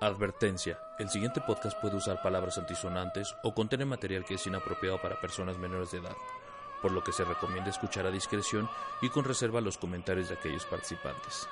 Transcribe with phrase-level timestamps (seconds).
[0.00, 0.78] Advertencia.
[1.00, 5.58] El siguiente podcast puede usar palabras antisonantes o contener material que es inapropiado para personas
[5.58, 6.16] menores de edad,
[6.80, 8.70] por lo que se recomienda escuchar a discreción
[9.02, 11.48] y con reserva los comentarios de aquellos participantes.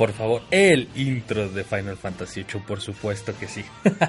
[0.00, 3.62] Por favor, el intro de Final Fantasy VIII, por supuesto que sí.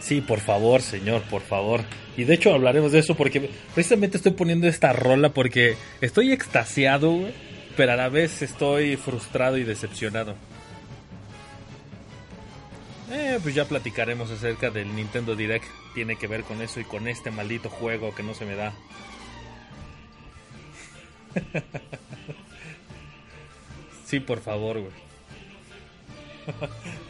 [0.00, 1.82] Sí, por favor, señor, por favor.
[2.16, 7.28] Y de hecho hablaremos de eso porque precisamente estoy poniendo esta rola porque estoy extasiado,
[7.78, 10.34] pero a la vez estoy frustrado y decepcionado.
[13.08, 15.64] Eh, pues ya platicaremos acerca del Nintendo Direct.
[15.94, 18.74] Tiene que ver con eso y con este maldito juego que no se me da.
[24.06, 24.92] sí, por favor, güey.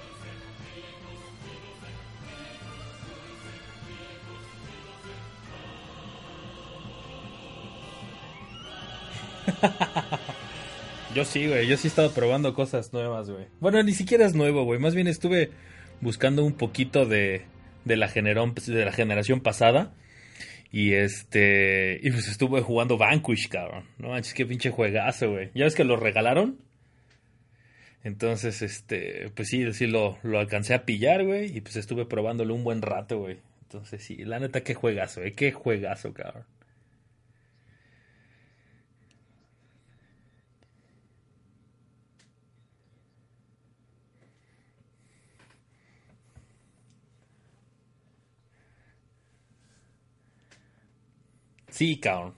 [11.18, 11.66] Yo sí, güey.
[11.66, 13.46] Yo sí he estado probando cosas nuevas, güey.
[13.58, 14.78] Bueno, ni siquiera es nuevo, güey.
[14.78, 15.50] Más bien estuve
[16.00, 17.42] buscando un poquito de,
[17.84, 19.92] de, la, de la generación pasada.
[20.70, 21.98] Y este.
[22.04, 23.82] Y pues estuve jugando Vanquish, cabrón.
[23.98, 25.50] No manches, qué pinche juegazo, güey.
[25.56, 26.60] ¿Ya ves que lo regalaron?
[28.04, 29.32] Entonces, este.
[29.34, 31.56] Pues sí, sí lo, lo alcancé a pillar, güey.
[31.56, 33.38] Y pues estuve probándolo un buen rato, güey.
[33.62, 35.32] Entonces sí, la neta, qué juegazo, güey.
[35.32, 36.44] Qué juegazo, cabrón.
[51.78, 52.34] Sí, cabrón.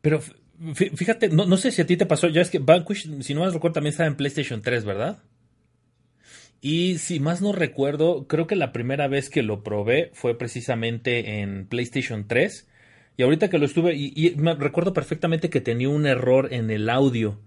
[0.00, 0.20] Pero
[0.74, 3.52] fíjate, no, sé si a ti te pasó, ya es que Vanquish, si no más
[3.52, 5.22] recuerdo, también estaba en PlayStation 3, ¿verdad?
[6.62, 11.40] Y si más no recuerdo, creo que la primera vez que lo probé fue precisamente
[11.40, 12.68] en PlayStation 3
[13.16, 16.88] y ahorita que lo estuve, y, me recuerdo perfectamente que tenía un error en el
[16.88, 17.38] audio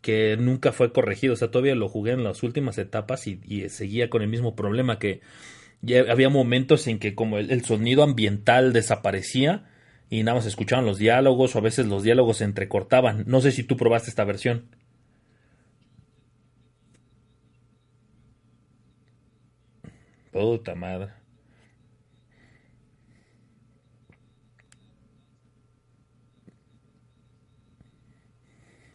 [0.00, 1.34] que nunca fue corregido.
[1.34, 4.98] O sea, todavía lo jugué en las últimas etapas y, seguía con el mismo problema
[4.98, 5.20] que
[5.80, 9.68] ya había momentos en que como el, sonido ambiental desaparecía
[10.10, 13.24] y nada más escuchaban los diálogos o a veces los diálogos se entrecortaban.
[13.26, 14.68] No sé si tú probaste esta versión.
[20.32, 21.21] Puta madre.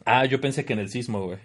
[0.07, 1.39] Ah, yo pensé que en el sismo, güey.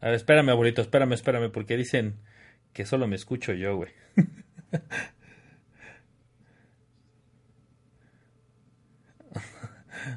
[0.00, 2.16] A ver, espérame, abuelito, espérame, espérame, porque dicen
[2.72, 3.90] que solo me escucho yo, güey.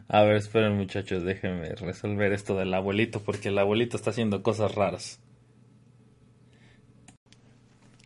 [0.08, 4.76] A ver, esperen muchachos, déjenme resolver esto del abuelito, porque el abuelito está haciendo cosas
[4.76, 5.20] raras.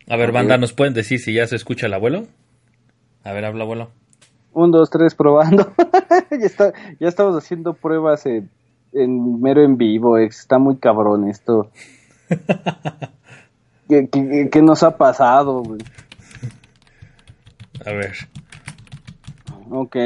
[0.08, 2.26] A ver, banda, ¿nos pueden decir si ya se escucha el abuelo?
[3.24, 3.90] A ver, habla abuelo.
[4.52, 5.72] Un, dos, tres, probando.
[6.30, 8.50] ya, está, ya estamos haciendo pruebas en
[8.92, 11.70] en mero en vivo, está muy cabrón esto.
[13.88, 15.80] ¿Qué, nos ha pasado, güey?
[17.84, 18.14] A ver.
[19.70, 19.96] Ok.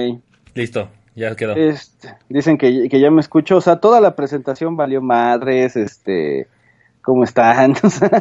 [0.55, 1.55] Listo, ya quedó.
[1.57, 6.47] Este, dicen que, ya me escucho, o sea, toda la presentación valió madres, este...
[7.03, 7.75] ¿Cómo están?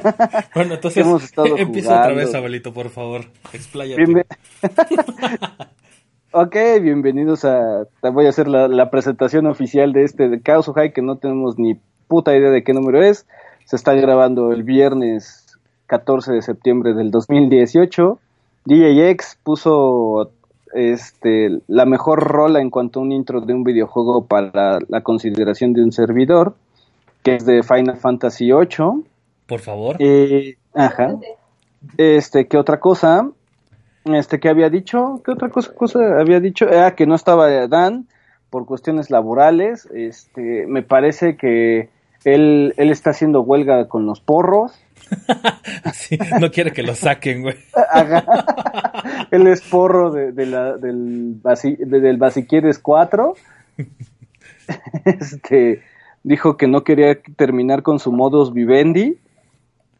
[0.56, 1.04] bueno, entonces
[1.58, 3.26] empieza otra vez, abuelito, por favor.
[3.52, 4.28] Expláyate.
[6.38, 7.88] Ok, bienvenidos a.
[8.12, 11.80] Voy a hacer la, presentación oficial de este de Chaos High, que no tenemos ni
[12.10, 13.26] puta idea de qué número es.
[13.64, 18.20] Se está grabando el viernes 14 de septiembre del 2018.
[18.66, 20.34] DJX puso
[20.76, 25.74] este, la mejor rola en cuanto a un intro de un videojuego para la consideración
[25.74, 26.56] de un servidor,
[27.24, 29.06] que es de Final Fantasy VIII.
[29.48, 29.96] Por favor.
[30.00, 31.16] Eh, ajá.
[31.98, 33.30] Este, ¿qué otra cosa?
[34.04, 35.22] Este, ¿qué había dicho?
[35.24, 36.68] ¿Qué otra cosa, cosa había dicho?
[36.72, 38.08] Ah, que no estaba Dan
[38.50, 39.88] por cuestiones laborales.
[39.94, 41.90] Este, me parece que
[42.26, 44.74] él, él está haciendo huelga con los porros.
[45.94, 47.56] sí, no quiere que lo saquen, güey.
[49.32, 53.36] él es porro de, de la, del, Basi, del Basiquieres 4.
[55.06, 55.82] este,
[56.24, 59.20] dijo que no quería terminar con su modus vivendi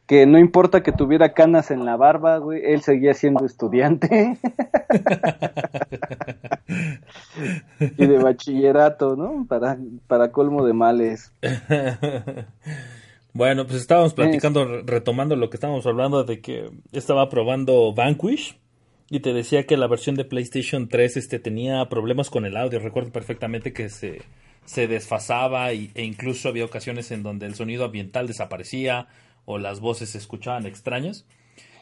[0.08, 4.38] que no importa que tuviera canas en la barba, güey, él seguía siendo estudiante.
[7.80, 9.46] y de bachillerato, ¿no?
[9.48, 9.78] Para,
[10.08, 11.32] para colmo de males.
[13.36, 18.58] bueno, pues estábamos platicando, retomando lo que estábamos hablando de que estaba probando Vanquish
[19.10, 22.80] y te decía que la versión de PlayStation 3 este, tenía problemas con el audio.
[22.80, 24.22] Recuerdo perfectamente que se,
[24.64, 29.10] se desfasaba y, e incluso había ocasiones en donde el sonido ambiental desaparecía
[29.44, 31.26] o las voces se escuchaban extrañas.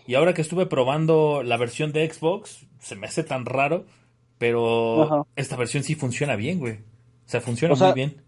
[0.07, 3.85] Y ahora que estuve probando la versión de Xbox, se me hace tan raro,
[4.39, 6.73] pero esta versión sí funciona bien, güey.
[6.73, 8.23] O sea, funciona muy bien.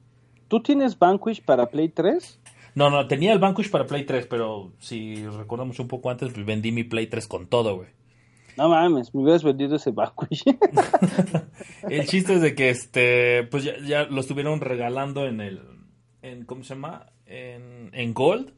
[0.47, 2.39] ¿Tú tienes Vanquish para Play 3?
[2.75, 6.71] No, no, tenía el Vanquish para Play 3, pero si recordamos un poco antes, vendí
[6.71, 7.89] mi Play 3 con todo, güey.
[8.57, 10.43] No mames, me hubieras vendido ese Vanquish.
[11.89, 15.61] el chiste es de que este, pues ya, lo estuvieron regalando en el,
[16.21, 17.07] en, ¿cómo se llama?
[17.25, 18.53] En, en Gold.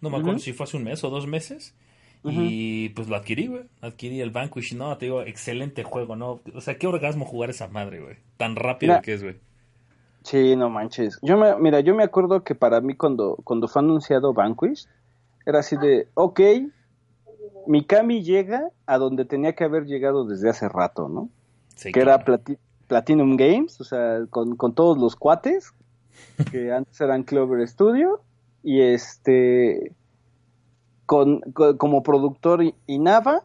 [0.00, 1.74] No me acuerdo si fue hace un mes o dos meses.
[2.24, 3.62] Y pues lo adquirí, güey.
[3.80, 4.74] Adquirí el Vanquish.
[4.74, 6.40] No, te digo, excelente juego, ¿no?
[6.54, 8.16] O sea, qué orgasmo jugar esa madre, güey.
[8.36, 9.36] Tan rápido que es, güey.
[10.24, 11.18] Sí, no manches.
[11.22, 14.86] Yo me, mira, yo me acuerdo que para mí cuando, cuando fue anunciado Vanquish,
[15.44, 16.40] era así de, ok,
[17.66, 21.28] Mikami llega a donde tenía que haber llegado desde hace rato, ¿no?
[21.92, 22.24] que era
[22.86, 25.72] Platinum Games, o sea, con, con todos los cuates,
[26.50, 28.20] que antes eran Clover Studio,
[28.62, 29.92] y este
[31.06, 31.40] con,
[31.78, 33.44] como productor Inaba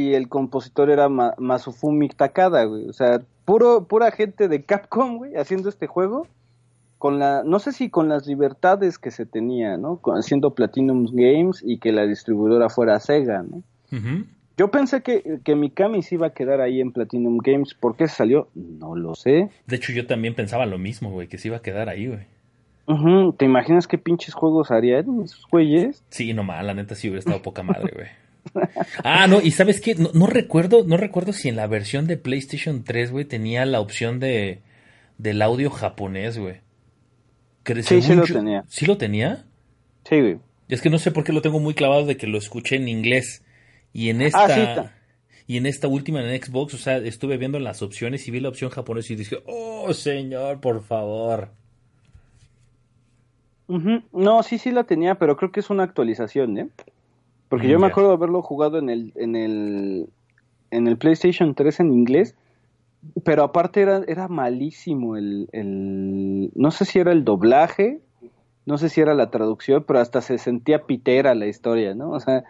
[0.00, 2.88] y el compositor era Masufumi Takada, güey.
[2.88, 6.26] O sea, puro, pura gente de Capcom, güey, haciendo este juego.
[6.96, 10.00] Con la, no sé si con las libertades que se tenía, ¿no?
[10.14, 13.62] haciendo Platinum Games y que la distribuidora fuera Sega, ¿no?
[14.56, 17.74] Yo pensé que, que Mikami se iba a quedar ahí en Platinum Games.
[17.74, 18.48] ¿Por qué salió?
[18.54, 19.48] No lo sé.
[19.66, 22.26] De hecho, yo también pensaba lo mismo, güey, que se iba a quedar ahí, güey.
[23.38, 26.02] ¿Te imaginas qué pinches juegos harían esos güeyes?
[26.10, 28.08] Sí, nomás, la neta sí hubiera estado poca madre, güey.
[29.04, 29.94] Ah, no, y ¿sabes qué?
[29.94, 34.20] No, recuerdo, no recuerdo si en la versión de PlayStation 3, güey, tenía la opción
[34.20, 34.60] de
[35.18, 36.60] del audio japonés, güey.
[37.82, 38.64] Sí, sí lo tenía.
[38.68, 39.44] ¿Sí lo tenía?
[40.04, 40.38] Sí, güey.
[40.68, 42.88] Es que no sé por qué lo tengo muy clavado de que lo escuché en
[42.88, 43.42] inglés.
[43.92, 44.94] Y en ah, esta...
[45.46, 48.48] y en esta última en Xbox, o sea, estuve viendo las opciones y vi la
[48.48, 51.50] opción japonés y dije, oh, señor, por favor.
[54.12, 56.68] No, sí, sí la tenía, pero creo que es una actualización, ¿eh?
[57.50, 60.08] Porque yo me acuerdo de haberlo jugado en el, en el,
[60.70, 62.36] en el PlayStation 3 en inglés,
[63.24, 68.02] pero aparte era, era malísimo el, el, no sé si era el doblaje,
[68.66, 72.12] no sé si era la traducción, pero hasta se sentía pitera la historia, ¿no?
[72.12, 72.44] O sea,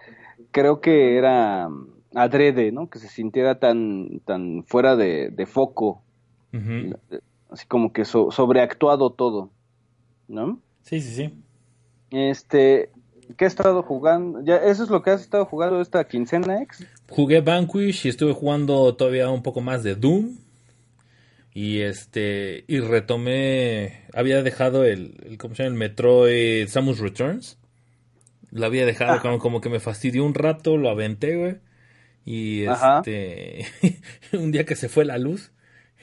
[0.51, 1.71] creo que era
[2.15, 2.91] adrede, ¿no?
[2.91, 6.03] Que se sintiera tan, tan fuera de, foco,
[7.49, 9.49] así como que sobreactuado todo,
[10.29, 10.61] ¿no?
[10.83, 11.35] Sí, sí, sí.
[12.11, 12.91] Este,
[13.37, 14.43] ¿qué has estado jugando?
[14.45, 16.85] Ya, ¿Eso es lo que has estado jugando esta quincena, ex?
[17.09, 20.37] Jugué Vanquish y estuve jugando todavía un poco más de Doom.
[21.53, 25.75] Y este, y retomé, había dejado el, el ¿cómo se llama?
[25.75, 27.59] El Metroid Samus Returns.
[28.53, 29.21] Lo había dejado Ah.
[29.23, 31.57] como, como que me fastidió un rato, lo aventé, güey.
[32.25, 33.65] Y este,
[34.33, 35.51] un día que se fue la luz,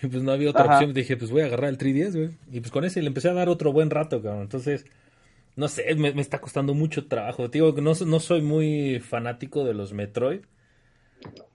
[0.02, 0.74] y pues no había otra Ajá.
[0.76, 2.30] opción, dije, pues voy a agarrar el 3DS, güey.
[2.52, 4.42] Y pues con ese le empecé a dar otro buen rato, cabrón.
[4.44, 4.86] Entonces,
[5.58, 7.50] no sé, me, me está costando mucho trabajo.
[7.50, 10.42] Te digo que no, no soy muy fanático de los Metroid.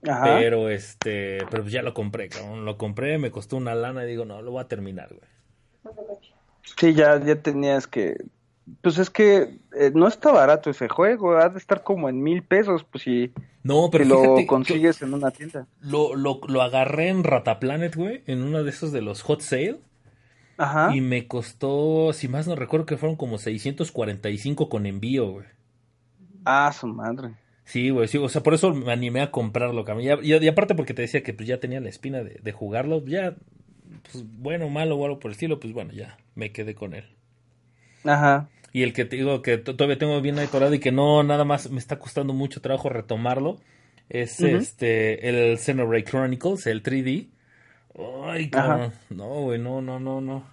[0.05, 0.37] Ajá.
[0.39, 2.65] Pero este, pero pues ya lo compré, cabrón.
[2.65, 5.95] Lo compré, me costó una lana y digo, no, lo voy a terminar, güey.
[6.77, 8.17] Sí, ya, ya tenías que...
[8.81, 12.43] Pues es que eh, no está barato ese juego, ha de estar como en mil
[12.43, 13.31] pesos, pues si,
[13.63, 15.67] No, pero si lo consigues en una tienda.
[15.81, 19.79] Lo, lo, lo agarré en Rataplanet, güey, en uno de esos de los hot sale.
[20.57, 20.95] Ajá.
[20.95, 25.45] Y me costó, si más no recuerdo, que fueron como 645 con envío, güey.
[26.45, 27.35] Ah, su madre.
[27.65, 30.05] Sí, güey, sí, o sea, por eso me animé a comprarlo, cabrón.
[30.23, 33.35] Y, aparte porque te decía que pues ya tenía la espina de, de jugarlo, ya,
[34.11, 37.05] pues bueno, malo o algo por el estilo, pues bueno, ya me quedé con él.
[38.03, 38.49] Ajá.
[38.73, 41.45] Y el que te digo que to- todavía tengo bien atorado y que no, nada
[41.45, 43.57] más me está costando mucho trabajo retomarlo,
[44.09, 47.29] es este, el Xenoblade Chronicles, el 3D.
[48.25, 48.93] Ay, cabrón.
[49.09, 50.43] No, güey, no, no, no, no.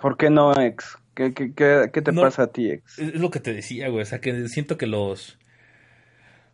[0.00, 0.98] ¿Por qué no, ex?
[1.14, 2.22] ¿Qué, qué, qué, qué te No.
[2.22, 2.98] pasa a ti, ex?
[2.98, 4.02] Es lo que te decía, güey.
[4.02, 5.38] O sea, que siento que los.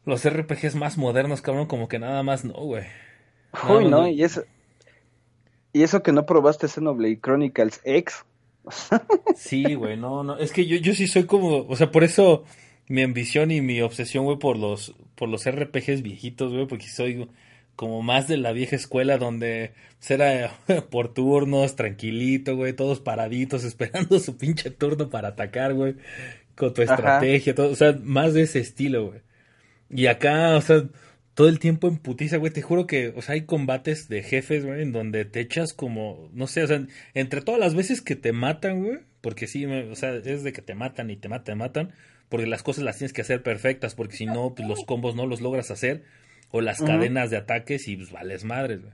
[0.04, 2.84] Los RPGs más modernos, cabrón, como que nada más no, güey.
[3.52, 4.42] Nada Uy, no, y eso...
[5.72, 8.24] Y eso que no probaste Xenoblade Chronicles X.
[9.36, 10.36] Sí, güey, no, no.
[10.38, 11.66] Es que yo, yo sí soy como.
[11.66, 12.44] O sea, por eso
[12.88, 17.28] mi ambición y mi obsesión, güey, por los, por los RPGs viejitos, güey, porque soy
[17.76, 19.72] como más de la vieja escuela donde
[20.08, 20.52] era
[20.90, 25.96] por turnos, tranquilito, güey, todos paraditos, esperando su pinche turno para atacar, güey,
[26.56, 27.18] con tu Ajá.
[27.18, 29.20] estrategia, todo, o sea, más de ese estilo, güey.
[29.90, 30.84] Y acá, o sea,
[31.34, 34.64] todo el tiempo en putiza, güey, te juro que, o sea, hay combates de jefes,
[34.64, 38.16] güey, en donde te echas como, no sé, o sea, entre todas las veces que
[38.16, 41.28] te matan, güey, porque sí, me- o sea, es de que te matan y te
[41.28, 41.92] matan, te matan,
[42.28, 45.26] porque las cosas las tienes que hacer perfectas, porque si no, pues los combos no
[45.26, 46.04] los logras hacer,
[46.52, 48.92] o las cadenas de ataques y pues vales madres, güey.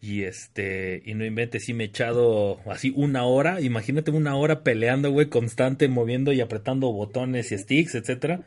[0.00, 4.62] Y este, y no inventes, sí me he echado así una hora, imagínate una hora
[4.62, 8.40] peleando, güey, constante, moviendo y apretando botones y sticks, etcétera.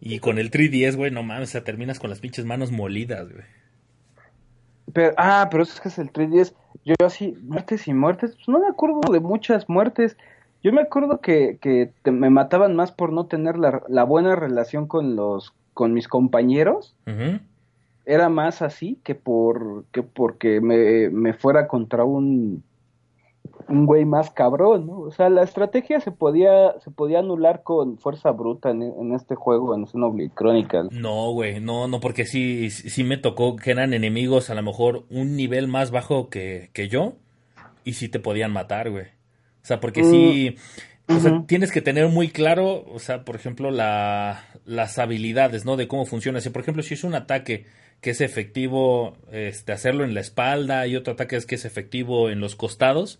[0.00, 3.28] Y con el 3DS, güey, no mames, o sea, terminas con las pinches manos molidas,
[3.32, 3.44] güey.
[4.92, 6.54] Pero, ah, pero es que es el 3DS.
[6.84, 10.16] Yo así, muertes y muertes, pues no me acuerdo de muchas muertes.
[10.62, 14.36] Yo me acuerdo que, que te- me mataban más por no tener la, la buena
[14.36, 16.94] relación con los con mis compañeros.
[18.06, 22.62] Era más así que por que porque me, me fuera contra un
[23.68, 25.00] un güey más cabrón, ¿no?
[25.00, 29.34] O sea, la estrategia se podía se podía anular con fuerza bruta en, en este
[29.34, 30.90] juego, en Xenoblade Chronicles.
[30.90, 35.06] No, güey, no, no, porque sí, sí me tocó que eran enemigos a lo mejor
[35.10, 37.14] un nivel más bajo que, que yo
[37.84, 39.06] y sí te podían matar, güey.
[39.06, 40.56] O sea, porque sí,
[41.08, 41.46] o sea, Ujú.
[41.46, 45.76] tienes que tener muy claro, o sea, por ejemplo, la, las habilidades, ¿no?
[45.76, 46.40] De cómo funciona.
[46.40, 47.64] Si, por ejemplo, si es un ataque
[48.04, 52.28] que es efectivo, este, hacerlo en la espalda y otro ataque es que es efectivo
[52.28, 53.18] en los costados,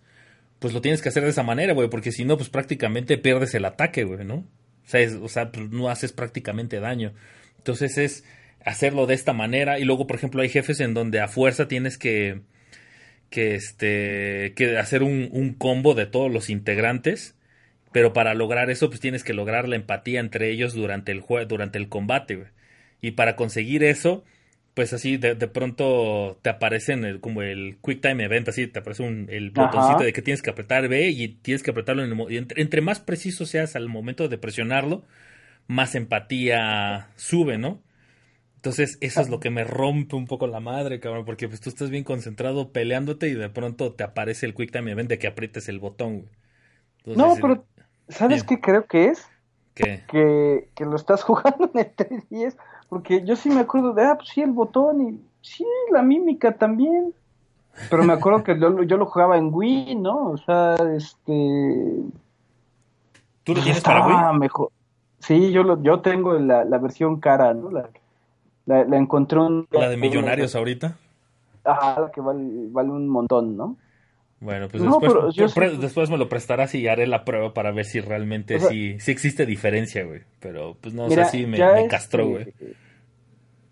[0.58, 3.54] pues lo tienes que hacer de esa manera, güey, porque si no, pues prácticamente pierdes
[3.54, 4.34] el ataque, güey, ¿no?
[4.34, 4.46] O
[4.84, 7.14] sea, o sea, pues no haces prácticamente daño.
[7.56, 8.24] Entonces es
[8.62, 11.96] hacerlo de esta manera y luego, por ejemplo, hay jefes en donde a fuerza tienes
[11.96, 12.42] que
[13.30, 17.36] que este que hacer un, combo de todos los integrantes,
[17.90, 21.78] pero para lograr eso pues tienes que lograr la empatía entre ellos durante el durante
[21.78, 22.48] el combate, güey.
[23.00, 24.24] Y para conseguir eso,
[24.74, 28.66] pues así de, de pronto te aparece en el, como el Quick Time Event, así
[28.66, 29.90] te aparece un, el Ajá.
[29.90, 32.80] botoncito de que tienes que apretar B y tienes que apretarlo en el entre, entre
[32.82, 35.04] más preciso seas al momento de presionarlo,
[35.68, 37.82] más empatía sube, ¿no?
[38.56, 41.68] Entonces, eso es lo que me rompe un poco la madre, cabrón, porque pues tú
[41.70, 45.26] estás bien concentrado peleándote y de pronto te aparece el Quick Time Event de que
[45.28, 46.32] aprietes el botón, güey.
[46.98, 47.66] Entonces, No, pero
[48.08, 48.44] ¿sabes Bien.
[48.44, 49.26] qué creo que es?
[49.74, 50.04] ¿qué?
[50.08, 54.14] que, que lo estás jugando en el 3DS, porque yo sí me acuerdo de, ah,
[54.16, 57.12] pues sí, el botón y sí, la mímica también.
[57.90, 60.30] Pero me acuerdo que yo, yo lo jugaba en Wii, ¿no?
[60.30, 62.02] O sea, este...
[63.42, 64.38] ¿Tú lo pues tienes para Wii?
[64.38, 64.70] mejor.
[65.18, 67.70] Sí, yo, lo, yo tengo la, la versión cara, ¿no?
[67.70, 67.88] La,
[68.66, 69.66] la, la encontré un...
[69.70, 70.96] La de Millonarios ahorita.
[71.64, 73.76] Ajá, la que vale, vale un montón, ¿no?
[74.40, 77.84] Bueno, pues No, después, yo después me lo prestarás y haré la prueba para ver
[77.84, 80.20] si realmente O sea- sí, sí existe diferencia, güey.
[80.40, 82.52] Pero pues no, Mira, sea, sí me, ya me castró, güey.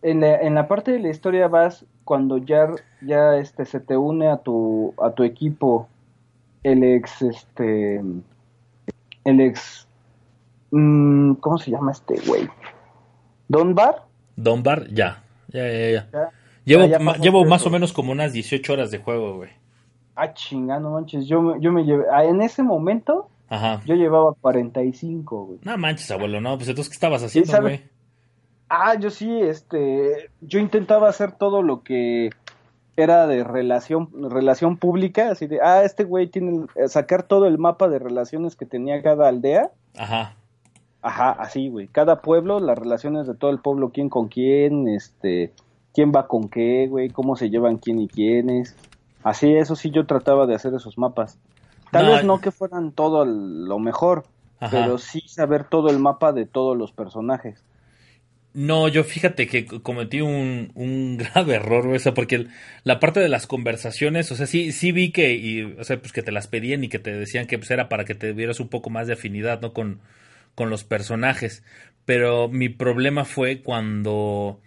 [0.02, 2.68] En la, en la parte de la historia vas cuando ya,
[3.02, 5.88] ya este, se te une a tu, a tu equipo
[6.62, 8.00] el ex, este,
[9.24, 9.86] el ex...
[10.70, 12.48] Mm, ¿Cómo se llama este güey?
[13.46, 14.06] ¿Donbar?
[14.36, 15.22] Donbar, ya.
[15.48, 16.30] Ya, ya, ya.
[16.64, 16.86] Llevo,
[17.20, 19.50] llevo más o menos como unas 18 horas de juego, güey.
[20.14, 21.26] Ah, chingando, manches.
[21.26, 22.04] Yo, yo me llevé.
[22.12, 23.80] Ah, en ese momento, Ajá.
[23.84, 25.58] yo llevaba 45, güey.
[25.62, 26.56] No manches, abuelo, no.
[26.56, 27.82] Pues entonces, ¿qué estabas haciendo, güey?
[28.68, 30.30] Ah, yo sí, este.
[30.40, 32.30] Yo intentaba hacer todo lo que
[32.96, 37.88] era de relación, relación pública, así de, ah, este güey tiene, sacar todo el mapa
[37.88, 39.70] de relaciones que tenía cada aldea.
[39.96, 40.36] Ajá.
[41.00, 41.88] Ajá, así, güey.
[41.88, 45.52] Cada pueblo, las relaciones de todo el pueblo, quién con quién, este,
[45.92, 48.76] quién va con qué, güey, cómo se llevan quién y quiénes.
[49.22, 51.38] Así, eso sí, yo trataba de hacer esos mapas.
[51.90, 54.24] Tal vez no que fueran todo lo mejor,
[54.70, 57.62] pero sí saber todo el mapa de todos los personajes.
[58.54, 62.48] No, yo fíjate que cometí un, un grave error, o sea, porque
[62.84, 66.12] la parte de las conversaciones, o sea, sí, sí vi que, y, o sea, pues
[66.12, 68.60] que te las pedían y que te decían que pues era para que te vieras
[68.60, 69.72] un poco más de afinidad, ¿no?
[69.72, 70.00] Con,
[70.54, 71.62] con los personajes.
[72.04, 74.60] Pero mi problema fue cuando...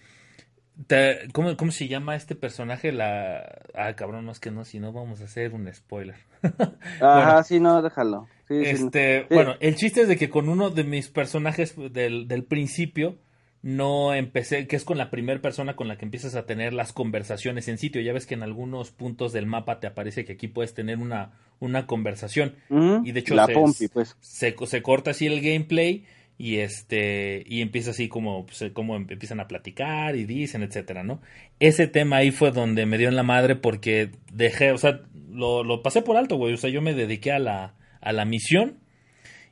[1.34, 2.92] ¿cómo, ¿Cómo se llama este personaje?
[2.92, 3.62] La...
[3.74, 6.16] Ah, cabrón, no es que no, si no vamos a hacer un spoiler.
[7.02, 8.28] Ajá, sí, no, déjalo.
[8.50, 13.18] este, Bueno, el chiste es de que con uno de mis personajes del, del principio
[13.66, 16.94] no empecé, que es con la primera persona con la que empiezas a tener las
[16.94, 18.00] conversaciones en sitio.
[18.00, 21.32] Ya ves que en algunos puntos del mapa te aparece que aquí puedes tener una,
[21.60, 22.58] una conversación.
[22.70, 23.36] y de hecho
[23.74, 24.16] se, pues.
[24.22, 26.06] se, corta así el gameplay
[26.38, 31.22] y este y empieza así como, pues, como empiezan a platicar y dicen, etcétera, ¿no?
[31.60, 35.02] Ese tema ahí fue donde me dio en la madre porque dejé, o sea,
[35.32, 36.54] lo, lo pasé por alto, güey.
[36.54, 38.80] O sea, yo me dediqué a la, a la misión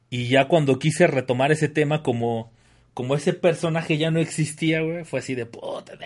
[0.10, 2.52] y ya cuando quise retomar ese tema como
[2.94, 6.06] como ese personaje ya no existía, güey, fue así de puta, de...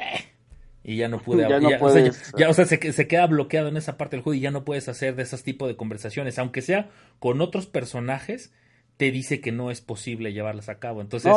[0.84, 3.76] Y ya no pude ya, o sea, ya, o sea se, se, queda bloqueado en
[3.76, 6.40] esa parte del juego y ya no puedes hacer de esos tipos de conversaciones.
[6.40, 8.54] Aunque sea con otros personajes,
[8.98, 11.02] te dice que no es posible llevarlas a cabo.
[11.02, 11.34] Entonces,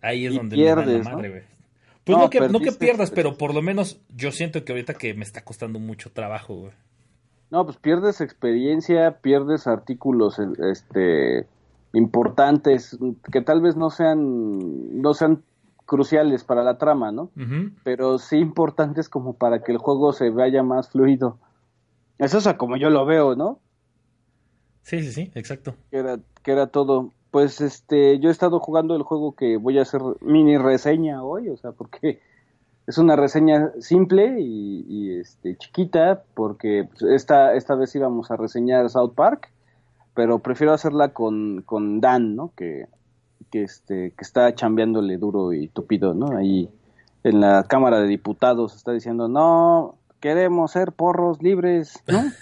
[0.00, 1.42] ahí es donde pierdes, me da la madre, güey.
[2.04, 5.14] Pues no, que, no que pierdas, pero por lo menos yo siento que ahorita que
[5.14, 6.72] me está costando mucho trabajo, güey.
[7.50, 11.46] No, pues pierdes experiencia, pierdes artículos, este,
[11.92, 12.98] importantes
[13.30, 15.42] que tal vez no sean no sean
[15.84, 17.30] cruciales para la trama, ¿no?
[17.84, 21.36] Pero sí importantes como para que el juego se vaya más fluido.
[22.18, 23.58] Eso es como yo lo veo, ¿no?
[24.82, 25.74] Sí, sí, sí, exacto.
[25.90, 27.12] Que era, que era todo.
[27.30, 31.48] Pues este, yo he estado jugando el juego que voy a hacer mini reseña hoy,
[31.48, 32.20] o sea, porque
[32.86, 38.90] es una reseña simple y, este, chiquita, porque pues, esta, esta vez íbamos a reseñar
[38.90, 39.50] South Park
[40.14, 42.52] pero prefiero hacerla con, con Dan, ¿no?
[42.56, 42.86] Que,
[43.50, 46.36] que, este, que está chambeándole duro y tupido, ¿no?
[46.36, 46.68] Ahí
[47.24, 52.22] en la Cámara de Diputados está diciendo, no, queremos ser porros libres, ¿no?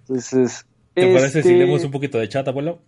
[0.00, 2.78] Entonces, ¿Te parece si este leemos un poquito de chat, abuelo?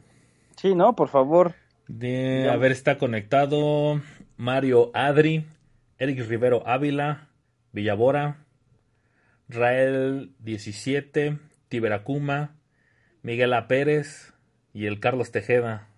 [0.56, 0.94] Sí, ¿no?
[0.94, 1.54] Por favor.
[1.88, 4.00] De, a ver, está conectado
[4.36, 5.46] Mario Adri,
[5.98, 7.28] Eric Rivero Ávila,
[7.72, 8.44] Villabora,
[9.48, 11.38] Rael 17,
[11.68, 12.56] Tiberacuma,
[13.22, 13.68] Miguel A.
[13.68, 14.34] Pérez
[14.74, 15.88] y el Carlos Tejeda.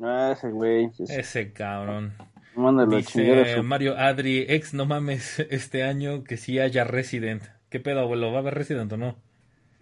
[0.00, 0.90] Ah, ese güey.
[1.08, 2.12] Ese cabrón.
[2.54, 7.42] Mándalo Dice Mario Adri, ex, no mames, este año que sí haya Resident.
[7.70, 8.30] ¿Qué pedo, abuelo?
[8.30, 9.16] ¿Va a haber Resident o no?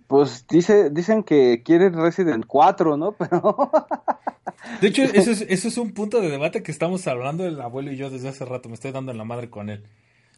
[0.06, 3.12] Pues dice, dicen que quieren Resident 4, ¿no?
[3.18, 3.70] Pero...
[4.80, 7.92] De hecho, eso es, eso es un punto de debate que estamos hablando el abuelo
[7.92, 8.68] y yo desde hace rato.
[8.68, 9.84] Me estoy dando en la madre con él.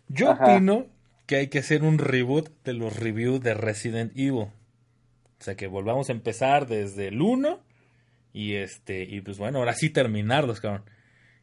[0.08, 0.86] Yo opino
[1.26, 4.48] que hay que hacer un reboot de los reviews de Resident Evil.
[5.42, 7.60] O sea, que volvamos a empezar desde el 1
[8.32, 10.84] y este y pues bueno, ahora sí terminarlos, cabrón.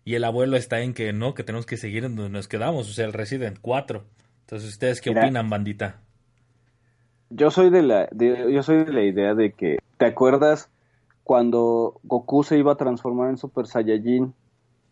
[0.10, 2.90] Y el abuelo está en que no, que tenemos que seguir en donde nos quedamos,
[2.90, 4.04] o sea, el Resident 4.
[4.40, 6.02] Entonces, ¿ustedes qué opinan, bandita?
[7.30, 10.72] Yo soy de la yo soy de la idea de que ¿te acuerdas
[11.24, 14.34] cuando Goku se iba a transformar en Super Saiyajin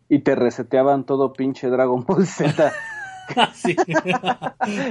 [0.08, 2.72] y te reseteaban todo pinche Dragon Ball Z?
[3.54, 3.74] sí.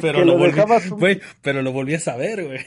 [0.01, 2.59] pero, lo, volví, pero lo volví a saber, güey.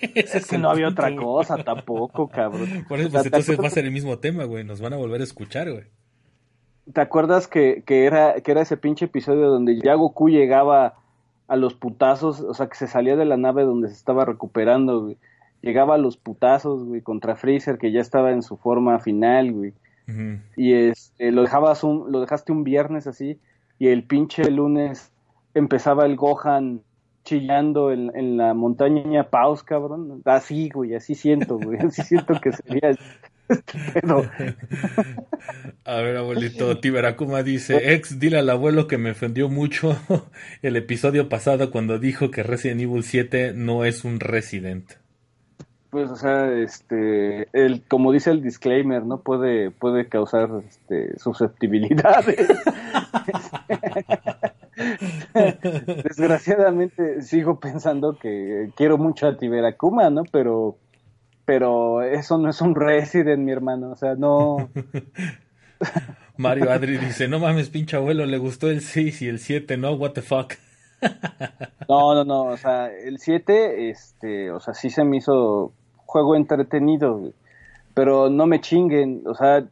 [0.14, 2.86] es que no había otra cosa tampoco, cabrón.
[2.88, 4.64] Por eso, pues entonces va a ser el mismo tema, güey.
[4.64, 5.84] Nos van a volver a escuchar, güey.
[6.92, 10.94] ¿Te acuerdas que, que, era, que era ese pinche episodio donde ya Goku llegaba
[11.46, 12.40] a los putazos?
[12.40, 15.16] O sea, que se salía de la nave donde se estaba recuperando, güey.
[15.60, 19.74] Llegaba a los putazos, güey, contra Freezer, que ya estaba en su forma final, güey.
[20.56, 23.38] Y este, lo, dejabas un, lo dejaste un viernes así,
[23.78, 25.12] y el pinche lunes
[25.52, 26.80] empezaba el Gohan
[27.24, 30.22] chillando en, en la montaña Paus, cabrón.
[30.24, 31.78] Así, güey, así siento, güey.
[31.86, 32.92] Así siento que sería.
[35.84, 39.96] A ver, abuelito, Tiberacuma dice, ex, dile al abuelo que me ofendió mucho
[40.62, 44.92] el episodio pasado cuando dijo que Resident Evil 7 no es un Resident.
[45.90, 49.20] pues, o sea, este, el, como dice el disclaimer, ¿no?
[49.20, 52.48] Puede, puede causar este, susceptibilidades.
[56.04, 60.24] Desgraciadamente sigo pensando que quiero mucho a Tiberacuma, ¿no?
[60.30, 60.76] Pero,
[61.48, 64.68] pero eso no es un Resident, mi hermano, o sea, no.
[66.36, 69.94] Mario Adri dice, no mames, pinche abuelo, le gustó el 6 y el 7, ¿no?
[69.94, 70.52] What the fuck.
[71.88, 76.36] No, no, no, o sea, el 7, este, o sea, sí se me hizo juego
[76.36, 77.32] entretenido,
[77.94, 79.64] pero no me chinguen, o sea,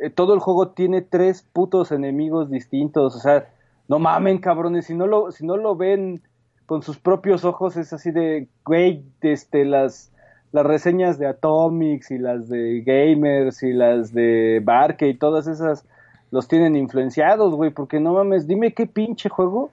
[0.00, 3.46] eh, todo el juego tiene tres putos enemigos distintos, o sea,
[3.88, 6.22] no mamen cabrones, si no lo, si no lo ven
[6.64, 10.10] con sus propios ojos es así de, güey, este, las,
[10.52, 15.84] las reseñas de Atomics y las de Gamers y las de Barque y todas esas
[16.30, 19.70] los tienen influenciados, güey, porque no mames, dime qué pinche juego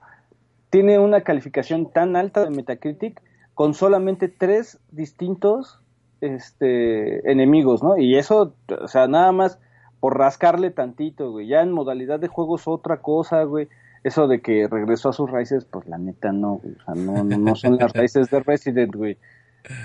[0.70, 3.22] tiene una calificación tan alta de Metacritic
[3.54, 5.80] con solamente tres distintos
[6.22, 7.98] este, enemigos, ¿no?
[7.98, 9.60] Y eso, o sea, nada más
[10.00, 11.48] por rascarle tantito, güey.
[11.48, 13.68] Ya en modalidad de juego es otra cosa, güey.
[14.04, 17.56] Eso de que regresó a sus raíces, pues la neta no, O sea, no, no,
[17.56, 19.18] son las raíces de Resident, güey.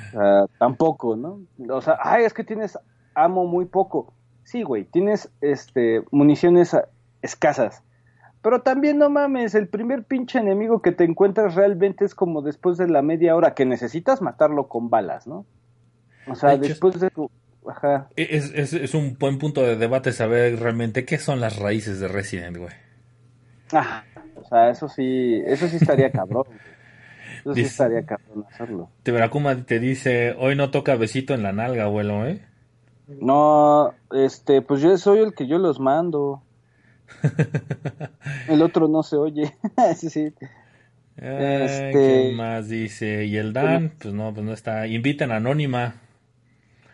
[0.09, 1.41] O sea, tampoco, ¿no?
[1.69, 2.79] O sea, ay, es que tienes
[3.15, 4.13] amo muy poco.
[4.45, 6.77] Sí, güey, tienes este municiones
[7.23, 7.83] escasas.
[8.43, 12.77] Pero también no mames, el primer pinche enemigo que te encuentras realmente es como después
[12.77, 15.47] de la media hora que necesitas matarlo con balas, ¿no?
[16.27, 17.11] O sea, después de
[17.65, 18.09] Ajá.
[18.17, 22.09] Es, es, es, un buen punto de debate saber realmente qué son las raíces de
[22.09, 22.75] Resident, güey.
[24.35, 26.45] O sea, eso sí, eso sí estaría cabrón.
[27.43, 28.89] Eso sí estaría cabrón hacerlo.
[29.03, 32.41] Teveracuma te dice, hoy no toca besito en la nalga, abuelo, ¿eh?
[33.09, 36.43] No, este, pues yo soy el que yo los mando.
[38.49, 39.57] el otro no se oye.
[39.97, 40.33] sí, sí.
[41.17, 41.91] este...
[41.93, 43.25] ¿Qué más dice?
[43.25, 44.87] Y el Dan, pues no, pues no está.
[44.87, 45.97] Inviten a Anónima.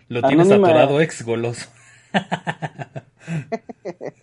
[0.08, 1.68] Lo tienes atorado ex goloso.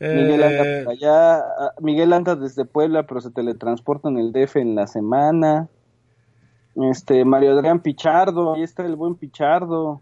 [0.00, 1.38] Miguel anda eh, allá.
[1.38, 5.68] Ah, Miguel anda desde Puebla, pero se teletransporta en el DF en la semana.
[6.74, 10.00] Este, Mario Adrián Pichardo, ahí está el buen Pichardo.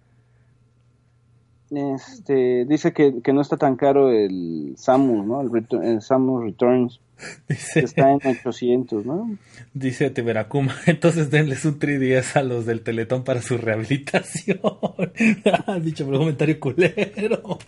[1.70, 5.40] Este, dice que, que no está tan caro el Samus, ¿no?
[5.40, 7.00] El, Samus Returns.
[7.48, 9.36] Dice, está en 800, ¿no?
[9.74, 14.60] Dice Teveracuma, entonces denles un 3 a los del Teletón para su rehabilitación.
[15.66, 17.58] ah, dicho comentario culero.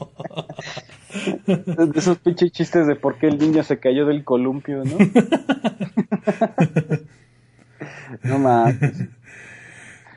[1.46, 4.98] de esos pinches chistes de por qué el niño se cayó del columpio, ¿no?
[8.22, 9.08] no mames.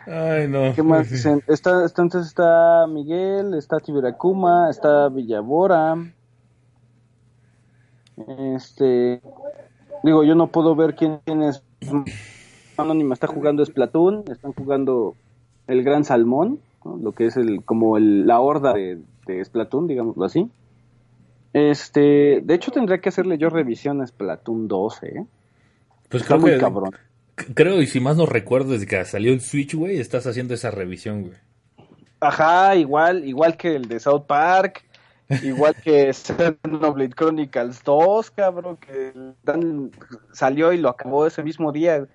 [0.08, 0.74] Ay, no.
[0.74, 1.44] ¿Qué más dicen?
[1.48, 5.96] Está, entonces está Miguel, está Tiberacuma, está Villabora.
[8.56, 9.22] Este.
[10.04, 11.64] Digo, yo no puedo ver quién, es.
[12.78, 15.16] Anónima está jugando Splatoon, están jugando
[15.68, 20.26] el Gran Salmón, lo que es el como el, la horda de, de Splatoon, digámoslo
[20.26, 20.50] así.
[21.54, 25.26] Este, de hecho tendría que hacerle yo revisión a Splatoon 12, ¿eh?
[26.10, 26.92] Pues está muy cabrón
[27.36, 30.72] creo, y si más no recuerdo, desde que salió el Switch, güey, estás haciendo esa
[30.72, 31.38] revisión, güey.
[32.20, 34.84] Ajá, igual, igual que el de South Park,
[35.44, 39.14] igual que Xenoblade Chronicles 2, cabrón, que
[40.32, 42.08] salió y lo acabó ese mismo día.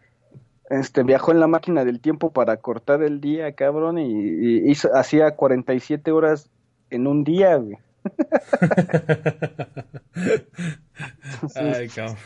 [0.71, 5.33] Este, viajó en la máquina del tiempo para cortar el día, cabrón, y, hizo, hacía
[5.33, 6.51] 47 horas
[6.91, 7.79] en un día, güey.
[11.57, 12.17] Ay, cabrón.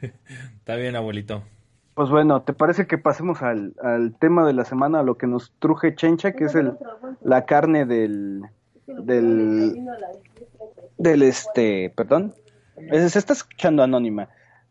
[0.58, 1.42] Está bien, abuelito.
[1.96, 3.72] Pues bueno, ¿te parece que pasemos al,
[4.20, 6.74] tema de la semana, a lo que nos truje Chencha, que es el,
[7.22, 8.42] la carne del,
[8.86, 9.82] del,
[10.98, 12.34] del este, perdón,
[12.90, 14.28] se está escuchando anónima,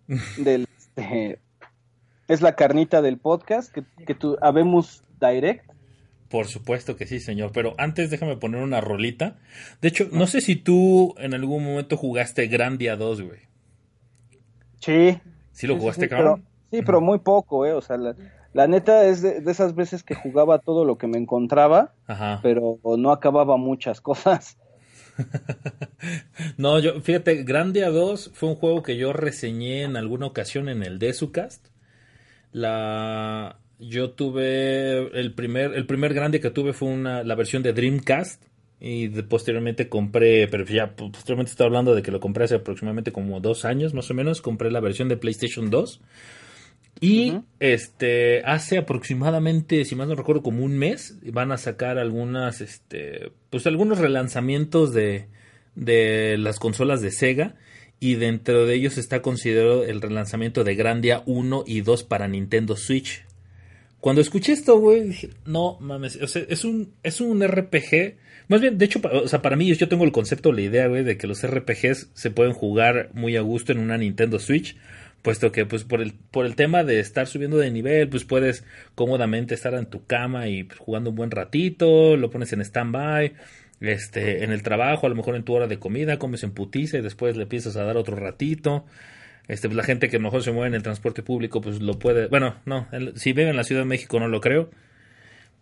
[0.37, 1.39] del, este,
[2.27, 5.67] es la carnita del podcast que, que tú, habemos direct.
[6.29, 7.49] Por supuesto que sí, señor.
[7.55, 9.37] Pero antes déjame poner una rolita.
[9.81, 13.39] De hecho, no sé si tú en algún momento jugaste Grandia 2, güey.
[14.79, 15.19] Sí.
[15.53, 16.45] ¿Sí lo jugaste, cabrón?
[16.75, 17.71] Sí, pero muy poco, ¿eh?
[17.71, 21.93] O sea, la, neta es de, esas veces que jugaba todo lo que me encontraba,
[22.41, 24.57] pero no acababa muchas cosas.
[26.57, 30.83] no, yo, fíjate, Grandia 2 fue un juego que yo reseñé en alguna ocasión en
[30.83, 31.67] el Desucast.
[32.51, 37.71] La, yo tuve el primer, el primer grande que tuve fue una, la versión de
[37.71, 38.43] Dreamcast
[38.81, 43.39] y posteriormente compré, pero ya posteriormente estoy hablando de que lo compré hace aproximadamente como
[43.39, 46.01] dos años más o menos, compré la versión de PlayStation 2
[47.01, 52.61] y este hace aproximadamente, si mal no recuerdo, como un mes, van a sacar algunas,
[52.61, 55.27] este, pues algunos relanzamientos de,
[55.75, 57.55] de las consolas de Sega.
[57.99, 62.75] Y dentro de ellos está considerado el relanzamiento de Grandia 1 y 2 para Nintendo
[62.75, 63.25] Switch.
[63.99, 68.17] Cuando escuché esto, güey, dije, no mames, o sea, es un, es un RPG.
[68.49, 71.03] Más bien, de hecho, o sea, para mí yo tengo el concepto, la idea, güey,
[71.03, 74.77] de que los RPGs se pueden jugar muy a gusto en una Nintendo Switch
[75.25, 78.63] puesto que pues por el por el tema de estar subiendo de nivel pues puedes
[78.93, 83.33] cómodamente estar en tu cama y pues, jugando un buen ratito lo pones en standby
[83.81, 86.99] este en el trabajo a lo mejor en tu hora de comida comes en putiza
[86.99, 88.85] y después le empiezas a dar otro ratito.
[89.47, 92.27] Este pues, la gente que mejor se mueve en el transporte público pues lo puede
[92.27, 94.69] bueno no si vive en la Ciudad de México no lo creo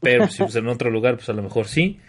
[0.01, 2.01] pero si pues, en otro lugar pues a lo mejor sí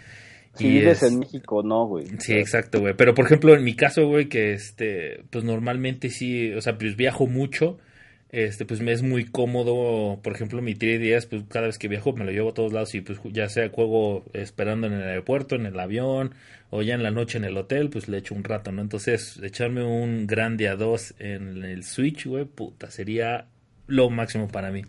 [0.55, 2.07] si vives en México, no, güey.
[2.19, 2.93] Sí, exacto, güey.
[2.95, 6.95] Pero por ejemplo, en mi caso, güey, que este, pues normalmente sí, o sea, pues
[6.95, 7.77] viajo mucho.
[8.31, 12.11] Este, pues me es muy cómodo, por ejemplo, mi 3DS, pues cada vez que viajo
[12.13, 15.55] me lo llevo a todos lados y pues ya sea juego esperando en el aeropuerto,
[15.55, 16.33] en el avión
[16.69, 18.81] o ya en la noche en el hotel, pues le echo un rato, ¿no?
[18.81, 23.45] Entonces, echarme un grande a 2 en el Switch, güey, puta, sería
[23.87, 24.81] lo máximo para mí.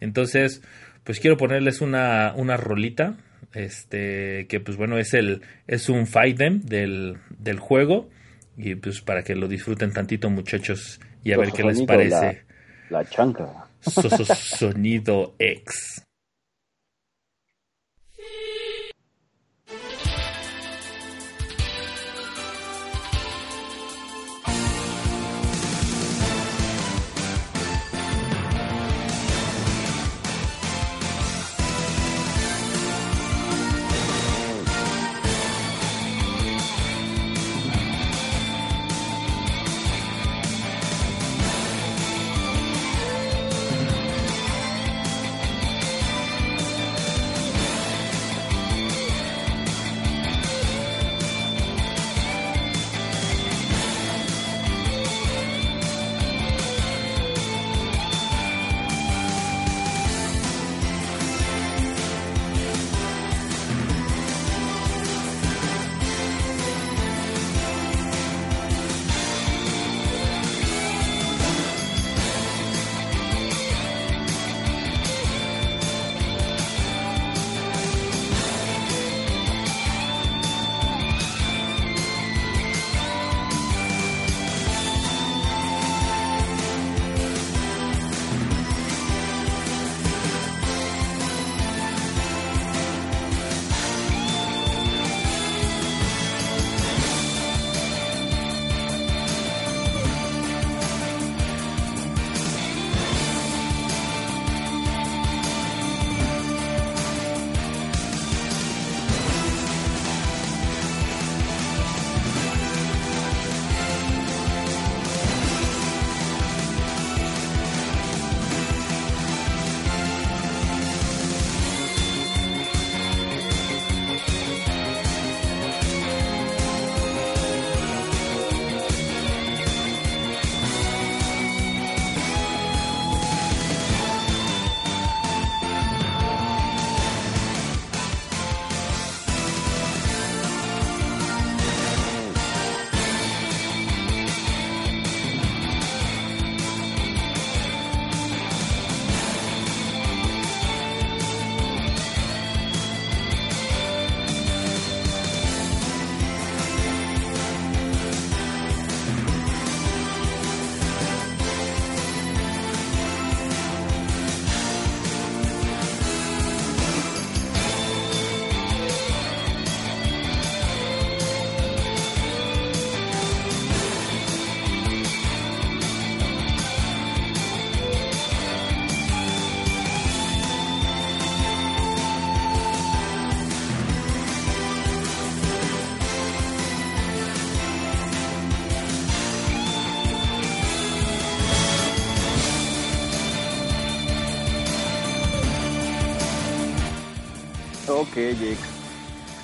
[0.00, 0.60] Entonces,
[1.04, 3.16] pues quiero ponerles una, una rolita
[3.52, 8.08] este que pues bueno es el es un fight them del, del juego.
[8.56, 12.42] Y pues para que lo disfruten tantito muchachos y a ver qué les parece.
[12.90, 16.04] la, chanca sonido X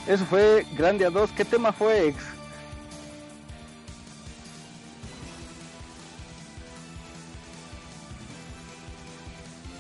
[0.07, 1.31] Eso fue Grande a 2.
[1.37, 2.23] ¿Qué tema fue, X?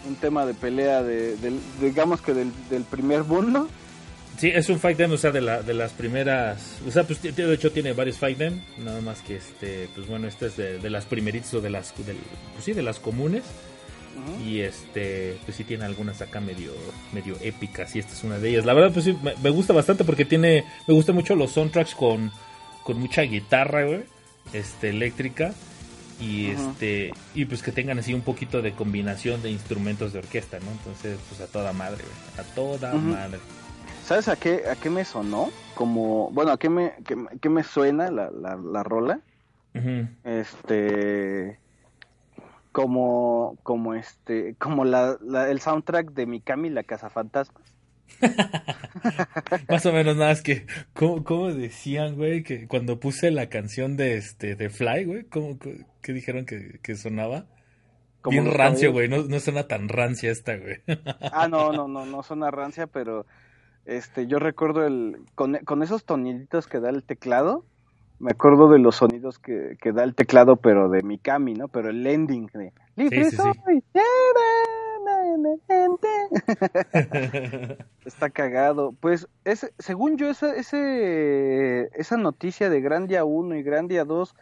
[0.08, 1.36] Un tema de pelea de,
[1.80, 2.52] digamos que del,
[2.90, 3.68] primer mundo.
[4.38, 7.54] Sí, es un fight o sea, de, la, de las primeras, o sea, pues de
[7.54, 11.06] hecho tiene varios fight them, nada más que este, pues bueno, este es de, las
[11.06, 13.44] primeritas o de las, pues sí, de las comunes.
[14.44, 16.72] Y este, pues sí tiene algunas acá medio,
[17.12, 18.64] medio épicas y esta es una de ellas.
[18.64, 22.30] La verdad, pues sí, me, gusta bastante porque tiene, me gusta mucho los soundtracks con,
[22.84, 24.04] con mucha guitarra, güey,
[24.52, 25.52] este, eléctrica.
[26.20, 30.58] y este y pues que tengan así un poquito de combinación de instrumentos de orquesta,
[30.60, 30.70] ¿no?
[30.70, 32.04] Entonces, pues a toda madre,
[32.38, 33.38] a toda madre.
[34.06, 35.50] ¿Sabes a qué a qué me sonó?
[35.74, 36.94] Como, bueno, a qué me
[37.40, 39.20] qué, me suena la, la, rola?
[40.24, 41.58] Este
[42.76, 45.16] como como este como la,
[45.48, 47.74] el soundtrack de Mikami la casa fantasmas
[49.68, 52.44] Más o menos nada, es que, ¿cómo, decían, güey?
[52.44, 57.46] Que cuando puse la canción de este de Fly, güey, ¿cómo, qué dijeron que, sonaba?
[58.30, 60.76] Bien rancio, güey, no, no suena tan rancia esta, güey.
[61.32, 63.26] Ah, no, no, no, no suena rancia, pero
[63.86, 67.64] este, yo recuerdo el, con, con esos toniditos que da el teclado,
[68.18, 71.68] me acuerdo de los sonidos que, que da el teclado, pero de Mikami, ¿no?
[71.68, 73.82] Pero el ending de Libre sí, soy,
[78.04, 78.94] Está cagado.
[79.00, 84.34] Pues ese, según yo, esa, ese, esa noticia de Grandia 1 y Grandia 2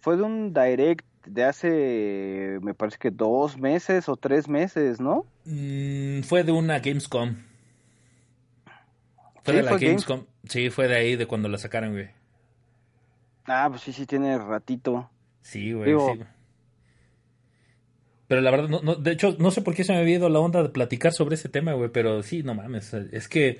[0.00, 5.24] fue de un direct de hace, me parece que dos meses o tres meses, ¿no?
[5.44, 7.36] Mm, fue de una Gamescom.
[9.44, 10.24] Fue de la Gamescom.
[10.48, 12.10] Sí, fue de ahí, de cuando la sacaron, güey.
[13.46, 15.10] Ah, pues sí, sí, tiene ratito.
[15.40, 16.22] Sí, güey, sí.
[18.28, 20.28] Pero la verdad, no, no, de hecho, no sé por qué se me había ido
[20.28, 23.58] la onda de platicar sobre ese tema, güey, pero sí, no mames, es que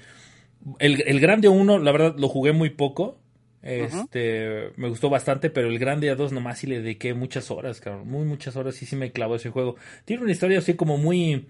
[0.78, 3.18] el, el Grande 1, la verdad, lo jugué muy poco,
[3.62, 7.80] este, me gustó bastante, pero el Grande a 2 nomás sí le dediqué muchas horas,
[7.80, 9.76] cabrón, muy muchas horas, sí, sí me clavó ese juego.
[10.04, 11.48] Tiene una historia así como muy,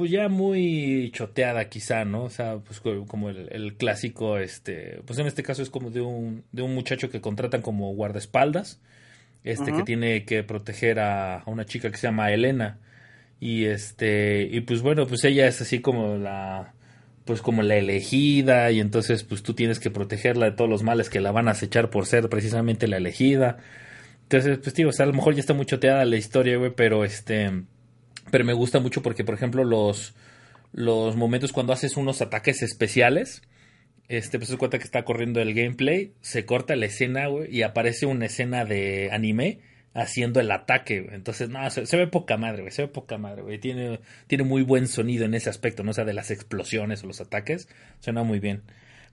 [0.00, 2.24] pues ya muy choteada quizá, ¿no?
[2.24, 6.00] O sea, pues como el, el, clásico, este, pues en este caso es como de
[6.00, 8.80] un, de un muchacho que contratan como guardaespaldas
[9.44, 12.78] este que tiene que proteger a, una chica que se llama Elena.
[13.40, 16.74] Y este y pues bueno pues ella es así como la
[17.24, 21.08] pues como la elegida y entonces pues tú tienes que protegerla de todos los males
[21.08, 23.58] que la van a acechar por ser precisamente la elegida.
[24.24, 26.72] Entonces pues digo o sea, a lo mejor ya está muy choteada la historia güey
[26.74, 27.50] pero este
[28.30, 30.14] pero me gusta mucho porque por ejemplo los
[30.72, 33.42] los momentos cuando haces unos ataques especiales
[34.10, 37.62] este, pues se cuenta que está corriendo el gameplay, se corta la escena, güey, y
[37.62, 39.60] aparece una escena de anime
[39.94, 43.58] haciendo el ataque, Entonces, no, se, ve poca madre, güey, se ve poca madre, güey.
[43.58, 45.92] Tiene, tiene muy buen sonido en ese aspecto, ¿no?
[45.92, 47.68] O sea, de las explosiones o los ataques,
[48.00, 48.62] suena muy bien.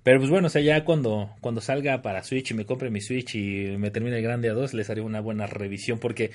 [0.01, 3.01] Pero pues bueno, o sea, ya cuando, cuando salga para Switch y me compre mi
[3.01, 6.31] Switch y me termine el Grande A2, les haré una buena revisión porque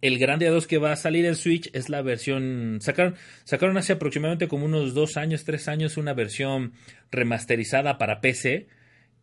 [0.00, 2.78] el Grande A2 que va a salir en Switch es la versión.
[2.80, 6.72] Sacaron, sacaron hace aproximadamente como unos dos años, tres años, una versión
[7.10, 8.66] remasterizada para PC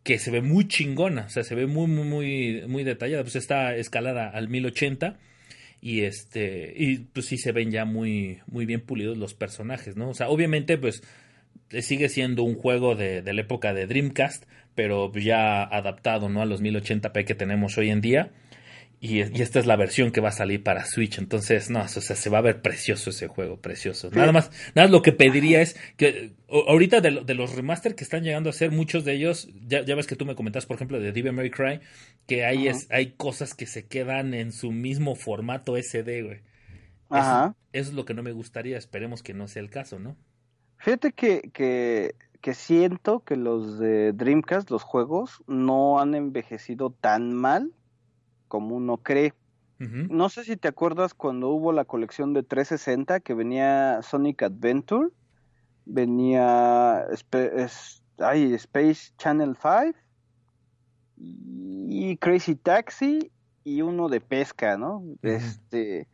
[0.02, 1.26] que se ve muy chingona.
[1.26, 3.22] O sea, se ve muy, muy, muy, muy detallada.
[3.22, 5.18] Pues está escalada al 1080.
[5.80, 6.72] Y este.
[6.76, 10.10] Y pues sí se ven ya muy, muy bien pulidos los personajes, ¿no?
[10.10, 11.02] O sea, obviamente, pues.
[11.80, 16.42] Sigue siendo un juego de, de la época de Dreamcast, pero ya adaptado, ¿no?
[16.42, 18.30] A los 1080p que tenemos hoy en día.
[19.04, 21.18] Y, esta es la versión que va a salir para Switch.
[21.18, 24.10] Entonces, no, o sea, se va a ver precioso ese juego, precioso.
[24.12, 28.48] Nada más, nada lo que pediría es que ahorita de, los remaster que están llegando
[28.48, 31.32] a ser, muchos de ellos, ya, ves que tú me comentas, por ejemplo, de Devil
[31.32, 31.80] May Cry,
[32.28, 36.40] que hay, es, hay cosas que se quedan en su mismo formato SD, güey.
[37.08, 37.56] Ajá.
[37.72, 40.16] Eso, es lo que no me gustaría, esperemos que no sea el caso, ¿no?
[40.76, 47.34] Fíjate que, que, que siento que los de Dreamcast, los juegos, no han envejecido tan
[47.34, 47.72] mal
[48.52, 49.32] como uno cree.
[49.78, 55.08] No sé si te acuerdas cuando hubo la colección de 360 que venía Sonic Adventure,
[55.86, 58.02] venía Space
[59.16, 59.98] Channel 5
[61.16, 63.32] y Crazy Taxi
[63.64, 65.02] y uno de pesca, ¿no?
[65.22, 66.06] Este,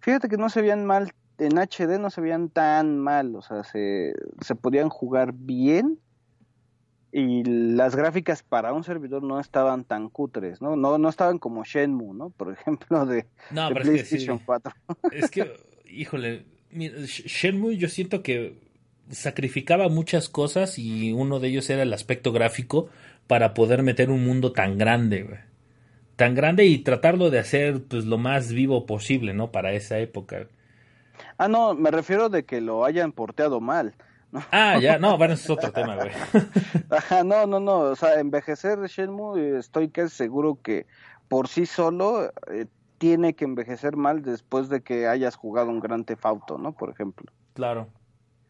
[0.00, 3.64] fíjate que no se veían mal en HD, no se veían tan mal, o sea,
[3.64, 5.98] se, se podían jugar bien
[7.18, 10.76] y las gráficas para un servidor no estaban tan cutres, ¿no?
[10.76, 12.30] No, no estaban como Shenmue, ¿no?
[12.30, 14.72] Por ejemplo, de, PlayStation es que 4.
[15.12, 15.52] Es que,
[15.90, 18.58] híjole, Shenmue yo siento que
[19.10, 22.88] sacrificaba muchas cosas y uno de ellos era el aspecto gráfico
[23.26, 25.38] para poder meter un mundo tan grande, güey.
[26.16, 29.52] Tan grande y tratarlo de hacer pues lo más vivo posible, ¿no?
[29.52, 30.48] Para esa época.
[31.36, 33.94] Ah, no, me refiero de que lo hayan porteado mal.
[34.50, 36.10] Ah, ya, no, bueno, es otro tema, güey.
[36.90, 40.86] Ajá, no, no, no, o sea, envejecer Shenmue, estoy casi seguro que
[41.28, 42.66] por sí solo eh,
[42.98, 46.72] tiene que envejecer mal después de que hayas jugado un gran tefauto, ¿no?
[46.72, 47.32] Por ejemplo.
[47.54, 47.88] Claro.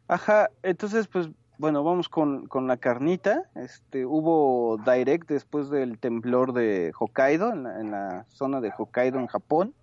[0.08, 3.44] Ajá, entonces, pues, bueno, vamos con, con la carnita.
[3.54, 9.18] Este, hubo Direct después del temblor de Hokkaido, en la, en la zona de Hokkaido,
[9.18, 9.74] en Japón.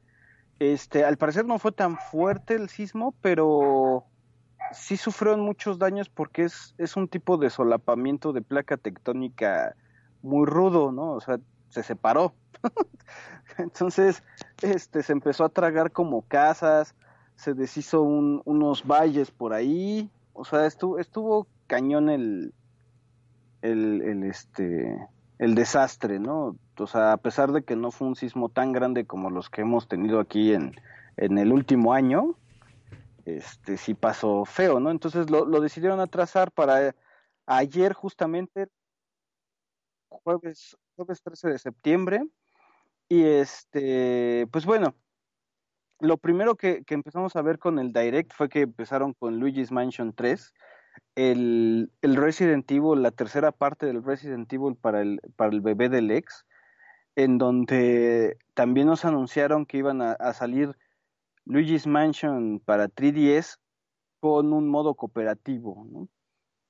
[0.59, 4.05] Este, al parecer no fue tan fuerte el sismo, pero
[4.71, 9.75] sí sufrieron muchos daños porque es, es un tipo de solapamiento de placa tectónica
[10.21, 11.13] muy rudo, ¿no?
[11.13, 11.39] O sea,
[11.69, 12.33] se separó.
[13.57, 14.23] Entonces,
[14.61, 16.95] este, se empezó a tragar como casas,
[17.35, 22.53] se deshizo unos valles por ahí, o sea, estuvo, estuvo cañón el,
[23.61, 25.07] el, el, este,
[25.39, 26.55] el desastre, ¿no?
[26.77, 29.61] O sea, a pesar de que no fue un sismo tan grande como los que
[29.61, 30.75] hemos tenido aquí en,
[31.17, 32.35] en el último año,
[33.25, 34.91] este sí pasó feo, ¿no?
[34.91, 36.95] Entonces lo, lo decidieron atrasar para
[37.47, 38.67] ayer justamente,
[40.09, 42.23] jueves, jueves 13 de septiembre,
[43.09, 44.95] y este, pues bueno,
[45.99, 49.71] lo primero que, que, empezamos a ver con el Direct fue que empezaron con Luigi's
[49.71, 50.53] Mansion 3,
[51.15, 55.89] el, el, Resident Evil, la tercera parte del Resident Evil para el, para el bebé
[55.89, 56.45] del ex,
[57.15, 60.75] en donde también nos anunciaron que iban a salir
[61.45, 63.57] Luigi's Mansion para 3DS
[64.19, 66.09] con un modo cooperativo, ¿no?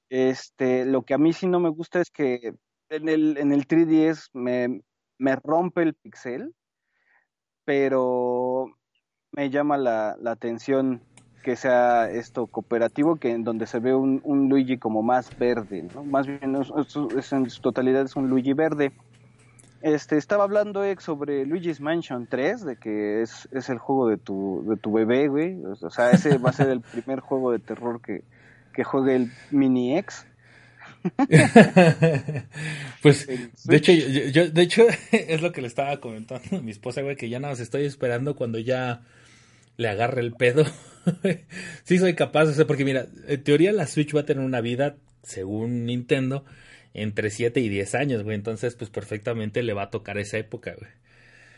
[0.09, 2.53] Este, lo que a mí sí no me gusta es que
[2.89, 4.81] en el, en el 3DS me,
[5.17, 6.53] me rompe el pixel,
[7.63, 8.67] pero
[9.31, 11.01] me llama la, la, atención
[11.43, 16.03] que sea esto cooperativo, que en donde se ve un, Luigi como más verde, ¿no?
[16.03, 18.91] Más bien en su totalidad es un Luigi verde.
[19.85, 24.17] Este, estaba hablando ex sobre Luigi's Mansion 3, de que es, es el juego de
[24.17, 25.57] tu, de tu bebé, güey.
[25.63, 28.23] O sea, ese va a ser el primer juego de terror que,
[28.73, 30.25] que juegue el mini X.
[33.03, 37.03] pues de hecho yo, de hecho es lo que le estaba comentando a mi esposa
[37.03, 39.03] güey que ya nada más estoy esperando cuando ya
[39.77, 40.65] le agarre el pedo
[41.83, 44.61] sí soy capaz o sea porque mira en teoría la Switch va a tener una
[44.61, 46.43] vida según Nintendo
[46.95, 50.73] entre 7 y 10 años güey entonces pues perfectamente le va a tocar esa época
[50.77, 50.89] güey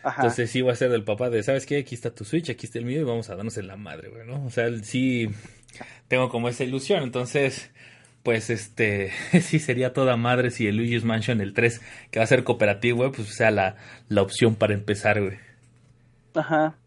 [0.03, 0.21] Ajá.
[0.21, 1.79] Entonces sí va a ser del papá de, ¿sabes qué?
[1.79, 4.07] Aquí está tu Switch, aquí está el mío y vamos a darnos en la madre,
[4.07, 4.45] güey, ¿no?
[4.45, 5.29] O sea, sí
[6.07, 7.03] tengo como esa ilusión.
[7.03, 7.71] Entonces,
[8.23, 9.11] pues este,
[9.41, 11.81] sí sería toda madre si el Luigi's Mansion, el 3,
[12.11, 13.75] que va a ser cooperativo, pues sea la,
[14.07, 15.37] la opción para empezar, güey.
[16.35, 16.77] Ajá.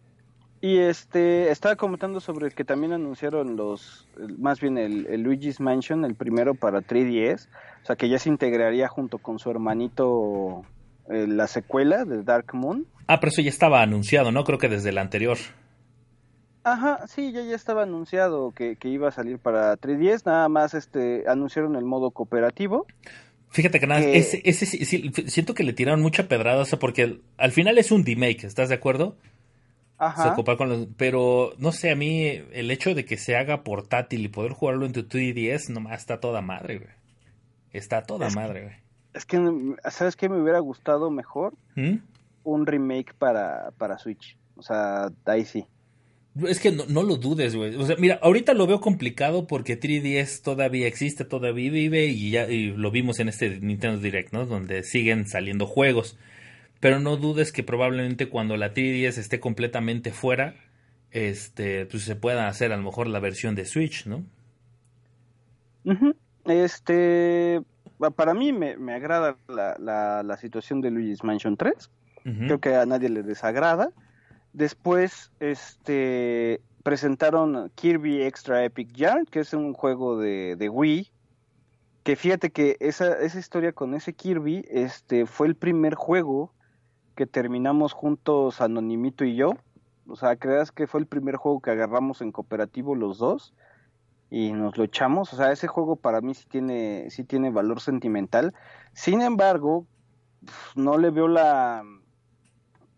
[0.63, 4.07] Y este, estaba comentando sobre que también anunciaron los,
[4.39, 7.47] más bien el, el, Luigi's Mansion, el primero para 3DS,
[7.83, 10.63] o sea que ya se integraría junto con su hermanito
[11.09, 12.87] eh, la secuela de Dark Moon.
[13.07, 14.45] Ah, pero eso ya estaba anunciado, ¿no?
[14.45, 15.39] Creo que desde el anterior.
[16.63, 20.75] Ajá, sí, ya, ya estaba anunciado que, que, iba a salir para 3DS, nada más
[20.75, 22.87] este anunciaron el modo cooperativo.
[23.49, 24.19] Fíjate que nada, que...
[24.19, 24.67] ese, ese
[25.27, 28.69] siento que le tiraron mucha pedrada, o sea, porque al final es un remake, ¿estás
[28.69, 29.17] de acuerdo?
[30.01, 30.35] Ajá.
[30.35, 34.25] Se con los, pero no sé, a mí el hecho de que se haga portátil
[34.25, 36.91] y poder jugarlo en tu 3DS nomás está toda madre, güey.
[37.75, 38.75] Está toda es madre, güey.
[39.13, 39.39] Es que,
[39.91, 41.53] ¿sabes qué me hubiera gustado mejor?
[41.75, 41.97] ¿Mm?
[42.45, 44.39] Un remake para, para Switch.
[44.57, 45.67] O sea, ahí sí.
[46.47, 47.77] Es que no, no, lo dudes, güey.
[47.77, 52.49] O sea, mira, ahorita lo veo complicado porque 3DS todavía existe, todavía vive y ya
[52.49, 54.47] y lo vimos en este Nintendo Direct, ¿no?
[54.47, 56.17] Donde siguen saliendo juegos.
[56.81, 60.55] Pero no dudes que probablemente cuando la 3DS esté completamente fuera,
[61.11, 64.25] este, pues se pueda hacer a lo mejor la versión de Switch, ¿no?
[65.85, 66.17] Uh -huh.
[66.47, 67.61] Este,
[68.17, 71.91] para mí me, me agrada la, la, la, situación de Luigi's Mansion 3.
[72.25, 72.47] Uh -huh.
[72.47, 73.91] Creo que a nadie le desagrada.
[74.55, 81.11] Después, este, presentaron Kirby Extra Epic Yarn, que es un juego de, de Wii.
[82.05, 86.55] Que fíjate que esa, esa historia con ese Kirby, este, fue el primer juego
[87.21, 89.53] que terminamos juntos Anonimito y yo.
[90.07, 93.53] O sea, creas que fue el primer juego que agarramos en cooperativo los dos
[94.31, 95.31] y nos lo echamos.
[95.35, 98.55] O sea, ese juego para mí sí tiene, sí tiene valor sentimental.
[98.95, 99.85] Sin embargo,
[100.75, 101.85] no le veo la,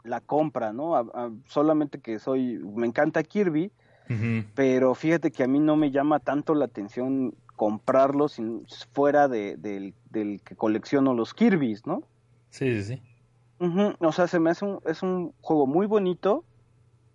[0.05, 0.95] la compra, ¿no?
[0.95, 3.73] A, a, solamente que soy, me encanta Kirby,
[4.09, 4.47] uh -huh.
[4.55, 9.57] pero fíjate que a mí no me llama tanto la atención comprarlo sin, fuera de,
[9.57, 12.05] de, del que colecciono los Kirby's, ¿no?
[12.51, 13.12] Sí, sí, sí.
[13.63, 13.97] Uh -huh.
[14.01, 16.45] O sea, se me hace un, es un juego muy bonito,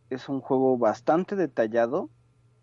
[0.10, 2.10] es un juego bastante detallado,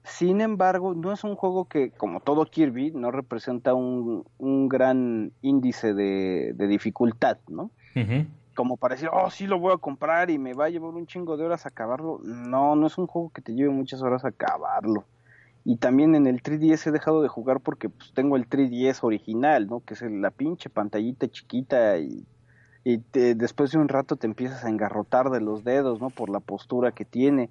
[0.04, 5.32] sin embargo, no es un juego que, como todo Kirby, no representa un, un gran
[5.42, 7.70] índice de, de dificultad, ¿no?
[7.94, 10.70] Uh -huh como para decir, oh, sí lo voy a comprar y me va a
[10.70, 12.20] llevar un chingo de horas a acabarlo.
[12.22, 15.04] No, no es un juego que te lleve muchas horas a acabarlo.
[15.64, 19.66] Y también en el 3DS he dejado de jugar porque pues, tengo el 3DS original,
[19.66, 19.80] ¿no?
[19.80, 22.24] Que es la pinche pantallita chiquita y,
[22.84, 26.10] y te, después de un rato te empiezas a engarrotar de los dedos, ¿no?
[26.10, 27.48] Por la postura que tiene.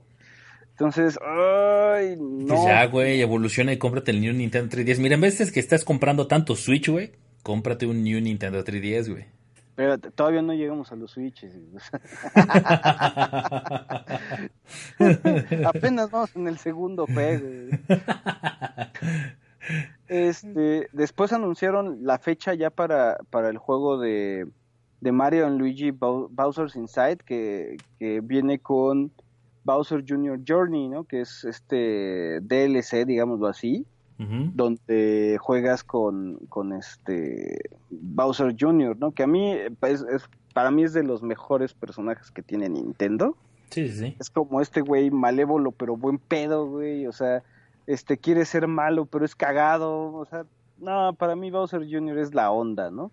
[0.69, 2.47] Entonces, ay, no.
[2.47, 4.99] Pues ya, güey, evoluciona y cómprate el New Nintendo 3DS.
[4.99, 9.11] Mira, en vez de que estás comprando tanto Switch, güey, cómprate un New Nintendo 3DS,
[9.11, 9.25] güey.
[9.75, 11.51] Pero todavía no llegamos a los switches.
[15.65, 17.77] Apenas vamos en el segundo juego.
[20.09, 24.45] Este, después anunciaron la fecha ya para, para el juego de,
[25.03, 29.11] de Mario and Luigi Bowser's Inside, que, que viene con
[29.65, 30.39] Bowser Jr.
[30.47, 31.03] Journey, ¿no?
[31.03, 33.85] Que es este DLC, digámoslo así,
[34.17, 39.11] donde juegas con, con este Bowser Jr., ¿no?
[39.11, 40.23] Que a mí pues, es,
[40.53, 43.35] para mí es de los mejores personajes que tiene Nintendo.
[43.71, 44.15] Sí, sí.
[44.21, 47.07] Es como este güey malévolo, pero buen pedo, güey.
[47.07, 47.43] O sea,
[47.87, 50.13] este quiere ser malo, pero es cagado.
[50.13, 50.45] O sea,
[50.77, 52.19] no, para mí Bowser Jr.
[52.19, 53.11] es la onda, ¿no?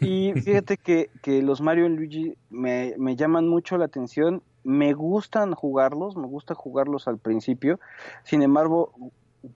[0.00, 4.42] Y fíjate que, que los Mario y Luigi me, me llaman mucho la atención.
[4.62, 7.78] Me gustan jugarlos, me gusta jugarlos al principio.
[8.24, 8.92] Sin embargo,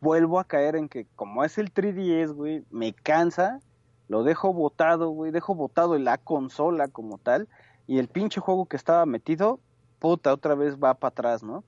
[0.00, 3.60] vuelvo a caer en que como es el 3DS, güey, me cansa,
[4.08, 7.48] lo dejo botado, güey, dejo botado en la consola como tal,
[7.86, 9.60] y el pinche juego que estaba metido,
[9.98, 11.64] puta, otra vez va para atrás, ¿no?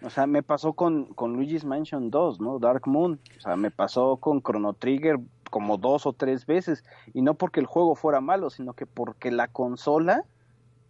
[0.00, 2.58] O sea, me pasó con, con Luigi's Mansion 2, ¿no?
[2.60, 3.18] Dark Moon.
[3.36, 5.18] O sea, me pasó con Chrono Trigger
[5.48, 6.84] como dos o tres veces.
[7.14, 10.24] Y no porque el juego fuera malo, sino que porque la consola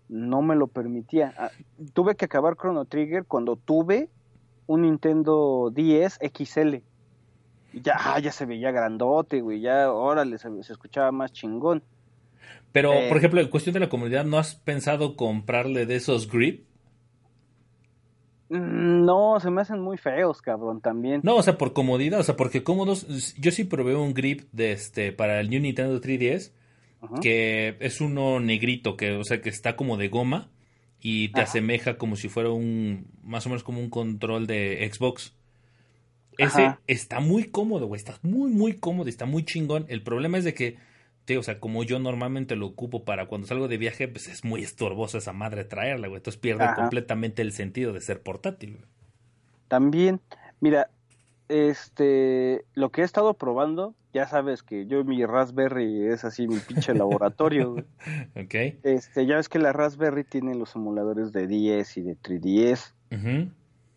[0.09, 1.35] no me lo permitía.
[1.37, 1.51] Ah,
[1.93, 4.09] tuve que acabar Chrono Trigger cuando tuve
[4.67, 6.77] un Nintendo 10 XL.
[7.73, 11.83] ya, ah, ya se veía grandote, güey, ya, órale, se, se escuchaba más chingón.
[12.73, 16.31] Pero, por eh, ejemplo, en cuestión de la comunidad, ¿no has pensado comprarle de esos
[16.31, 16.68] grip?
[18.49, 21.21] Mm, no, se me hacen muy feos, cabrón, también.
[21.23, 23.35] No, o sea, por comodidad, o sea, porque cómodos.
[23.37, 26.53] Yo sí probé un grip de este para el New Nintendo 3DS,
[27.21, 30.49] que es uno negrito, que, o sea, que está como de goma
[31.01, 35.35] y te asemeja como si fuera un, más o menos como un control de Xbox.
[36.39, 39.87] Ese está muy cómodo, güey, está muy, muy cómodo, está muy chingón.
[39.89, 40.77] El problema es de que,
[41.37, 44.63] o sea, como yo normalmente lo ocupo para cuando salgo de viaje, pues es muy
[44.63, 46.19] estorboso esa madre traerla, güey.
[46.19, 48.79] Entonces pierde completamente el sentido de ser portátil.
[49.69, 50.21] También,
[50.61, 50.91] mira,
[51.49, 56.59] este, lo que he estado probando, ya sabes que yo mi Raspberry es así mi
[56.59, 57.73] pinche laboratorio.
[58.35, 58.55] ok.
[58.83, 62.95] Este, ya ves que la Raspberry tiene los emuladores de 10 y de 3DS.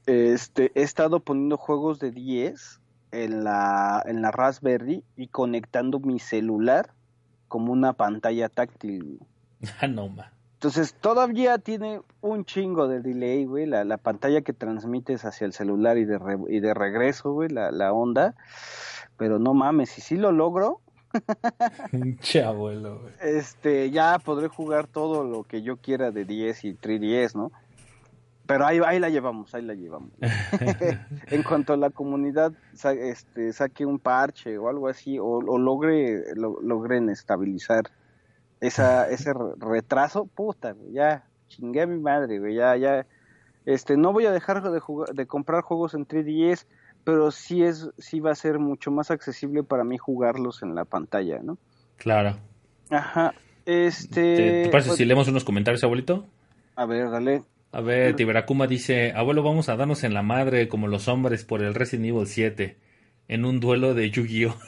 [0.05, 6.19] Este, he estado poniendo juegos de 10 en la, en la Raspberry y conectando mi
[6.19, 6.93] celular
[7.51, 9.19] como una pantalla táctil.
[9.79, 10.31] Ah, no, ma.
[10.53, 15.53] Entonces todavía tiene un chingo de delay, güey, la, la pantalla que transmites hacia el
[15.53, 16.17] celular y de,
[16.49, 18.33] y de regreso, güey, la, la onda.
[19.17, 20.81] Pero no mames, si sí lo logro,
[22.21, 23.13] che abuelo, güey.
[23.21, 27.51] Este, ya podré jugar todo lo que yo quiera de 10 y 3DS, ¿no?
[28.45, 30.11] Pero ahí, ahí la llevamos, ahí la llevamos.
[31.27, 36.59] en cuanto a la comunidad este, saque un parche o algo así, o, logre, lo,
[36.61, 37.91] logren estabilizar
[38.59, 43.05] esa, ese retraso, puta, ya chingué a mi madre, güey, ya, ya,
[43.65, 46.65] este, no voy a dejar de, jugar, de comprar juegos en 3DS,
[47.03, 50.85] pero sí es, sí va a ser mucho más accesible para mí jugarlos en la
[50.85, 51.57] pantalla, ¿no?
[51.97, 52.37] Claro.
[52.89, 53.33] Ajá,
[53.65, 54.35] este...
[54.65, 56.25] ¿Te, parece pues si leemos unos comentarios, abuelito?
[56.75, 57.43] A ver, dale.
[57.73, 61.61] A ver, Tiberacuma dice, abuelo, vamos a darnos en la madre como los hombres por
[61.61, 62.77] el Resident Evil 7
[63.29, 64.55] en un duelo de Yu-Gi-Oh!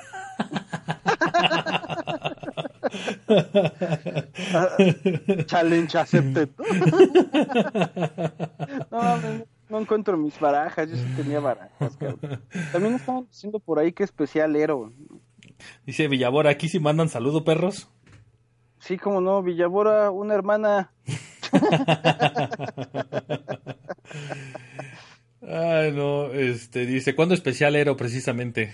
[5.46, 6.50] Challenge accepted.
[8.92, 9.18] no,
[9.70, 10.90] no, encuentro mis barajas.
[10.90, 11.98] Yo sí tenía barajas.
[12.72, 14.92] También estaban diciendo por ahí que especial Ero.
[15.86, 17.90] Dice Villabora, aquí sí mandan saludo, perros.
[18.80, 20.92] Sí, como no, Villabora, una hermana.
[25.48, 28.74] Ay, no, este, dice, ¿cuándo especial Ero precisamente?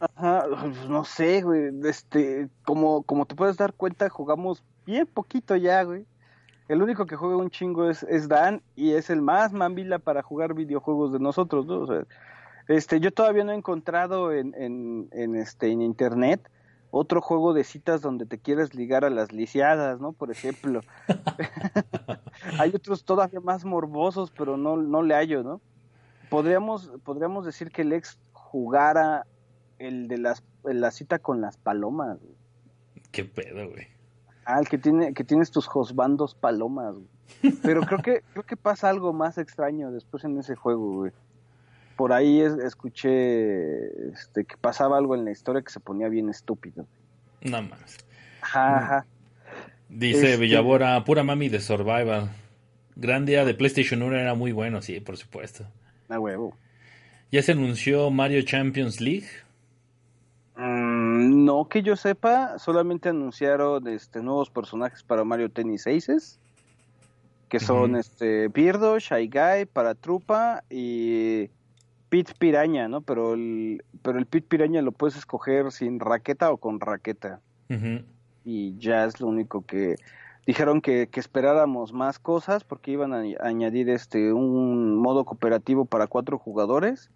[0.00, 5.56] Ajá, pues, no sé, güey, este, como, como te puedes dar cuenta, jugamos bien poquito
[5.56, 6.06] ya, güey.
[6.68, 10.54] El único que juega un chingo es, Dan y es el más mambila para jugar
[10.54, 11.80] videojuegos de nosotros, ¿no?
[11.80, 12.04] O sea,
[12.68, 16.40] este, yo todavía no he encontrado en, en, en, este, en internet
[16.96, 20.12] otro juego de citas donde te quieres ligar a las lisiadas, ¿no?
[20.12, 20.80] Por ejemplo.
[22.60, 25.60] Hay otros todavía más morbosos, pero no, no le hallo, ¿no?
[26.30, 29.26] Podríamos, podríamos decir que el ex jugara
[29.78, 32.18] el de las, la cita con las palomas.
[33.10, 33.88] Qué pedo, güey.
[34.44, 37.54] Ah, el que tiene, que tienes tus josbandos palomas, güey.
[37.62, 41.12] Pero creo que, creo que pasa algo más extraño después en ese juego, güey.
[41.96, 46.86] Por ahí escuché este, que pasaba algo en la historia que se ponía bien estúpido.
[47.42, 47.98] Nada más.
[48.42, 49.06] Ajá,
[49.88, 52.30] Dice este Villavora, pura mami de Survival.
[52.96, 55.64] Gran día de PlayStation 1 era muy bueno, sí, por supuesto.
[56.08, 56.56] A huevo.
[57.30, 59.28] ¿Ya se anunció Mario Champions League?
[60.56, 66.38] Mm, no que yo sepa, solamente anunciaron este nuevos personajes para Mario Tennis Aces,
[67.48, 71.50] que son este Birdo, Shy Guy, Paratrupa y
[72.14, 73.00] Pit Piraña, ¿no?
[73.00, 77.40] Pero el pero el Pit Piraña lo puedes escoger sin raqueta o con raqueta.
[78.44, 79.96] Y ya es lo único que
[80.46, 86.06] dijeron que, que, esperáramos más cosas porque iban a añadir este un modo cooperativo para
[86.06, 87.10] cuatro jugadores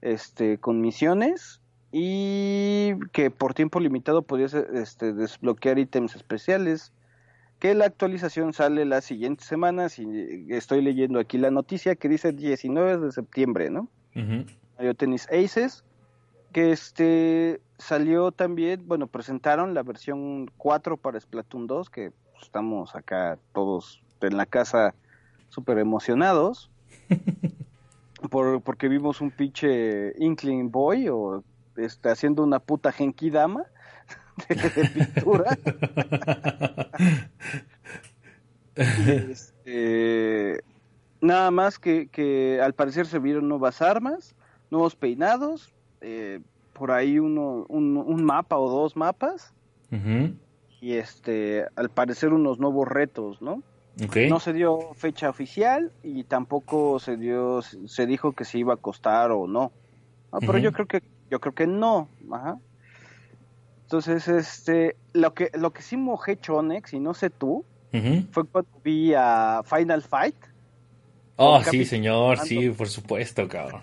[0.00, 6.92] este con misiones y que por tiempo limitado podías este, desbloquear ítems especiales
[7.58, 10.06] que la actualización sale las siguientes semanas y
[10.50, 13.88] estoy leyendo aquí la noticia que dice 19 de septiembre, ¿no?
[14.76, 15.84] Mario Tennis Aces,
[16.52, 23.38] que este salió también, bueno, presentaron la versión 4 para Splatoon 2, que estamos acá
[23.52, 24.94] todos en la casa
[25.48, 26.70] súper emocionados.
[28.30, 31.44] por, porque vimos un pinche Inkling Boy o
[31.76, 33.64] está haciendo una puta Genki Dama
[34.48, 35.58] de, pintura.
[38.76, 40.62] Este,
[41.20, 44.34] nada más que, que al parecer se vieron nuevas armas,
[44.70, 46.40] nuevos peinados, eh,
[46.72, 49.52] por ahí uno, un, mapa o dos mapas.
[50.80, 53.62] Y este, al parecer unos nuevos retos, ¿no?
[54.28, 58.76] No se dio fecha oficial y tampoco se dio, se dijo que se iba a
[58.76, 59.72] costar o no.
[60.32, 62.08] Ah, pero yo creo que, yo creo que no.
[62.30, 62.58] Ajá.
[63.84, 67.64] Entonces, este, lo que, lo que sí mojé Chonex, y no sé tú,
[68.32, 70.36] fue cuando vi a Final Fight.
[71.36, 73.82] Oh, sí, señor, sí, por supuesto, cabrón.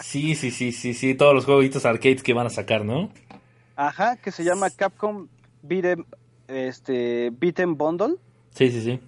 [0.00, 3.10] sí, sí, sí, sí, sí, todos los jueguitos arcades que van a sacar, ¿no?
[3.76, 5.26] Ajá, que se llama Capcom
[5.62, 6.04] Beat'em,
[6.46, 8.14] este, Bundle.
[8.50, 9.00] Sí, sí, sí.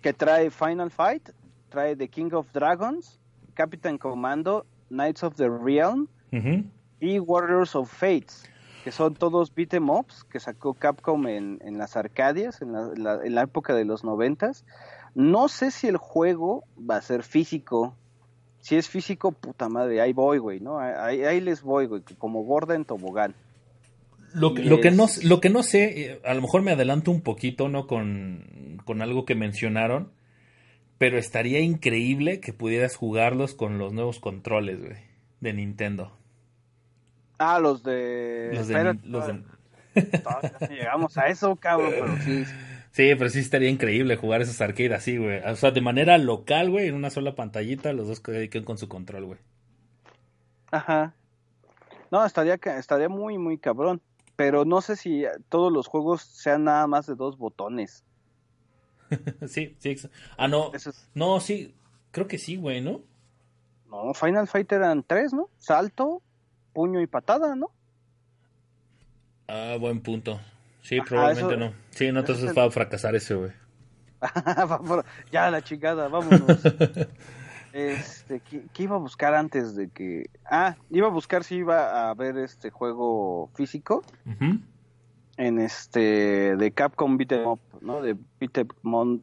[0.00, 1.30] Que trae Final Fight,
[1.68, 3.18] trae The King of Dragons,
[3.54, 6.08] Captain Commando, Knights of the Realm
[7.00, 8.48] y Warriors of Fates
[8.86, 13.34] que son todos beat'em ups que sacó Capcom en, en las Arcadias, en la, en
[13.34, 14.64] la, época de los noventas.
[15.16, 17.96] No sé si el juego va a ser físico.
[18.60, 20.78] Si es físico, puta madre, ahí voy, güey, ¿no?
[20.78, 23.34] Ahí, les voy, güey, como gorda en tobogán.
[24.34, 27.10] Lo que, lo, que no, lo que no sé, eh, a lo mejor me adelanto
[27.10, 27.86] un poquito, ¿no?
[27.86, 30.12] Con, con algo que mencionaron,
[30.98, 34.98] pero estaría increíble que pudieras jugarlos con los nuevos controles, güey,
[35.40, 36.12] de Nintendo.
[37.38, 38.50] Ah, los de.
[38.52, 39.42] Los de.
[40.68, 42.44] llegamos a eso, cabrón, pero sí.
[42.96, 45.42] Sí, pero sí estaría increíble jugar esos arcades así, güey.
[45.44, 48.88] O sea, de manera local, güey, en una sola pantallita, los dos queden con su
[48.88, 49.38] control, güey.
[50.70, 51.14] Ajá.
[52.10, 54.00] No, estaría, estaría muy, muy cabrón.
[54.34, 58.02] Pero no sé si todos los juegos sean nada más de dos botones.
[59.46, 59.96] sí, sí.
[60.38, 60.72] Ah, no.
[61.12, 61.74] No, sí.
[62.12, 63.02] Creo que sí, güey, ¿no?
[63.90, 65.50] No, Final Fight eran tres, ¿no?
[65.58, 66.22] Salto,
[66.72, 67.70] puño y patada, ¿no?
[69.48, 70.40] Ah, buen punto.
[70.86, 71.72] Sí, probablemente no.
[71.90, 73.50] Sí, no, entonces va a fracasar ese, güey.
[75.32, 76.46] ya, la chingada, vámonos.
[77.72, 78.40] este,
[78.72, 80.30] ¿qué, iba a buscar antes de que...?
[80.48, 84.04] Ah, iba a buscar si iba a ver este juego físico.
[85.36, 88.00] En este, de Capcom Beat'em Up, ¿no?
[88.00, 88.68] De Beat'em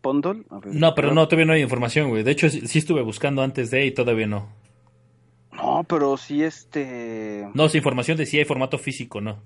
[0.01, 0.43] Bundle.
[0.65, 2.23] No, pero no, todavía no hay información, güey.
[2.23, 4.49] De hecho, sí estuve buscando antes de y todavía no.
[5.53, 7.47] No, pero sí este...
[7.53, 9.39] No, si información de si hay formato físico, ¿no?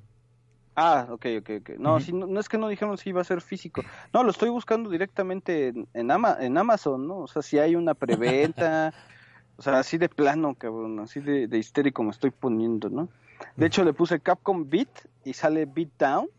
[0.80, 1.70] Ah, ok, ok, ok.
[1.80, 3.82] No, si, no, es que no dijeron si iba a ser físico.
[4.14, 7.18] No, lo estoy buscando directamente en, en, en Amazon, ¿no?
[7.18, 8.94] O sea, si hay una preventa,
[9.58, 13.10] o sea, así de plano, cabrón, así de, de histérico me estoy poniendo, ¿no?
[13.56, 16.30] De hecho, le puse Capcom Beat y sale Beat Down.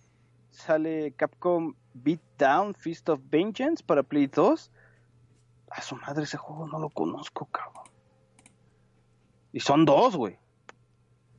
[0.51, 4.70] Sale Capcom Beat Down Feast of Vengeance para Play 2.
[5.70, 7.84] A su madre, ese juego no lo conozco, cabrón.
[9.53, 10.39] Y son dos, güey.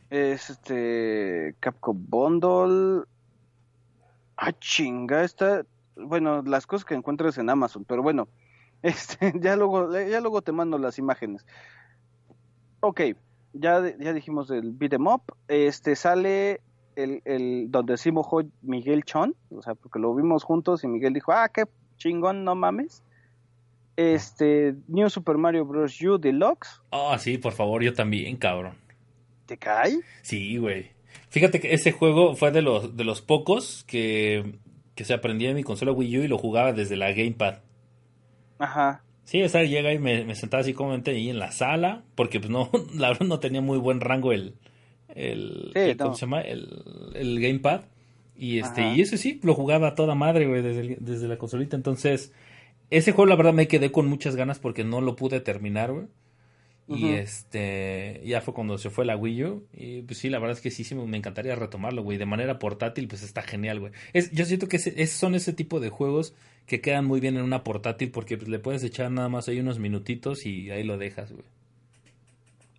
[0.09, 1.55] Este.
[1.59, 3.05] Capcom Bundle.
[4.37, 5.65] Ah, chinga, esta.
[5.95, 8.27] Bueno, las cosas que encuentras en Amazon, pero bueno.
[8.81, 11.45] Este, ya luego, ya luego te mando las imágenes.
[12.79, 13.01] Ok,
[13.51, 15.23] ya, ya dijimos del beat'em up.
[15.49, 16.61] Este sale
[16.95, 21.13] el, el donde sí mojó Miguel Chon, o sea, porque lo vimos juntos y Miguel
[21.13, 21.65] dijo, ah, qué
[21.97, 23.03] chingón, no mames.
[23.95, 26.01] Este, New Super Mario Bros.
[26.01, 26.81] U Deluxe.
[26.91, 28.75] Ah, sí, por favor, yo también, cabrón.
[29.49, 30.01] ¿Te cae?
[30.21, 30.91] Sí, güey.
[31.29, 34.59] Fíjate que ese juego fue de los, de los pocos que,
[34.93, 37.55] que se aprendía en mi consola Wii U y lo jugaba desde la Gamepad.
[38.59, 39.01] Ajá.
[39.23, 42.51] Sí, o sea, llega y me, sentaba así como ahí en la sala, porque pues
[42.51, 44.53] no, la verdad no tenía muy buen rango el,
[45.15, 46.41] el, ¿cómo se llama?
[46.41, 47.85] El, el Gamepad.
[48.35, 51.75] Y este, y eso sí, lo jugaba a toda madre, güey, desde, desde la consolita.
[51.75, 52.33] Entonces,
[52.91, 56.05] ese juego la verdad me quedé con muchas ganas porque no lo pude terminar, güey.
[56.89, 59.67] Y este, ya fue cuando se fue la Wii U.
[59.73, 62.17] Y pues sí, la verdad es que sí, sí me encantaría retomarlo, güey.
[62.17, 63.91] De manera portátil, pues está genial, güey.
[64.13, 66.33] Es, yo siento que es, son ese tipo de juegos
[66.65, 69.59] que quedan muy bien en una portátil porque pues, le puedes echar nada más ahí
[69.59, 71.45] unos minutitos y ahí lo dejas, güey.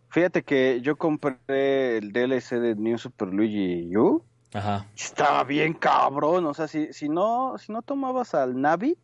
[0.09, 4.25] Fíjate que yo compré el DLC de New Super Luigi U.
[4.53, 4.87] Ajá.
[4.97, 8.99] Estaba bien cabrón, o sea, si, si no, si no tomabas al Navit,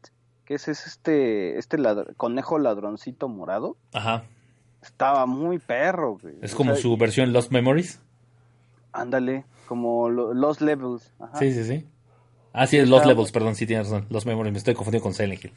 [0.44, 1.78] que es, es este, este
[2.16, 3.76] conejo ladroncito morado.
[3.92, 4.24] Ajá.
[4.86, 6.36] Estaba muy perro, güey.
[6.42, 8.00] Es como su versión Lost Memories.
[8.92, 11.12] Ándale, como Lost Levels.
[11.38, 11.86] Sí, sí, sí.
[12.52, 14.06] Ah, sí, es Lost Levels, perdón, sí tienes razón.
[14.08, 15.52] Lost Memories, me estoy confundiendo con Silent Hill.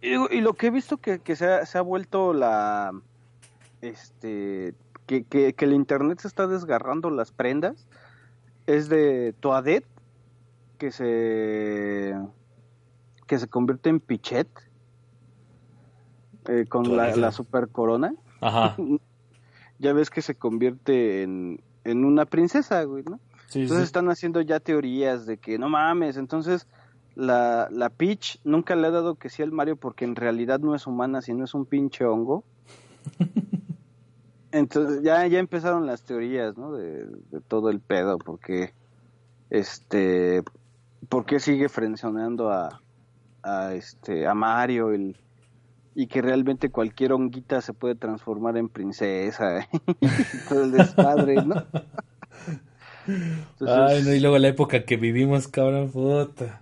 [0.00, 2.92] Y, lo que he visto que, que se, ha, se ha vuelto la...
[3.80, 4.74] Este...
[5.06, 7.88] Que, que, que, el internet se está desgarrando las prendas
[8.66, 9.84] es de Toadet
[10.78, 12.14] que se
[13.26, 14.48] que se convierte en Pichet
[16.48, 18.14] eh, con la, super corona.
[18.44, 18.76] Ajá.
[19.78, 23.20] ya ves que se convierte en, en una princesa, güey, ¿no?
[23.54, 26.66] entonces están haciendo ya teorías de que no mames, entonces
[27.14, 30.74] la, la Peach nunca le ha dado que sí al Mario porque en realidad no
[30.74, 32.44] es humana, sino es un pinche hongo.
[34.50, 36.72] Entonces ya, ya empezaron las teorías, ¿no?
[36.72, 37.06] De,
[37.48, 38.72] todo el pedo, porque
[39.50, 40.42] este,
[41.08, 42.80] ¿por qué sigue frencionando a,
[43.42, 45.16] a este, a Mario el,
[45.94, 49.68] y que realmente cualquier honguita se puede transformar en princesa
[50.00, 50.08] y
[50.48, 51.64] todo el despadre, ¿no?
[53.66, 56.60] Ay, no, y luego la época que vivimos, cabrón, puta.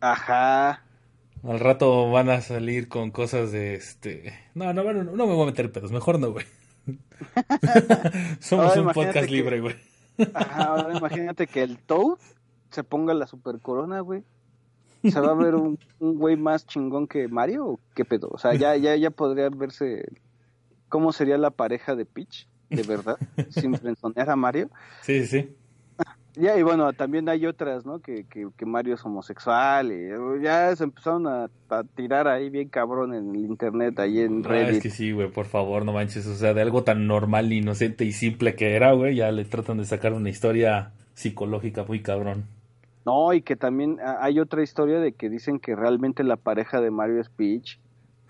[0.00, 0.82] Ajá.
[1.42, 4.32] Al rato van a salir con cosas de este.
[4.54, 6.46] No, no, no, no me voy a meter pedos, mejor no, güey.
[8.40, 9.76] Somos un podcast libre, güey.
[10.32, 12.18] Ajá, ahora imagínate que el Toad
[12.70, 14.24] se ponga la super corona, güey.
[15.10, 18.28] ¿Se va a ver un, un güey más chingón que Mario o qué pedo?
[18.30, 20.04] O sea, ya, ya, ya podría verse
[20.88, 23.16] cómo sería la pareja de Peach, de verdad,
[23.50, 24.70] sin frenzonear a Mario.
[25.02, 25.54] Sí, sí.
[26.36, 28.00] Ya, y bueno, también hay otras, ¿no?
[28.00, 31.48] Que, que, Mario es homosexual y ya se empezaron a,
[31.94, 34.66] tirar ahí bien cabrón en el internet, ahí en Reddit.
[34.66, 37.52] Ah, es que sí, güey, por favor, no manches, o sea, de algo tan normal,
[37.52, 42.02] inocente y simple que era, güey, ya le tratan de sacar una historia psicológica muy
[42.02, 42.44] cabrón.
[43.04, 46.80] No, y que también ah, hay otra historia de que dicen que realmente la pareja
[46.80, 47.78] de Mario es Peach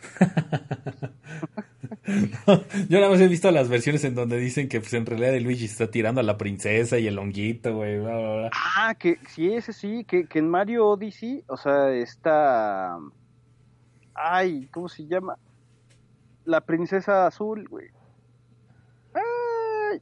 [2.89, 5.65] yo nada más he visto las versiones en donde dicen que pues en realidad Luigi
[5.65, 8.01] está tirando a la princesa y el honguito, güey.
[8.53, 12.99] Ah, que sí, ese sí, que, que en Mario Odyssey, o sea, está...
[14.15, 15.37] Ay, ¿cómo se llama?
[16.45, 17.89] La princesa azul, güey.
[19.15, 20.01] Ay.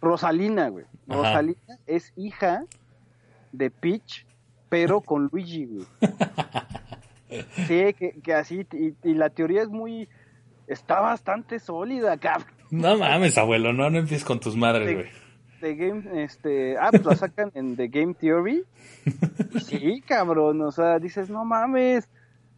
[0.00, 0.86] Rosalina, güey.
[1.06, 2.64] Rosalina es hija
[3.52, 4.26] de Peach,
[4.68, 5.86] pero con Luigi, güey.
[7.68, 7.94] Sí,
[8.24, 10.08] que, así, y, la teoría es muy,
[10.66, 12.48] está bastante sólida, cabrón.
[12.72, 15.06] No mames, abuelo, no, no empieces con tus madres, güey.
[15.60, 18.64] The Game, este, ah, pues la sacan en The Game Theory.
[19.64, 22.08] sí, cabrón, o sea, dices, no mames,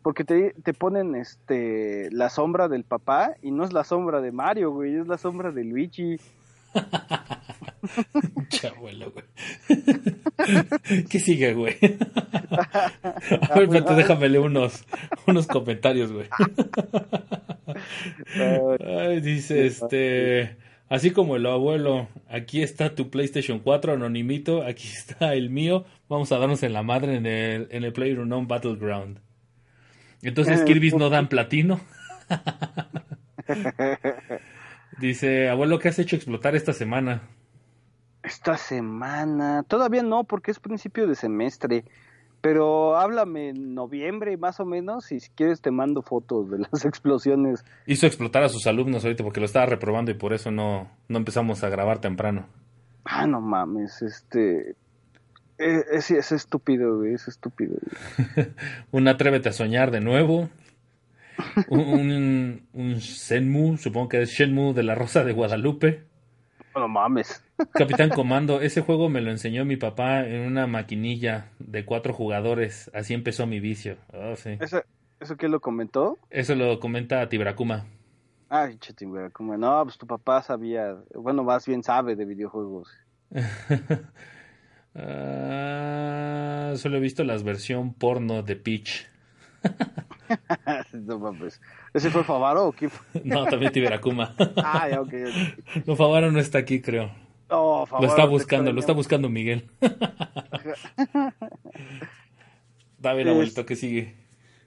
[0.02, 4.32] porque te, te ponen, este, la sombra del papá, y no es la sombra de
[4.32, 6.18] Mario, güey, es la sombra de Luigi.
[8.48, 9.24] Chabuelo, güey.
[11.10, 11.76] ¿Qué sigue, güey?
[11.80, 14.84] A ver, espérate, déjame leer unos,
[15.26, 16.28] unos comentarios, güey.
[19.20, 20.56] dice, este...
[20.88, 26.30] Así como el abuelo, aquí está tu PlayStation 4, anonimito, aquí está el mío, vamos
[26.32, 29.18] a darnos en la madre en el, en el PlayerUnknown Battleground.
[30.20, 31.80] Entonces, eh, Kirby's no dan platino.
[34.98, 37.22] Dice, abuelo, ¿qué has hecho explotar esta semana?
[38.22, 41.84] Esta semana, todavía no, porque es principio de semestre.
[42.40, 46.84] Pero háblame en noviembre más o menos y si quieres te mando fotos de las
[46.84, 47.64] explosiones.
[47.86, 51.18] Hizo explotar a sus alumnos ahorita porque lo estaba reprobando y por eso no, no
[51.18, 52.46] empezamos a grabar temprano.
[53.04, 54.76] Ah, no mames, este...
[55.58, 57.76] E, es, es, estúpido, güey, es estúpido.
[58.90, 60.48] un atrévete a soñar de nuevo.
[61.68, 66.04] Un, un, Senmu, supongo que es Shenmu de la Rosa de Guadalupe.
[66.74, 67.44] No mames.
[67.74, 72.90] Capitán Comando, ese juego me lo enseñó mi papá en una maquinilla de cuatro jugadores.
[72.94, 73.96] Así empezó mi vicio.
[74.12, 74.56] Oh, sí.
[74.58, 74.82] ¿Eso,
[75.20, 76.18] ¿Eso qué lo comentó?
[76.30, 77.84] Eso lo comenta Tibracuma.
[78.48, 79.56] Ay, Tibracuma.
[79.56, 82.90] No, pues tu papá sabía, bueno, más bien sabe de videojuegos.
[84.94, 89.08] Ah, solo he visto la versión porno de Peach.
[90.92, 91.60] no mames.
[91.94, 92.90] ¿Ese fue Favaro o quién
[93.24, 94.34] No, también Tiberacuma.
[94.56, 95.12] ah, ya, ok.
[95.86, 97.10] No, Favaro no está aquí, creo.
[97.50, 98.06] No, Favaro.
[98.06, 99.68] Lo está buscando, lo está buscando Miguel.
[102.98, 104.14] Dame la vuelta, ¿qué sigue?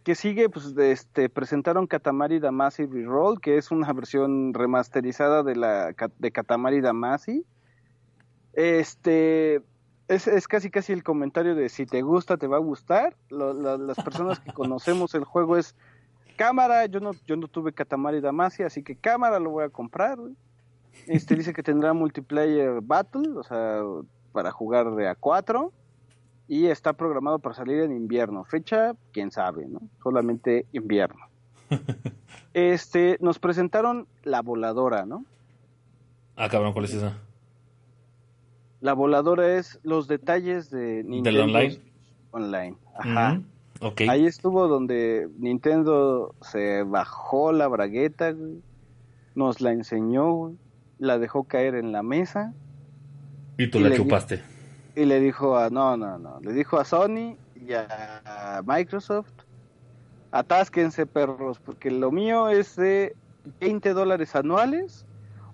[0.03, 0.49] ¿Qué sigue?
[0.49, 6.79] Pues este, presentaron Katamari Damacy Reroll, que es una versión remasterizada de la de Katamari
[6.81, 7.43] Damacy.
[8.53, 9.61] Este,
[10.08, 13.16] es, es, casi casi el comentario de si te gusta, te va a gustar.
[13.30, 15.76] las personas que conocemos el juego es
[16.36, 20.18] cámara, yo no, yo no tuve Katamari Damacy, así que cámara lo voy a comprar.
[21.08, 23.82] Este dice que tendrá multiplayer battle, o sea,
[24.32, 25.72] para jugar de a 4
[26.47, 28.43] y está programado para salir en invierno.
[28.43, 29.82] Fecha, quién sabe, ¿no?
[30.03, 31.26] Solamente invierno.
[32.53, 35.26] este, nos presentaron la voladora, ¿no?
[36.36, 37.18] Ah, cabrón, ¿cuál es esa?
[38.86, 41.79] La voladora es los detalles de Nintendo online?
[42.29, 42.77] online.
[42.95, 43.41] Ajá.
[44.07, 48.36] Ahí estuvo donde Nintendo se bajó la bragueta,
[49.33, 50.53] nos la enseñó,
[50.99, 52.53] la dejó caer en la mesa.
[53.57, 54.43] Y tú la chupaste.
[54.95, 59.33] Y le dijo a, no, no, no, le dijo a Sony y a Microsoft,
[60.29, 63.15] atásquense perros, porque lo mío es de
[63.61, 65.07] 20 dólares anuales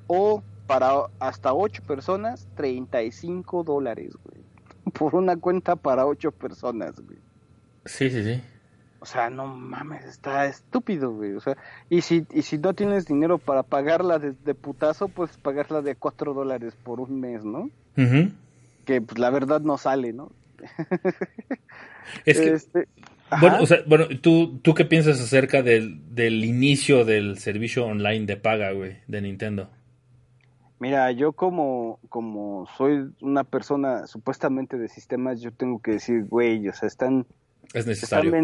[0.08, 4.42] o para hasta 8 personas, 35 dólares, güey.
[4.94, 7.18] Por una cuenta para 8 personas, güey.
[7.86, 8.42] Sí, sí, sí.
[9.02, 11.34] O sea, no mames, está estúpido, güey.
[11.34, 11.58] O sea,
[11.90, 16.34] y si, y si no tienes dinero para pagarla de, putazo, pues pagarla de 4
[16.34, 17.70] dólares por un mes, ¿no?
[18.86, 20.32] Que pues la verdad no sale, ¿no?
[22.26, 22.54] es que...
[22.54, 22.88] Este,
[23.42, 28.26] bueno, o sea, bueno, ¿tú, ¿tú qué piensas acerca del, del inicio del servicio online
[28.26, 29.70] de paga, güey, de Nintendo?
[30.82, 36.68] Mira, yo como, como soy una persona supuestamente de sistemas, yo tengo que decir, güey,
[36.68, 37.28] o sea, están...
[37.72, 38.36] Es necesario.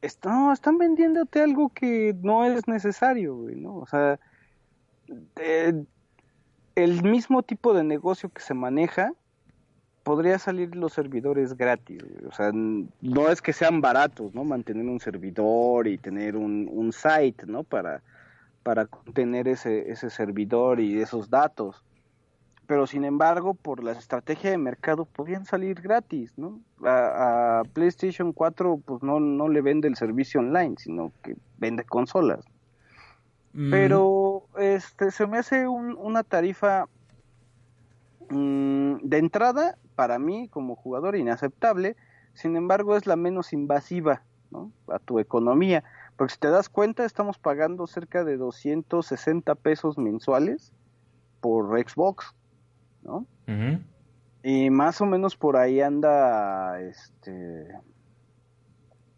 [0.00, 3.78] Están, no, están vendiéndote algo que no es necesario, güey, ¿no?
[3.78, 4.20] O sea,
[6.76, 9.12] el mismo tipo de negocio que se maneja,
[10.04, 12.26] podría salir los servidores gratis, güey.
[12.26, 14.44] O sea, no es que sean baratos, ¿no?
[14.44, 17.64] Mantener un servidor y tener un, un site, ¿no?
[17.64, 18.04] Para
[18.66, 21.84] para tener ese, ese servidor y esos datos.
[22.66, 26.58] Pero sin embargo, por la estrategia de mercado, podrían salir gratis, ¿no?
[26.84, 32.44] A, PlayStation 4 pues no, no le vende el servicio online, sino que vende consolas.
[33.52, 33.70] Mm.
[33.70, 36.86] Pero este se me hace una tarifa
[38.30, 41.94] mm, de entrada, para mí como jugador, inaceptable.
[42.34, 44.72] Sin embargo, es la menos invasiva ¿no?
[44.88, 45.84] a tu economía.
[46.16, 50.72] Porque si te das cuenta, estamos pagando cerca de 260 pesos mensuales
[51.40, 52.34] por Xbox,
[53.02, 53.26] ¿no?
[54.42, 57.68] Y más o menos por ahí anda este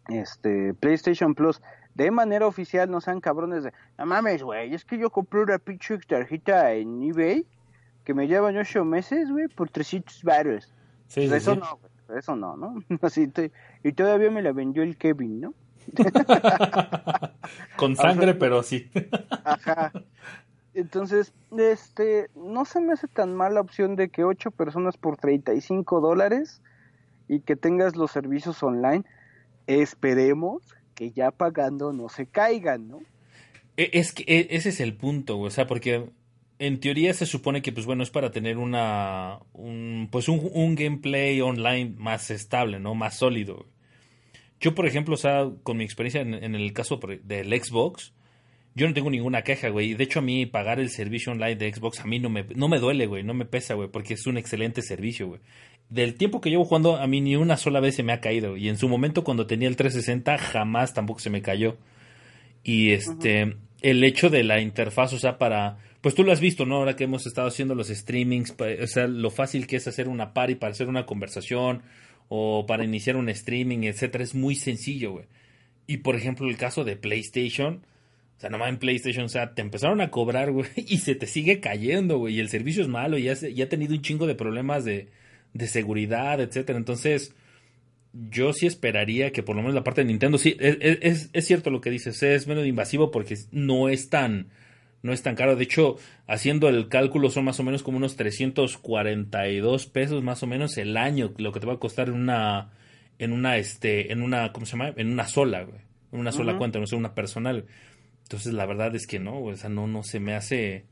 [0.07, 1.61] este PlayStation Plus.
[1.95, 5.57] De manera oficial no sean cabrones de, no mames, güey, es que yo compré una
[5.57, 7.45] pinche tarjeta en eBay
[8.05, 10.73] que me llevan ocho meses, güey, por 300 baros.
[11.07, 11.79] Sí, pues eso no,
[12.15, 12.75] eso no, ¿no?
[13.01, 13.31] Así
[13.83, 15.53] y todavía me la vendió el Kevin, ¿no?
[17.77, 18.89] Con sangre, pero sí.
[19.43, 19.91] Ajá.
[20.73, 25.17] Entonces, este, no se me hace tan mal la opción de que ocho personas por
[25.17, 26.61] 35 dólares
[27.27, 29.03] y que tengas los servicios online.
[29.67, 30.61] Esperemos
[30.95, 32.99] que ya pagando no se caigan, ¿no?
[33.77, 36.09] E, es que e, ese es el punto, o sea, porque
[36.59, 40.75] en teoría se supone que, pues bueno, es para tener una, un, pues un, un
[40.75, 42.95] gameplay online más estable, ¿no?
[42.95, 43.65] Más sólido.
[44.59, 48.13] Yo, por ejemplo, o sea, con mi experiencia en, el caso del Xbox,
[48.75, 49.93] yo no tengo ninguna queja, güey.
[49.93, 52.67] De hecho, a mí pagar el servicio online de Xbox a mí no me, no
[52.67, 53.23] me duele, güey.
[53.23, 55.41] No me pesa, güey, porque es un excelente servicio, güey.
[55.89, 58.57] Del tiempo que llevo jugando, a mí ni una sola vez se me ha caído.
[58.57, 61.77] Y en su momento, cuando tenía el 360, jamás tampoco se me cayó.
[62.63, 65.77] Y este, el hecho de la interfaz, o sea, para.
[66.01, 66.75] Pues tú lo has visto, ¿no?
[66.75, 70.33] Ahora que hemos estado haciendo los streamings, o sea, lo fácil que es hacer una
[70.33, 71.81] party para hacer una conversación
[72.29, 75.25] o para iniciar un streaming, etcétera, es muy sencillo, güey.
[75.87, 77.81] Y por ejemplo, el caso de PlayStation,
[78.37, 81.25] o sea, nomás en PlayStation, o sea, te empezaron a cobrar, güey, y se te
[81.25, 84.85] sigue cayendo, güey, y el servicio es malo, y ha tenido un chingo de problemas
[84.85, 85.09] de,
[85.53, 86.77] de seguridad, etcétera.
[86.77, 87.33] Entonces,
[88.13, 91.45] yo sí esperaría que por lo menos la parte de Nintendo, sí, es, es, es
[91.45, 94.49] cierto lo que dices, es menos invasivo porque no es tan
[95.01, 95.55] no es tan caro.
[95.55, 95.97] De hecho,
[96.27, 100.97] haciendo el cálculo son más o menos como unos 342 pesos más o menos el
[100.97, 102.71] año lo que te va a costar en una
[103.17, 104.93] en una este en una ¿cómo se llama?
[104.95, 105.81] En una sola, güey.
[106.11, 107.65] En una sola cuenta, no sé, una personal.
[108.23, 110.85] Entonces, la verdad es que no, o sea, no no se me hace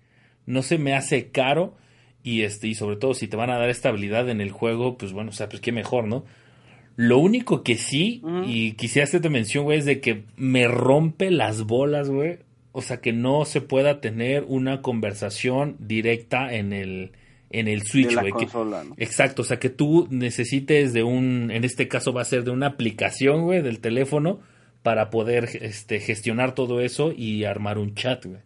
[0.45, 1.75] no se me hace caro
[2.23, 5.13] y este y sobre todo si te van a dar estabilidad en el juego, pues
[5.13, 6.25] bueno, o sea, pues qué mejor, ¿no?
[6.97, 11.61] Lo único que sí, y quisiera hacerte mención, güey, es de que me rompe las
[11.61, 12.39] bolas, güey,
[12.77, 17.11] o sea, que no se pueda tener una conversación directa en el,
[17.49, 18.31] en el Switch, güey.
[18.97, 22.51] Exacto, o sea, que tú necesites de un, en este caso va a ser de
[22.51, 24.41] una aplicación, güey, del teléfono
[24.83, 28.41] para poder este, gestionar todo eso y armar un chat, güey.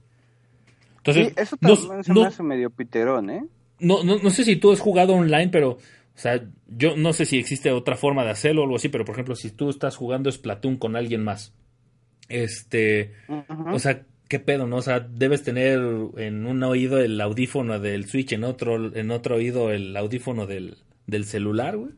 [1.00, 3.44] Entonces, eso también se me hace medio piterón, ¿eh?
[3.80, 5.80] No, no, no sé si tú has jugado online, pero, o
[6.16, 9.16] sea, yo no sé si existe otra forma de hacerlo o algo así, pero por
[9.16, 11.54] ejemplo, si tú estás jugando Splatoon con alguien más,
[12.30, 13.12] este,
[13.74, 14.78] o sea, qué pedo, ¿no?
[14.78, 15.78] O sea, debes tener
[16.16, 20.78] en un oído el audífono del Switch, en otro, en otro oído el audífono del,
[21.06, 21.92] del celular, güey.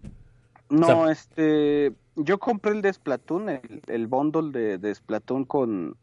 [0.71, 5.95] No, este, yo compré el de Splatoon, el, el bundle de, de Splatoon con,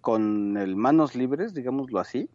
[0.00, 2.30] con el manos libres, digámoslo así.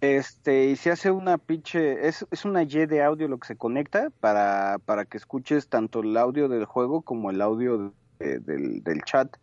[0.00, 3.56] Este, y se hace una pinche, es, es una Y de audio lo que se
[3.56, 9.02] conecta para, para que escuches tanto el audio del juego como el audio del, del
[9.02, 9.36] chat.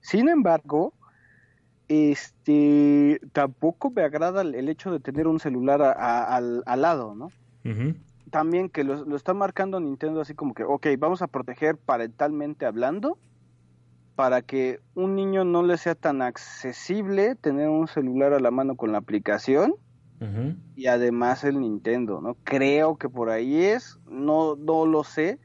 [0.00, 0.94] Sin embargo,
[1.90, 7.32] este, tampoco me agrada el hecho de tener un celular al, al, lado, ¿no?
[8.30, 12.64] También que lo, lo, está marcando Nintendo así como que, ok, vamos a proteger parentalmente
[12.64, 13.18] hablando
[14.14, 18.76] para que un niño no le sea tan accesible tener un celular a la mano
[18.76, 19.74] con la aplicación
[20.76, 22.36] y además el Nintendo, ¿no?
[22.44, 25.40] Creo que por ahí es, no, no lo sé,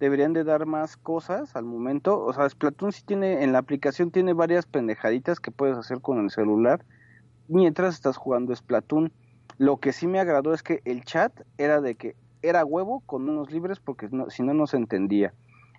[0.00, 2.18] deberían de dar más cosas al momento.
[2.24, 6.18] O sea, Splatoon sí tiene, en la aplicación tiene varias pendejaditas que puedes hacer con
[6.18, 6.84] el celular
[7.46, 9.12] mientras estás jugando Splatoon.
[9.58, 13.28] Lo que sí me agradó es que el chat era de que era huevo con
[13.28, 15.34] unos libres porque si no, no se entendía.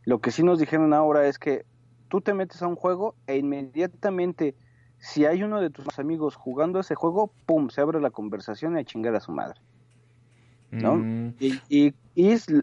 [0.05, 1.65] Lo que sí nos dijeron ahora es que
[2.07, 4.55] tú te metes a un juego e inmediatamente,
[4.99, 7.69] si hay uno de tus amigos jugando ese juego, ¡pum!
[7.69, 9.59] Se abre la conversación y a chingar a su madre.
[10.71, 10.95] ¿No?
[10.95, 11.33] Mm.
[11.69, 11.93] Y,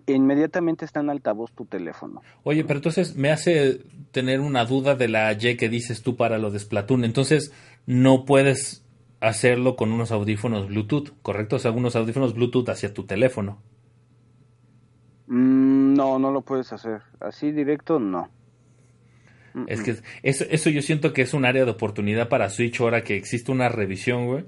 [0.07, 2.23] inmediatamente está en altavoz tu teléfono.
[2.43, 3.81] Oye, pero entonces me hace
[4.13, 7.05] tener una duda de la Y que dices tú para lo de Splatoon.
[7.05, 7.53] Entonces,
[7.87, 8.85] no puedes
[9.21, 11.57] hacerlo con unos audífonos Bluetooth, ¿correcto?
[11.57, 13.61] O sea, unos audífonos Bluetooth hacia tu teléfono.
[15.27, 17.03] Mm, no, no lo puedes hacer.
[17.21, 18.29] Así directo, no.
[19.67, 23.03] Es que eso, eso yo siento que es un área de oportunidad para Switch ahora
[23.03, 24.45] que existe una revisión, güey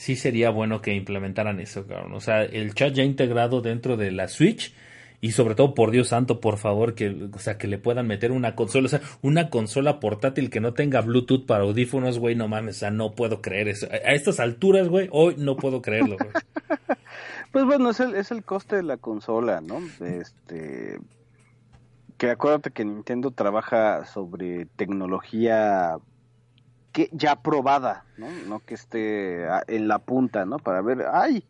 [0.00, 2.14] sí sería bueno que implementaran eso, cabrón.
[2.14, 4.72] O sea, el chat ya integrado dentro de la Switch
[5.20, 8.32] y sobre todo por Dios santo, por favor, que o sea, que le puedan meter
[8.32, 12.48] una consola, o sea, una consola portátil que no tenga Bluetooth para audífonos, güey, no
[12.48, 13.88] mames, o sea, no puedo creer eso.
[13.92, 16.30] A estas alturas, güey, hoy no puedo creerlo, güey.
[17.52, 19.82] pues bueno, es el, es el coste de la consola, ¿no?
[20.02, 20.98] Este
[22.16, 25.98] que acuérdate que Nintendo trabaja sobre tecnología
[26.92, 28.28] que ya probada, ¿no?
[28.46, 30.58] No que esté en la punta, ¿no?
[30.58, 31.44] Para ver, ay,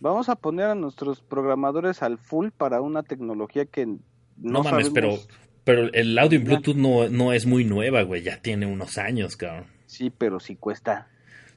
[0.00, 3.98] vamos a poner a nuestros programadores al full para una tecnología que no,
[4.36, 5.18] no mames, pero
[5.64, 9.36] pero el audio en Bluetooth no, no es muy nueva, güey, ya tiene unos años,
[9.36, 9.66] cabrón.
[9.86, 11.08] Sí, pero sí cuesta.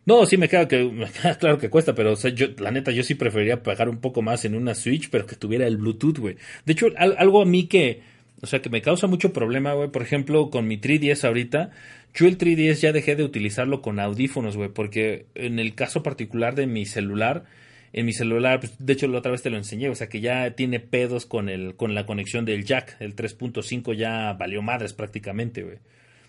[0.06, 1.08] No, sí me queda que
[1.40, 4.56] claro que cuesta, pero yo la neta yo sí preferiría pagar un poco más en
[4.56, 6.38] una Switch, pero que tuviera el Bluetooth, güey.
[6.66, 8.02] De hecho, algo a mí que
[8.42, 11.72] o sea, que me causa mucho problema, güey, por ejemplo, con mi 3DS ahorita,
[12.14, 16.56] yo el 3DS ya dejé de utilizarlo con audífonos, güey, porque en el caso particular
[16.56, 17.46] de mi celular,
[17.94, 20.22] en mi celular, pues, de hecho la otra vez te lo enseñé, o sea que
[20.22, 24.94] ya tiene pedos con el con la conexión del jack, el 3.5 ya valió madres
[24.94, 25.78] prácticamente, güey.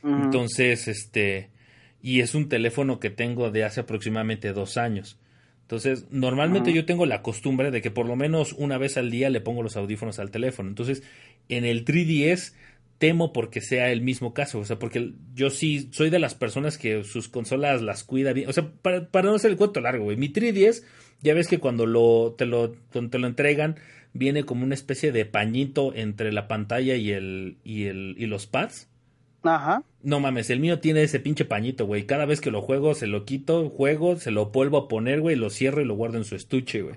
[0.03, 1.51] Entonces, este,
[2.03, 5.18] y es un teléfono que tengo de hace aproximadamente dos años.
[5.62, 9.31] Entonces, normalmente yo tengo la costumbre de que por lo menos una vez al día
[9.31, 10.68] le pongo los audífonos al teléfono.
[10.68, 11.03] Entonces,
[11.49, 12.55] en el 3DS
[13.01, 16.76] temo porque sea el mismo caso, o sea, porque yo sí soy de las personas
[16.76, 20.18] que sus consolas las cuida bien, o sea, para, no hacer el cuento largo, güey,
[20.18, 20.84] mi 3DS,
[21.22, 23.76] ya ves que cuando lo te, lo te lo entregan,
[24.12, 28.46] viene como una especie de pañito entre la pantalla y el, y el, y los
[28.46, 28.90] pads,
[29.42, 29.82] Ajá.
[30.03, 32.05] No mames, el mío tiene ese pinche pañito, güey.
[32.05, 35.34] Cada vez que lo juego, se lo quito, juego, se lo vuelvo a poner, güey,
[35.34, 36.96] lo cierro y lo guardo en su estuche, güey.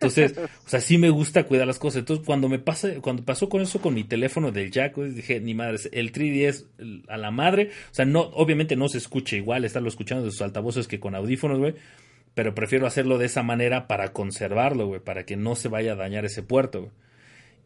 [0.00, 2.00] Entonces, o sea, sí me gusta cuidar las cosas.
[2.00, 5.40] Entonces, cuando me pasa, cuando pasó con eso con mi teléfono del Jack, güey, dije,
[5.40, 6.66] ni madre, el 3DS
[7.08, 7.70] a la madre.
[7.90, 11.16] O sea, no, obviamente no se escucha igual, estarlo escuchando de sus altavoces que con
[11.16, 11.74] audífonos, güey.
[12.34, 15.96] Pero prefiero hacerlo de esa manera para conservarlo, güey, para que no se vaya a
[15.96, 16.92] dañar ese puerto, güey.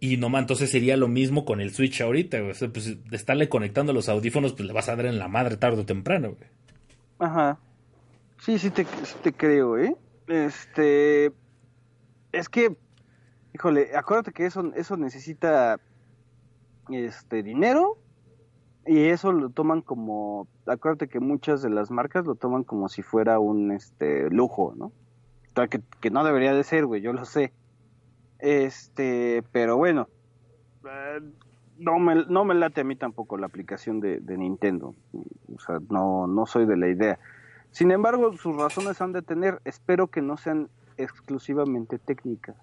[0.00, 2.54] Y no entonces sería lo mismo con el Switch ahorita, güey.
[2.72, 5.82] pues de estarle conectando los audífonos, pues le vas a dar en la madre tarde
[5.82, 6.50] o temprano, güey.
[7.18, 7.58] Ajá.
[8.40, 8.86] Sí, sí te,
[9.22, 9.94] te creo, ¿eh?
[10.26, 11.30] Este.
[12.32, 12.76] Es que,
[13.54, 15.78] híjole, acuérdate que eso, eso necesita
[16.90, 17.98] este dinero
[18.86, 23.02] y eso lo toman como, acuérdate que muchas de las marcas lo toman como si
[23.02, 24.92] fuera un este lujo, ¿no?
[25.68, 27.52] Que, que no debería de ser, güey, yo lo sé.
[28.38, 30.08] Este, pero bueno,
[30.84, 31.20] eh,
[31.78, 34.94] no, me, no me late a mí tampoco la aplicación de, Nintendo.
[35.54, 37.18] O sea, no, no soy de la idea.
[37.70, 39.60] Sin embargo, sus razones han de tener.
[39.64, 42.56] Espero que no sean exclusivamente técnicas.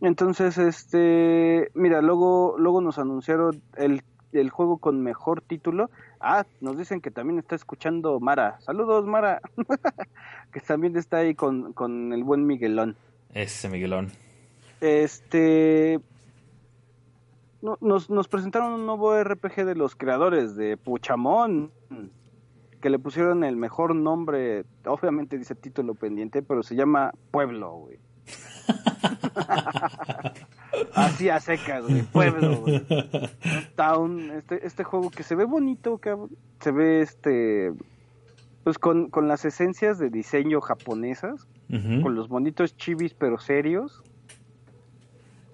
[0.00, 5.90] Entonces, este, mira, luego, luego nos anunciaron el, el, juego con mejor título.
[6.20, 8.60] Ah, nos dicen que también está escuchando Mara.
[8.60, 9.40] Saludos, Mara.
[10.52, 12.96] que también está ahí con, con el buen Miguelón.
[13.34, 14.10] Ese Miguelón.
[14.80, 16.00] Este.
[17.60, 21.70] nos, nos presentaron un nuevo RPG de los creadores de Puchamón.
[22.82, 24.66] Que le pusieron el mejor nombre.
[24.84, 27.98] Obviamente dice título pendiente, pero se llama Pueblo, güey.
[30.94, 32.82] Así a secas, güey, pueblo, güey.
[33.76, 36.30] Town, este, este juego que se ve bonito, cabrón.
[36.60, 37.72] Se ve este.
[38.64, 44.02] Pues con, con las esencias de diseño japonesas, con los bonitos chibis pero serios.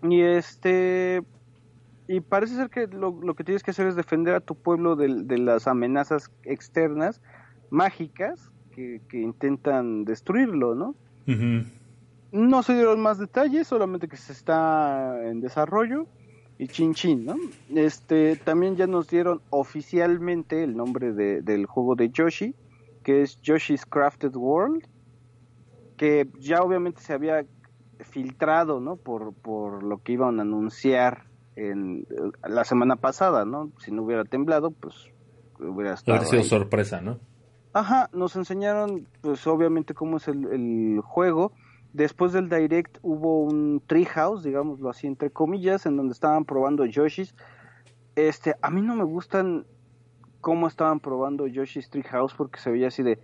[0.02, 1.22] Y este.
[2.08, 4.96] Y parece ser que lo, lo que tienes que hacer es defender a tu pueblo
[4.96, 7.20] de, de las amenazas externas,
[7.70, 10.94] mágicas, que, que intentan destruirlo, ¿no?
[12.32, 16.06] No se dieron más detalles, solamente que se está en desarrollo
[16.58, 17.36] y chin chin, ¿no?
[17.74, 22.54] Este, también ya nos dieron oficialmente el nombre de- del juego de Yoshi,
[23.04, 24.84] que es Yoshi's Crafted World,
[25.96, 27.44] que ya obviamente se había
[28.00, 28.96] filtrado, ¿no?
[28.96, 31.27] Por, por lo que iban a anunciar
[31.58, 33.70] en eh, la semana pasada, ¿no?
[33.78, 34.94] Si no hubiera temblado, pues
[35.58, 36.48] hubiera estado sido ahí.
[36.48, 37.18] sorpresa, ¿no?
[37.72, 41.52] Ajá, nos enseñaron, pues obviamente cómo es el, el juego.
[41.92, 47.34] Después del direct hubo un treehouse, digámoslo así entre comillas, en donde estaban probando Yoshis.
[48.14, 49.64] Este, a mí no me gustan
[50.40, 53.18] cómo estaban probando Yoshi's Treehouse porque se veía así de,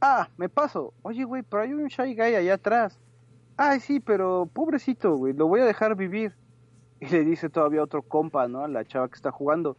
[0.00, 0.92] ah, me paso.
[1.02, 2.98] Oye, güey, pero hay un shy guy allá atrás.
[3.56, 6.34] Ay, sí, pero pobrecito, güey, lo voy a dejar vivir.
[7.00, 8.64] Y le dice todavía otro compa, ¿no?
[8.64, 9.76] A la chava que está jugando.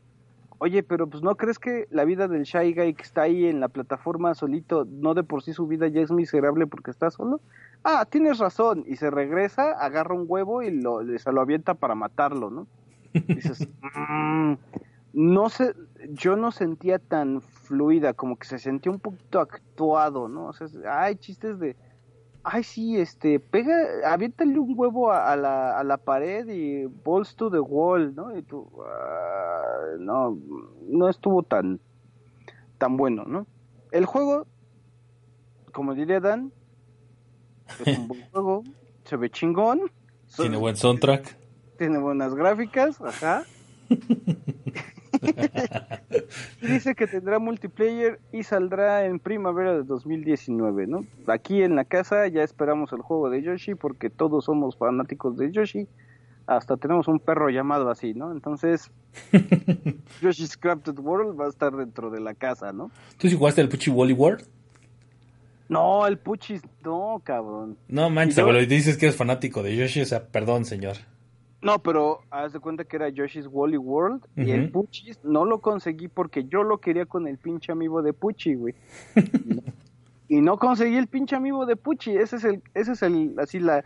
[0.60, 3.62] Oye, pero pues no crees que la vida del Shy Guy que está ahí en
[3.62, 7.40] la plataforma solito, no de por sí su vida ya es miserable porque está solo?
[7.84, 8.84] Ah, tienes razón.
[8.86, 12.68] Y se regresa, agarra un huevo y lo, se lo avienta para matarlo, ¿no?
[13.28, 14.56] Dices, "Mm,
[15.14, 15.74] no sé,
[16.10, 20.48] yo no sentía tan fluida, como que se sentía un poquito actuado, ¿no?
[20.48, 20.68] O sea,
[21.02, 21.78] hay chistes de,
[22.52, 23.76] ay sí, este, pega,
[24.06, 28.36] aviéntale un huevo a, a la, a la pared y balls to the wall, ¿no?
[28.36, 30.36] Y tú, ah, no,
[30.88, 31.80] no estuvo tan,
[32.80, 33.46] tan bueno, ¿no?
[33.92, 34.48] El juego,
[35.74, 36.52] como diría Dan,
[37.86, 38.64] es un buen juego,
[39.04, 39.82] se ve chingón,
[40.36, 41.38] Tiene buen soundtrack.
[41.78, 43.44] tiene buenas gráficas, ajá.
[46.62, 51.06] Y Dice que tendrá multiplayer y saldrá en primavera de 2019, ¿no?
[51.28, 55.52] Aquí en la casa ya esperamos el juego de Yoshi porque todos somos fanáticos de
[55.52, 55.88] Yoshi.
[56.48, 58.32] Hasta tenemos un perro llamado así, ¿no?
[58.32, 58.92] Entonces,
[60.22, 62.90] Yoshi's Crafted World va a estar dentro de la casa, ¿no?
[63.18, 64.48] ¿Tú sí jugaste el Puchi Wally World?
[65.68, 67.78] No, el Puchis, no, cabrón.
[67.88, 70.98] No manches, abuelo, y dices que eres fanático de Yoshi, o sea, perdón, señor.
[71.62, 74.72] No, pero haz de cuenta que era Yoshi's Wally World y el.
[74.72, 78.76] Puchis no lo conseguí porque yo lo quería con el pinche amigo de Puchi, güey.
[80.30, 82.16] y no conseguí el pinche amigo de Puchi.
[82.16, 83.84] Ese es el, ese es el, así la,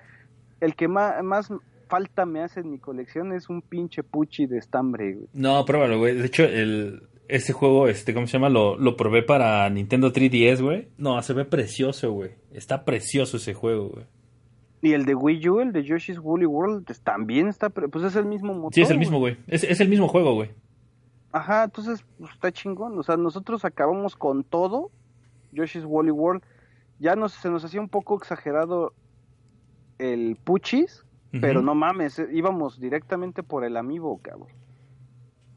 [0.61, 1.51] el que más, más
[1.88, 5.28] falta me hace en mi colección es un pinche Puchi de estambre, güey.
[5.34, 6.15] No, pruébalo, güey.
[6.15, 8.49] De hecho, el, este juego, este, ¿cómo se llama?
[8.49, 10.89] Lo, lo probé para Nintendo 3DS, güey.
[10.97, 12.32] No, se ve precioso, güey.
[12.51, 14.05] Está precioso ese juego, güey.
[14.84, 18.25] Y el de Wii U, el de Yoshi's Woolly World, también está, pues es el
[18.25, 18.73] mismo motor.
[18.73, 19.38] Sí, es el mismo, güey.
[19.47, 20.51] Es, es el mismo juego, güey.
[21.31, 22.99] Ajá, entonces pues, está chingón.
[22.99, 24.91] O sea, nosotros acabamos con todo.
[25.53, 26.43] Yoshi's Woolly World.
[26.99, 28.93] Ya nos, se nos hacía un poco exagerado
[29.99, 34.49] el Puchis, pero no mames, eh, íbamos directamente por el amiibo, cabrón.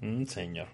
[0.03, 0.69] Mm, señor.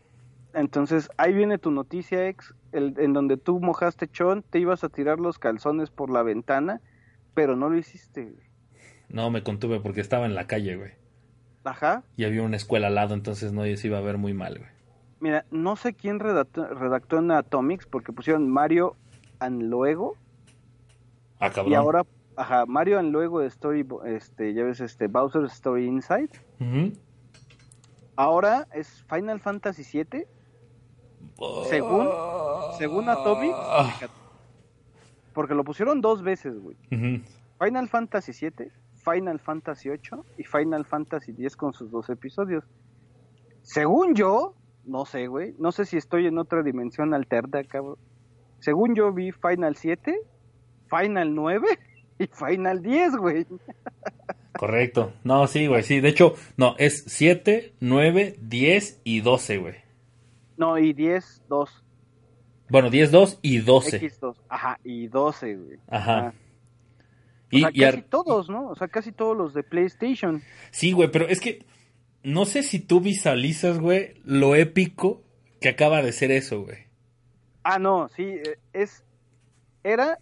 [0.52, 4.90] Entonces, ahí viene tu noticia, ex, el, en donde tú mojaste chon, te ibas a
[4.90, 6.82] tirar los calzones por la ventana,
[7.34, 8.24] pero no lo hiciste.
[8.24, 8.46] güey.
[9.09, 10.92] No, me contuve porque estaba en la calle, güey.
[11.64, 12.02] Ajá.
[12.16, 14.70] Y había una escuela al lado, entonces no se iba a ver muy mal, güey.
[15.20, 18.96] Mira, no sé quién redactó, redactó en Atomics porque pusieron Mario
[19.38, 20.16] and luego
[21.38, 21.72] Ah, cabrón.
[21.72, 22.04] y ahora,
[22.36, 26.30] ajá, Mario and luego de Story, este, ya ves, este, Bowser's Story Inside.
[26.60, 26.92] Ujú.
[28.16, 30.24] Ahora es Final Fantasy VII,
[31.68, 32.09] según,
[32.78, 33.94] según Atomics, Ah.
[35.32, 36.76] Porque lo pusieron dos veces, güey.
[36.90, 37.22] Ujú.
[37.62, 38.70] Final Fantasy VII,
[39.04, 42.64] Final Fantasy VIII y Final Fantasy X con sus dos episodios.
[43.62, 44.54] Según yo,
[44.84, 47.96] no sé, güey, no sé si estoy en otra dimensión alterna, cabrón.
[48.59, 50.16] Según yo vi Final 7,
[50.88, 51.66] Final 9
[52.18, 53.46] y Final 10, güey.
[54.59, 55.12] Correcto.
[55.24, 56.00] No, sí, güey, sí.
[56.00, 59.74] De hecho, no, es 7, 9, 10 y 12, güey.
[60.56, 61.81] No, y 10, 2.
[62.73, 64.01] Bueno, 10, 2 y 12.
[64.01, 64.35] X2.
[64.49, 65.78] Ajá, y 12, güey.
[65.89, 66.32] Ajá.
[66.32, 68.69] O Y, sea, y casi ar- todos, ¿no?
[68.70, 70.43] O sea, casi todos los de PlayStation.
[70.70, 71.65] Sí, güey, pero es que
[72.24, 75.23] no sé si tú visualizas, güey, lo épico
[75.61, 76.78] que acaba de ser eso, güey.
[77.62, 79.05] Ah, no, sí, eh, es
[79.85, 80.19] era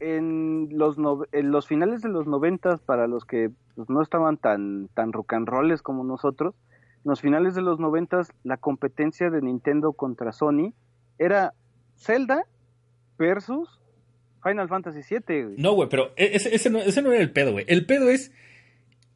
[0.00, 4.36] en los no- en los finales de los noventas para los que pues, no estaban
[4.36, 6.54] tan tan rock and rolls como nosotros.
[7.04, 10.72] En los finales de los noventas la competencia de Nintendo contra Sony
[11.18, 11.54] era
[11.96, 12.44] Zelda
[13.18, 13.68] versus
[14.42, 15.42] Final Fantasy VII.
[15.42, 15.54] güey.
[15.58, 17.64] No, güey, pero e- ese, ese no, ese no era el pedo, güey.
[17.68, 18.32] El pedo es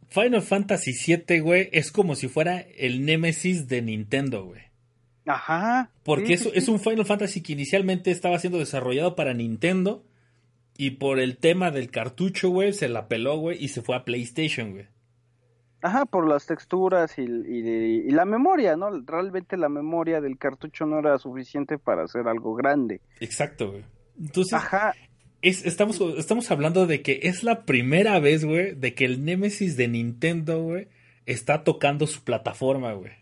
[0.09, 4.63] Final Fantasy VII, güey, es como si fuera el Nemesis de Nintendo, güey.
[5.27, 5.91] Ajá.
[6.03, 10.03] Porque sí, es, sí, es un Final Fantasy que inicialmente estaba siendo desarrollado para Nintendo.
[10.79, 14.05] Y por el tema del cartucho, güey, se la peló, güey, y se fue a
[14.05, 14.87] PlayStation, güey.
[15.83, 18.91] Ajá, por las texturas y, y- y la memoria, ¿no?
[19.07, 23.01] Realmente la memoria del cartucho no era suficiente para hacer algo grande.
[23.21, 23.85] Exacto, güey.
[24.19, 24.93] Entonces, Ajá,
[25.41, 29.77] es- estamos, estamos hablando de que es la primera vez, güey, de que el Nemesis
[29.77, 30.89] de Nintendo, güey,
[31.27, 33.13] está tocando su plataforma, güey.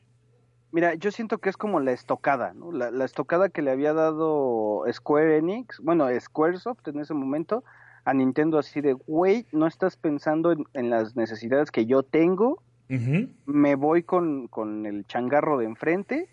[0.72, 2.70] mira, yo siento que es como la estocada, ¿no?
[2.72, 7.64] La, la estocada que le había dado Square Enix, bueno, Squaresoft en ese momento,
[8.06, 12.62] a Nintendo así de, güey, no estás pensando en, en las necesidades que yo tengo,
[13.46, 16.28] me voy con, con el changarro de enfrente,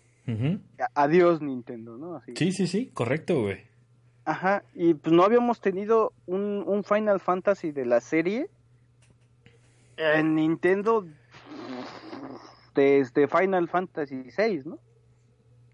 [0.94, 2.14] adiós Nintendo, ¿no?
[2.14, 2.32] Así.
[2.36, 3.58] Sí, sí, sí, correcto, güey.
[4.24, 8.46] Ajá, y pues no habíamos tenido un, un Final Fantasy de la serie
[9.96, 11.04] en Nintendo
[12.72, 14.78] desde Final Fantasy VI, ¿no?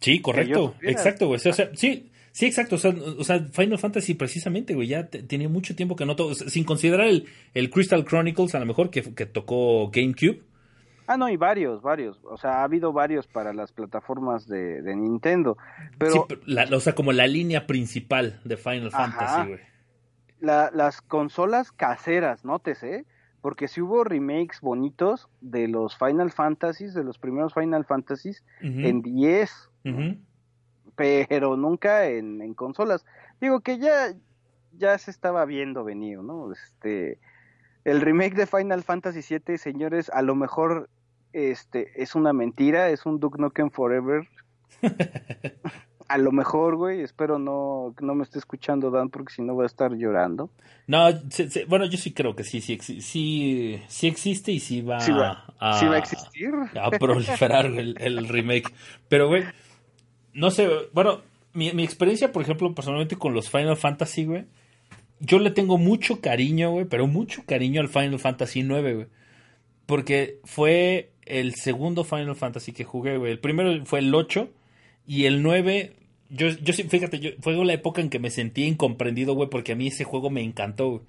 [0.01, 0.74] Sí, correcto.
[0.81, 1.36] Exacto, güey.
[1.36, 2.77] O sea, sí, sí, exacto.
[2.77, 6.16] O sea, o sea, Final Fantasy precisamente, güey, ya te- tenía mucho tiempo que no
[6.16, 9.90] to- o sea, sin considerar el, el Crystal Chronicles, a lo mejor, que, que tocó
[9.90, 10.43] GameCube.
[11.07, 12.20] Ah, no, y varios, varios.
[12.24, 15.57] O sea, ha habido varios para las plataformas de, de Nintendo.
[15.98, 19.11] Pero Sí, pero la- o sea, como la línea principal de Final Ajá.
[19.11, 19.61] Fantasy, güey.
[20.40, 23.05] la- las consolas caseras, nótese,
[23.43, 28.81] porque sí hubo remakes bonitos de los Final Fantasies, de los primeros Final Fantasies, Ujú,
[28.81, 29.51] en 10,
[29.85, 30.16] ujú.
[30.97, 33.05] pero nunca en, en consolas.
[33.41, 34.12] Digo que ya,
[34.77, 36.53] ya se estaba viendo venir, ¿no?
[36.53, 37.19] Este,
[37.85, 40.89] el remake de Final Fantasy VII, señores, a lo mejor
[41.33, 44.29] este es una mentira, es un Duke Nukem Forever.
[46.09, 49.55] a lo mejor, güey, espero no, que no me esté escuchando Dan, porque si no
[49.55, 50.51] voy a estar llorando.
[50.89, 54.83] No, se- se- bueno, yo sí creo que sí, sí, sí, sí existe y sí
[54.83, 56.53] va, Sí va- a, ¿Sí va a existir?
[56.81, 58.73] a proliferar el, el remake.
[59.09, 59.45] Pero, güey,
[60.32, 64.44] no sé, bueno, mi, mi experiencia, por ejemplo, personalmente con los Final Fantasy, güey,
[65.20, 69.07] yo le tengo mucho cariño, güey, pero mucho cariño al Final Fantasy 9, güey.
[69.86, 73.32] Porque fue el segundo Final Fantasy que jugué, güey.
[73.32, 74.51] El primero fue el 8
[75.07, 75.93] y el 9,
[76.31, 79.77] yo, yo fíjate, yo, fue la época en que me sentí incomprendido, güey, porque a
[79.77, 81.02] mí ese juego me encantó, güey.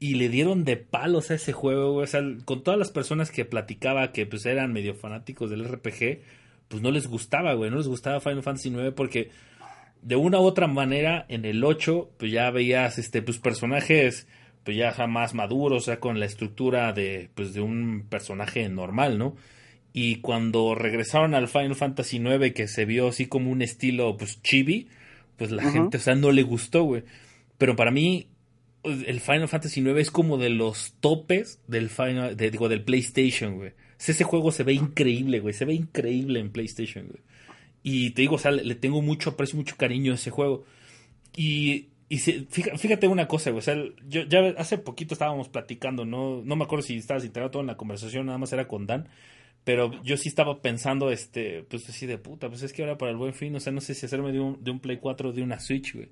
[0.00, 2.04] Y le dieron de palos a ese juego, güey.
[2.04, 6.20] O sea, con todas las personas que platicaba que pues eran medio fanáticos del RPG,
[6.72, 7.70] pues no les gustaba, güey.
[7.70, 9.30] No les gustaba Final Fantasy 9 porque
[10.02, 14.26] de una u otra manera en el 8 pues ya veías este pues personajes
[14.64, 19.18] pues ya jamás maduros, o sea, con la estructura de pues de un personaje normal,
[19.18, 19.36] ¿no?
[19.92, 24.40] Y cuando regresaron al Final Fantasy 9 que se vio así como un estilo pues
[24.42, 24.88] chibi,
[25.36, 27.02] pues la gente, o sea, no le gustó, güey.
[27.58, 28.28] Pero para mí
[28.84, 33.56] el Final Fantasy 9 es como de los topes del Final, de- digo, del PlayStation,
[33.56, 33.72] güey.
[34.10, 35.54] Ese juego se ve increíble, güey.
[35.54, 37.22] Se ve increíble en PlayStation, güey.
[37.82, 40.64] Y te digo, o sea, le, tengo mucho aprecio, mucho cariño a ese juego.
[41.36, 43.58] Y, y fíjate una cosa, güey.
[43.58, 43.76] O sea,
[44.08, 47.68] yo ya hace poquito estábamos platicando, no, no me acuerdo si estabas integrado todo en
[47.68, 49.08] la conversación, nada más era con Dan.
[49.64, 53.12] Pero yo sí estaba pensando, este, pues así de puta, pues es que ahora para
[53.12, 55.28] el buen fin, o sea, no sé si hacerme de un, de un Play 4
[55.28, 56.08] o de una Switch, güey.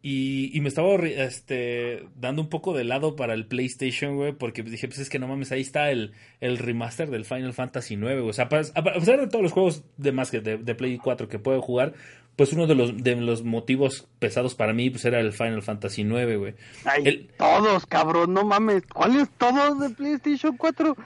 [0.00, 4.62] Y, y me estaba este, dando un poco de lado para el PlayStation, güey, porque
[4.62, 8.20] dije, pues es que no mames, ahí está el, el remaster del Final Fantasy 9,
[8.20, 8.30] güey.
[8.30, 8.48] O sea, a
[8.78, 11.60] a pesar de todos los juegos de más que de, de Play 4 que puedo
[11.60, 11.94] jugar,
[12.36, 16.04] pues uno de los, de los motivos pesados para mí, pues era el Final Fantasy
[16.04, 16.54] 9, güey.
[16.84, 18.84] Ay, El- todos, cabrón, no mames.
[18.86, 20.96] ¿Cuáles todos de PlayStation 4?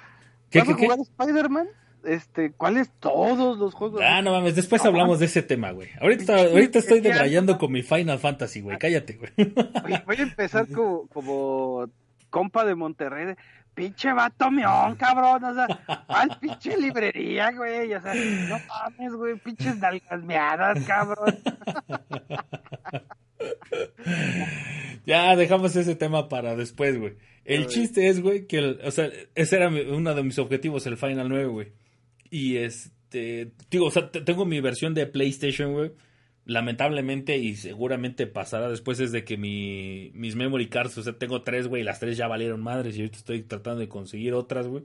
[0.50, 0.84] ¿Qué, ¿Vas qué, a qué?
[0.84, 1.68] jugar Spider-Man?
[2.04, 4.00] Este, ¿cuáles todos los juegos?
[4.04, 5.88] Ah, no mames, después hablamos de ese tema, güey.
[6.00, 8.78] Ahorita, ahorita estoy debrayando con mi Final Fantasy, güey.
[8.78, 9.30] Cállate, güey.
[9.84, 11.88] Oye, voy a empezar como, como
[12.30, 13.34] compa de Monterrey.
[13.74, 15.42] Pinche vato meón, cabrón.
[15.44, 15.66] O sea,
[16.06, 17.94] ¿cuál pinche librería, güey?
[17.94, 19.36] O sea, no mames, güey.
[19.36, 21.38] Pinches nalgas meadas, cabrón.
[25.04, 27.14] Ya dejamos ese tema para después, güey.
[27.44, 30.86] El chiste es, güey, que, el- o sea, ese era mi- uno de mis objetivos,
[30.86, 31.72] el Final 9, güey.
[32.34, 35.92] Y este, digo, o sea, te- tengo mi versión de PlayStation, güey.
[36.46, 41.42] Lamentablemente y seguramente pasará después es de que mi, mis memory cards, o sea, tengo
[41.42, 44.66] tres, güey, y las tres ya valieron madres y ahorita estoy tratando de conseguir otras,
[44.66, 44.82] güey.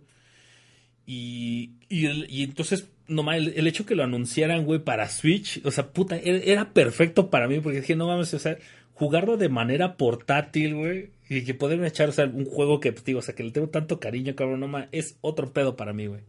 [1.06, 5.72] Y, y, y entonces, nomás, el, el hecho que lo anunciaran, güey, para Switch, o
[5.72, 8.58] sea, puta, era, era perfecto para mí, porque dije, no mames, o sea,
[8.94, 13.06] jugarlo de manera portátil, güey, y que poderme echar, o sea, un juego que, pues,
[13.06, 15.94] digo, o sea, que le tengo tanto cariño, cabrón, no mames, es otro pedo para
[15.94, 16.22] mí, güey.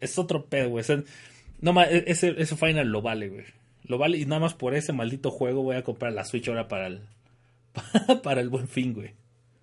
[0.00, 0.80] Es otro pedo, güey.
[0.80, 1.02] o sea,
[1.60, 3.44] no mames, e, ese, ese final lo vale, güey.
[3.84, 6.68] Lo vale, y nada más por ese maldito juego voy a comprar la Switch ahora
[6.68, 7.02] para el,
[8.22, 9.12] para el buen fin, güey.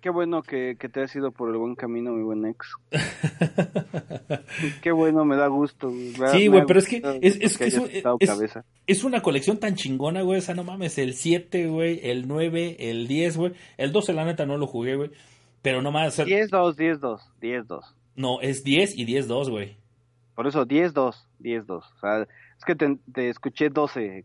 [0.04, 2.74] Qué bueno que, te has ido por el buen camino, mi buen ex.
[4.82, 5.90] Qué bueno, me da gusto.
[6.30, 10.40] sí, güey, pero es que es, es, es, es, una colección tan chingona, güey.
[10.40, 13.52] O sea, no mames, el 7, güey, el 9, el 10, güey.
[13.78, 15.10] El 12, la neta, no lo jugué, güey.
[15.62, 16.18] Pero no más.
[16.18, 17.80] 10-2, 10-2, 10-2.
[18.16, 19.78] No, es 10 y 10-2, güey.
[20.34, 21.70] Por eso, 10-2, 10-2.
[21.70, 24.24] O sea, es que te, escuché 12,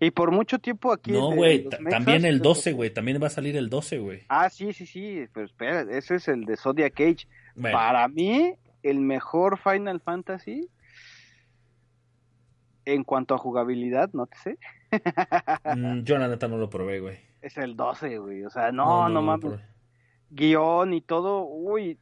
[0.00, 1.12] y por mucho tiempo aquí.
[1.12, 2.90] No, güey, también el 12, güey.
[2.90, 4.22] También va a salir el 12, güey.
[4.28, 5.26] Ah, sí, sí, sí.
[5.32, 7.28] Pero espera, ese es el de Zodiac Cage.
[7.60, 10.68] Para mí, el mejor Final Fantasy.
[12.84, 14.58] En cuanto a jugabilidad, no te sé.
[15.76, 17.18] Mm, yo la neta no lo probé, güey.
[17.42, 18.44] Es el 12, güey.
[18.44, 19.60] O sea, no, no, mames.
[20.30, 21.98] Guión y todo, uy,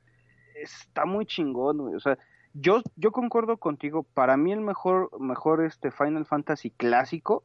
[0.54, 1.94] está muy chingón, güey.
[1.94, 2.18] O sea,
[2.54, 7.44] yo, yo concuerdo contigo, para mí el mejor, mejor este Final Fantasy clásico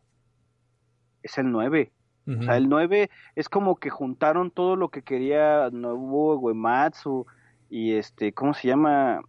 [1.24, 1.92] es el 9.
[2.28, 7.26] O sea, el 9 es como que juntaron todo lo que quería Nobuo Uematsu
[7.72, 9.22] y este, ¿cómo se llama?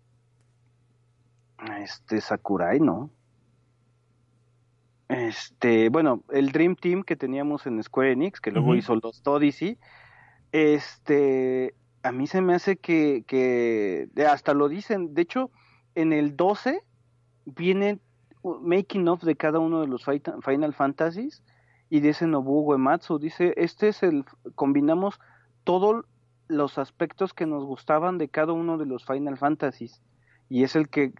[1.78, 3.10] Este Sakurai, ¿no?
[5.08, 9.78] Este, bueno, el Dream Team que teníamos en Square Enix, que luego hizo los Odyssey,
[10.52, 15.50] este, a mí se me hace que, que hasta lo dicen, de hecho,
[15.94, 16.82] en el 12
[17.46, 17.98] viene
[18.42, 21.42] making of de cada uno de los Final Fantasies
[21.88, 25.20] y dice Nobuo Uematsu, dice, este es el, combinamos
[25.64, 26.04] todos
[26.48, 30.00] los aspectos que nos gustaban de cada uno de los Final Fantasies
[30.48, 31.12] y es el que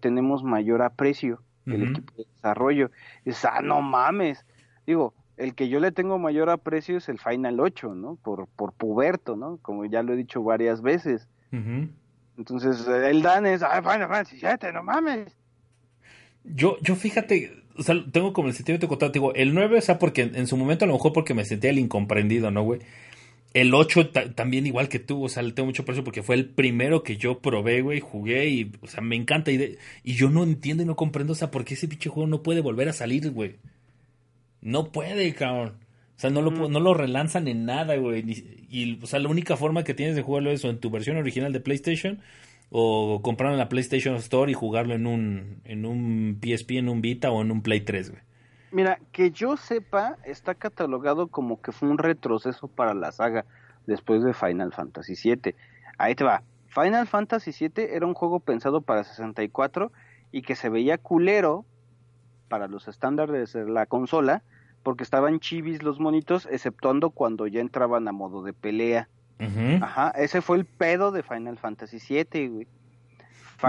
[0.00, 2.90] tenemos mayor aprecio, el equipo de desarrollo.
[3.24, 4.46] Es, ah, no mames.
[4.86, 8.16] Digo, el que yo le tengo mayor aprecio es el Final 8, ¿no?
[8.16, 9.58] Por, por puberto, ¿no?
[9.62, 11.28] Como ya lo he dicho varias veces.
[12.38, 15.36] Entonces, el Dan es, ay, Final Fantasy 7, no mames.
[16.44, 19.80] Yo, yo fíjate, o sea, tengo como el sentimiento de contar, digo, el 9, o
[19.80, 22.80] sea, porque en, su momento a lo mejor porque me sentía el incomprendido, ¿no, güey?
[23.54, 26.48] El 8 también igual que tú, o sea, le tengo mucho precio porque fue el
[26.48, 30.44] primero que yo probé, güey, jugué y, o sea, me encanta y, y yo no
[30.44, 32.92] entiendo y no comprendo, o sea, por qué ese pinche juego no puede volver a
[32.92, 33.56] salir, güey.
[34.60, 35.74] No puede, cabrón.
[36.18, 38.24] O sea, no lo, no lo relanzan en nada, güey.
[38.68, 41.16] Y, o sea, la única forma que tienes de jugarlo es o en tu versión
[41.16, 42.20] original de PlayStation
[42.70, 47.02] o comprarlo en la PlayStation Store y jugarlo en un, en un PSP, en un
[47.02, 48.22] Vita o en un Play 3, güey.
[48.72, 53.44] Mira, que yo sepa, está catalogado como que fue un retroceso para la saga
[53.86, 55.54] después de Final Fantasy VII.
[55.98, 56.42] Ahí te va.
[56.66, 59.92] Final Fantasy VII era un juego pensado para 64
[60.32, 61.64] y que se veía culero
[62.48, 64.42] para los estándares de la consola,
[64.82, 69.08] porque estaban chivis los monitos, exceptuando cuando ya entraban a modo de pelea.
[69.80, 72.66] Ajá, ese fue el pedo de Final Fantasy VII, güey.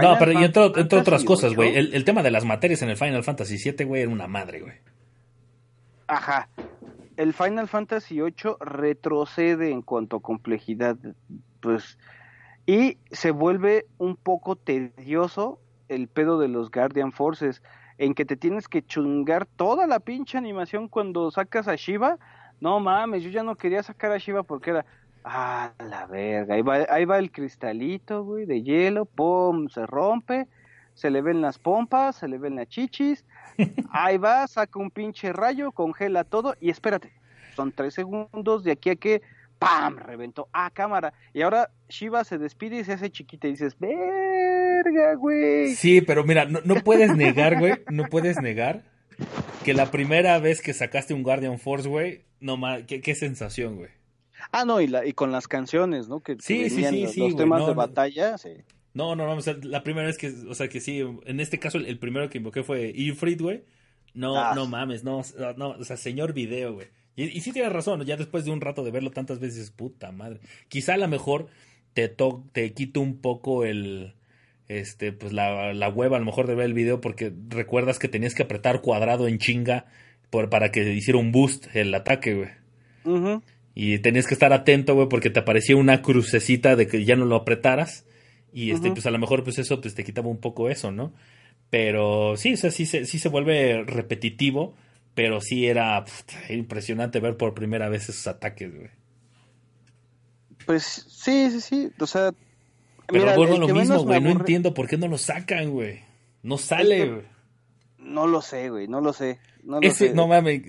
[0.01, 3.23] no, pero y entre, otras cosas, güey, el, tema de las materias en el Final
[3.23, 4.77] Fantasy VII, güey, era una madre, güey.
[6.07, 6.49] Ajá.
[7.17, 10.97] El Final Fantasy VIII retrocede en cuanto a complejidad,
[11.59, 11.99] pues,
[12.65, 17.61] y se vuelve un poco tedioso el pedo de los Guardian Forces
[17.99, 22.17] en que te tienes que chungar toda la pinche animación cuando sacas a Shiva.
[22.61, 24.85] No mames, yo ya no quería sacar a Shiva porque era,
[25.25, 30.47] ah, la verga, ahí va, ahí va el cristalito, güey, de hielo, pum, se rompe,
[30.93, 33.25] se le ven las pompas, se le ven las chichis,
[33.91, 37.11] ahí va, saca un pinche rayo, congela todo y espérate,
[37.53, 39.21] son tres segundos de aquí a que,
[39.59, 41.13] ¡pam!, reventó, a cámara.
[41.33, 44.58] Y ahora Shiva se despide y se hace chiquita y dices, ve
[45.17, 45.75] güey.
[45.75, 48.83] Sí, pero mira, no, puedes negar, güey, no puedes negar
[49.63, 53.89] que la primera vez que sacaste un Guardian Force, güey, no más, qué, sensación, güey.
[54.51, 56.21] Ah, no, y, la, y con las canciones, ¿no?
[56.21, 58.51] Que, sí, sí, sí, sí, los temas de batalla, sí.
[58.93, 61.59] No, no, no, o sea, la primera vez que, o sea, que sí, en este
[61.59, 63.63] caso el, primero que invoqué fue Ifrit, güey.
[64.13, 64.53] No, ah.
[64.55, 65.21] no mames, no,
[65.57, 66.87] no, o sea, señor video, güey.
[67.15, 70.11] Y, y, sí tienes razón, ya después de un rato de verlo tantas veces, puta
[70.11, 70.39] madre.
[70.67, 71.47] Quizá a lo mejor
[71.93, 74.15] te, to te quito un poco el,
[74.69, 78.07] este, pues la, la hueva a lo mejor de ver el video porque recuerdas que
[78.07, 79.87] tenías que apretar cuadrado en chinga
[80.29, 83.39] por, para que hiciera un boost el ataque, güey.
[83.73, 87.25] Y tenías que estar atento, güey, porque te aparecía una crucecita de que ya no
[87.25, 88.05] lo apretaras.
[88.53, 91.13] Y este, pues a lo mejor pues eso pues te quitaba un poco eso, ¿no?
[91.69, 94.75] Pero sí, o sea, sí, sí, se vuelve repetitivo,
[95.15, 96.03] pero sí era
[96.49, 98.89] impresionante ver por primera vez esos ataques, güey.
[100.65, 101.91] Pues sí, sí, sí.
[101.99, 102.33] O sea,
[103.11, 104.21] pero vuelvo lo mismo, güey.
[104.21, 105.99] No entiendo por qué no lo sacan, güey.
[106.43, 107.23] No sale, güey.
[107.97, 108.87] No lo sé, güey.
[108.87, 109.39] No lo sé.
[109.63, 110.61] No, Ese, no mames.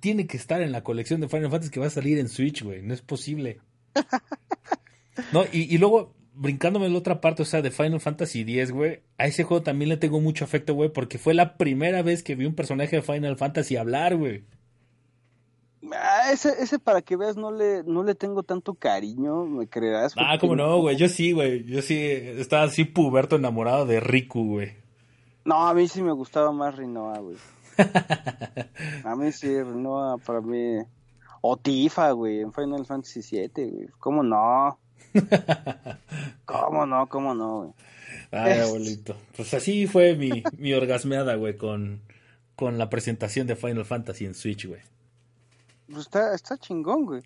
[0.00, 2.62] tiene que estar en la colección de Final Fantasy que va a salir en Switch,
[2.62, 2.82] güey.
[2.82, 3.58] No es posible.
[5.32, 8.70] no, y, y luego, brincándome en la otra parte, o sea, de Final Fantasy X,
[8.70, 9.00] güey.
[9.18, 10.90] A ese juego también le tengo mucho afecto, güey.
[10.90, 14.44] Porque fue la primera vez que vi un personaje de Final Fantasy hablar, güey.
[15.90, 20.14] Ah, ese, ese para que veas no le, no le tengo tanto cariño, me creerás.
[20.16, 24.44] Ah, como no, güey, yo sí, güey, yo sí estaba así puberto enamorado de Riku,
[24.44, 24.76] güey.
[25.44, 27.36] No, a mí sí me gustaba más Rinoa, güey.
[29.04, 30.84] a mí sí, Rinoa para mí...
[31.44, 33.88] O Tifa, güey, en Final Fantasy VII, güey.
[33.98, 34.78] ¿Cómo no?
[36.44, 37.08] ¿Cómo no?
[37.08, 37.72] ¿Cómo no, güey?
[38.30, 39.16] Ay, abuelito.
[39.36, 42.00] Pues así fue mi, mi orgasmeada, güey, con,
[42.54, 44.80] con la presentación de Final Fantasy en Switch, güey.
[45.92, 47.22] Pues está, está chingón, güey.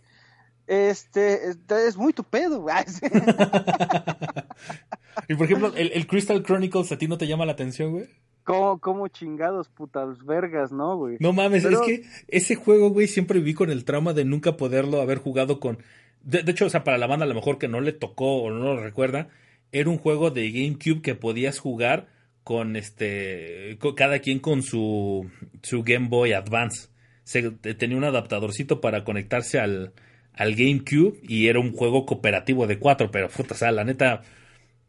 [0.66, 2.74] Este, es muy tu pedo, güey.
[5.28, 8.06] y por ejemplo, el, el, Crystal Chronicles a ti no te llama la atención, güey.
[8.42, 11.16] ¿Cómo, cómo chingados putas vergas, no, güey?
[11.20, 15.00] No mames, es que ese juego, güey, siempre viví con el trauma de nunca poderlo
[15.00, 15.78] haber jugado con.
[16.22, 18.42] De, de, hecho, o sea, para la banda a lo mejor que no le tocó
[18.42, 19.28] o no lo recuerda,
[19.72, 22.08] era un juego de GameCube que podías jugar
[22.44, 23.78] con este.
[23.80, 25.28] Con, cada quien con su,
[25.62, 26.88] su Game Boy Advance.
[27.26, 29.92] Se, tenía un adaptadorcito para conectarse al,
[30.32, 34.22] al GameCube y era un juego cooperativo de cuatro, pero puta, o sea, la neta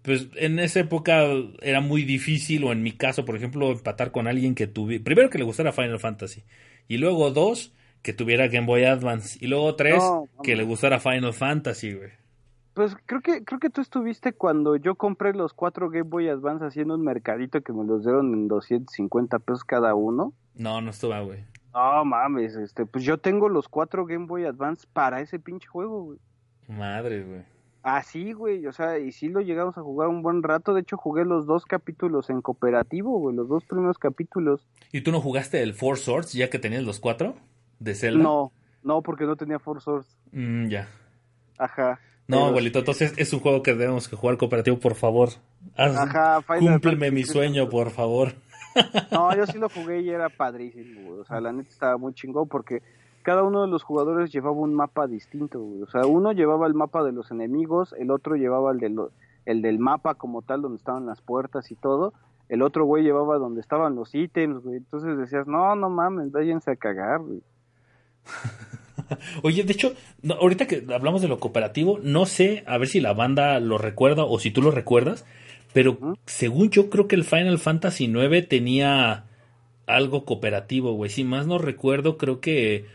[0.03, 1.25] pues en esa época
[1.61, 5.29] era muy difícil, o en mi caso, por ejemplo, empatar con alguien que tuviera, primero
[5.29, 6.45] que le gustara Final Fantasy,
[6.87, 7.73] y luego dos,
[8.03, 12.11] que tuviera Game Boy Advance, y luego tres, no, que le gustara Final Fantasy, güey.
[12.73, 16.63] Pues creo que, creo que tú estuviste cuando yo compré los cuatro Game Boy Advance
[16.63, 20.31] haciendo un mercadito que me los dieron en 250 pesos cada uno.
[20.55, 21.39] No, no estuve, güey.
[21.77, 26.05] No mames, este, pues yo tengo los cuatro Game Boy Advance para ese pinche juego,
[26.05, 26.19] güey.
[26.67, 27.41] Madre, güey.
[27.83, 30.73] Ah, sí, güey, o sea, y sí lo llegamos a jugar un buen rato.
[30.73, 34.67] De hecho, jugué los dos capítulos en cooperativo, güey, los dos primeros capítulos.
[34.91, 37.35] ¿Y tú no jugaste el Four Swords ya que tenías los cuatro
[37.79, 38.23] de Zelda?
[38.23, 38.51] No,
[38.81, 40.17] no, porque no tenía Four Swords.
[40.31, 40.89] Mm, ya.
[41.59, 41.99] Ajá.
[42.27, 45.29] No, abuelito, entonces es un juego que debemos que jugar cooperativo, por favor.
[45.77, 48.33] Haz, Ajá, cúmpleme mi sueño, por favor.
[49.11, 51.19] No, yo sí lo jugué y era padrísimo, güey.
[51.21, 52.81] O sea, la neta estaba muy chingón porque
[53.23, 55.81] cada uno de los jugadores llevaba un mapa distinto, güey.
[55.81, 59.11] O sea, uno llevaba el mapa de los enemigos, el otro llevaba el, de lo,
[59.45, 62.13] el del mapa como tal, donde estaban las puertas y todo.
[62.49, 64.77] El otro güey llevaba donde estaban los ítems, güey.
[64.77, 67.41] Entonces decías, no, no mames, váyanse a cagar, güey.
[69.43, 69.93] Oye, de hecho,
[70.39, 74.23] ahorita que hablamos de lo cooperativo, no sé, a ver si la banda lo recuerda
[74.23, 75.25] o si tú lo recuerdas,
[75.77, 76.17] pero uh -huh.
[76.25, 79.25] según yo creo que el Final Fantasy IX tenía
[79.85, 81.11] algo cooperativo, güey.
[81.11, 82.87] Si más no recuerdo, creo que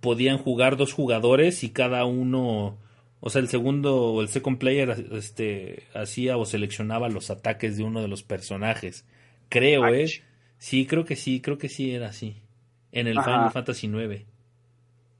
[0.00, 2.78] podían jugar dos jugadores y cada uno,
[3.20, 7.84] o sea, el segundo o el second player este hacía o seleccionaba los ataques de
[7.84, 9.04] uno de los personajes.
[9.48, 9.94] Creo, Ach.
[9.94, 10.24] eh.
[10.58, 12.42] Sí, creo que sí, creo que sí era así.
[12.90, 13.34] En el Ajá.
[13.34, 14.24] Final Fantasy IX.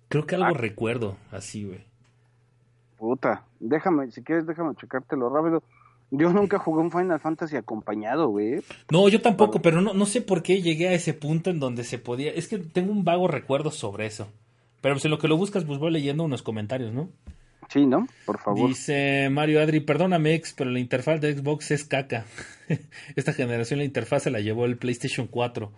[0.09, 0.61] Creo que algo Ach.
[0.61, 1.85] recuerdo así, güey.
[2.97, 5.63] Puta, déjame, si quieres, déjame checártelo rápido.
[6.11, 8.63] Yo nunca jugué un Final Fantasy acompañado, güey.
[8.91, 11.83] No, yo tampoco, pero no, no sé por qué llegué a ese punto en donde
[11.85, 12.31] se podía.
[12.31, 14.29] Es que tengo un vago recuerdo sobre eso.
[14.81, 17.09] Pero pues en lo que lo buscas, pues voy leyendo unos comentarios, ¿no?
[17.69, 18.07] Sí, ¿no?
[18.25, 18.69] Por favor.
[18.69, 22.25] Dice Mario Adri, perdóname, ex, pero la interfaz de Xbox es caca.
[23.17, 25.73] Esta generación la interfaz se la llevó el PlayStation 4.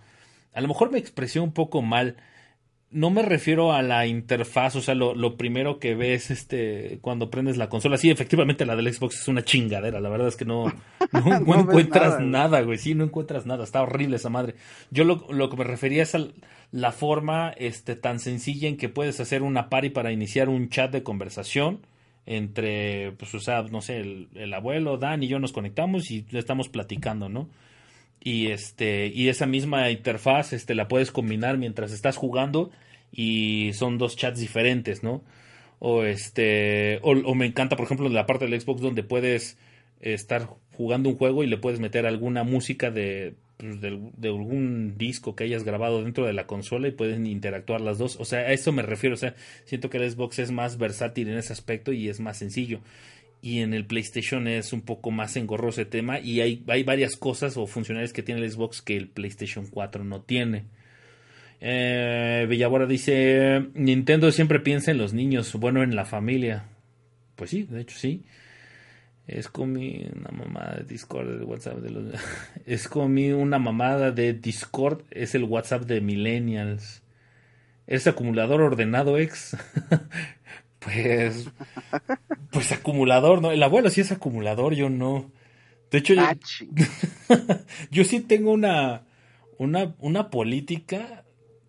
[0.52, 2.16] A lo mejor me expresé un poco mal.
[2.90, 7.30] No me refiero a la interfaz, o sea, lo, lo, primero que ves este cuando
[7.30, 7.98] prendes la consola.
[7.98, 10.00] Sí, efectivamente la del Xbox es una chingadera.
[10.00, 10.64] La verdad es que no,
[11.12, 12.78] no, no encuentras nada, nada, güey.
[12.78, 13.64] Sí, no encuentras nada.
[13.64, 14.54] Está horrible esa madre.
[14.90, 16.28] Yo lo, lo que me refería es a
[16.72, 20.90] la forma este, tan sencilla en que puedes hacer una party para iniciar un chat
[20.90, 21.80] de conversación
[22.24, 26.26] entre, pues, o sea, no sé, el, el abuelo, Dan y yo nos conectamos y
[26.32, 27.48] estamos platicando, ¿no?
[28.22, 32.70] Y este y esa misma interfaz este la puedes combinar mientras estás jugando
[33.12, 35.22] y son dos chats diferentes no
[35.78, 39.56] o este o, o, me encanta por ejemplo la parte del Xbox donde puedes
[40.00, 44.96] estar jugando un juego y le puedes meter alguna música de pues, de, de, algún
[44.96, 48.16] disco que hayas grabado dentro de la consola y pueden interactuar las dos.
[48.20, 49.14] O sea a eso me refiero.
[49.14, 49.34] O sea
[49.64, 52.80] siento que el Xbox es más versátil en ese aspecto y es más sencillo
[53.40, 57.16] y en el PlayStation es un poco más engorroso ese tema y hay, hay varias
[57.16, 60.64] cosas o funcionalidades que tiene el Xbox que el PlayStation 4 no tiene.
[61.60, 66.64] Eh, Villabora dice, Nintendo siempre piensa en los niños, bueno, en la familia.
[67.36, 68.24] Pues sí, de hecho sí.
[69.26, 72.14] Es como una mamada de Discord de WhatsApp de los...
[72.66, 73.06] Es como
[73.36, 77.02] una mamada de Discord, es el WhatsApp de millennials.
[77.86, 79.56] Es acumulador ordenado ex.
[80.92, 81.48] Pues,
[82.50, 83.50] pues acumulador, ¿no?
[83.50, 85.30] El abuelo sí es acumulador, yo no.
[85.90, 86.22] De hecho, yo,
[87.90, 89.04] yo sí tengo una,
[89.58, 91.24] una, una política,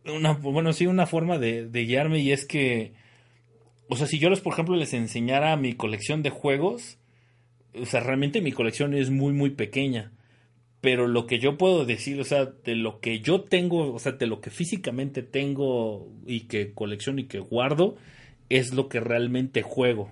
[0.06, 2.94] una, bueno, sí, una forma de, de guiarme y es que,
[3.90, 6.98] o sea, si yo les, por ejemplo, les enseñara mi colección de juegos,
[7.74, 10.12] o sea, realmente mi colección es muy, muy pequeña.
[10.82, 14.14] pero lo que yo puedo decir, o sea, de lo que yo tengo, o sea,
[14.14, 17.98] de lo que físicamente tengo y que colecciono y que guardo,
[18.50, 20.12] es lo que realmente juego.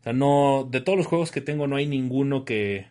[0.00, 2.86] O sea, no, de todos los juegos que tengo no hay ninguno que,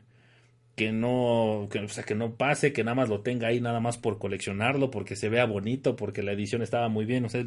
[0.75, 3.79] que no, que, o sea, que no pase, que nada más lo tenga ahí nada
[3.79, 7.45] más por coleccionarlo, porque se vea bonito, porque la edición estaba muy bien, o sea,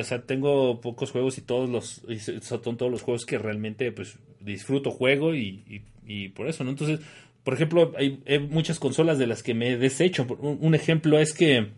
[0.00, 2.02] o sea, tengo pocos juegos y todos los
[2.40, 6.70] son todos los juegos que realmente pues disfruto juego y, y, por eso, ¿no?
[6.70, 7.00] Entonces,
[7.44, 8.20] por ejemplo, hay,
[8.50, 10.26] muchas consolas de las que me he deshecho.
[10.40, 11.68] Un, ejemplo es que,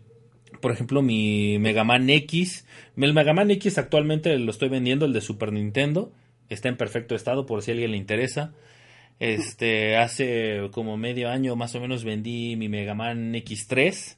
[0.65, 2.65] por ejemplo, mi Mega Man X,
[2.97, 6.11] el Mega Man X actualmente lo estoy vendiendo, el de Super Nintendo,
[6.49, 8.51] está en perfecto estado por si a alguien le interesa.
[9.19, 14.15] Este, hace como medio año más o menos vendí mi Mega Man X3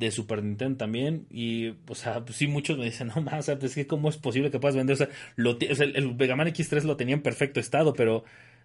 [0.00, 1.28] de Super Nintendo también.
[1.30, 4.08] Y o sea pues sí muchos me dicen no más o sea pues que cómo
[4.08, 6.96] es posible que puedas vender o sea, lo, o sea el, Mega Man X3 lo
[6.96, 8.24] tenía en perfecto estado pero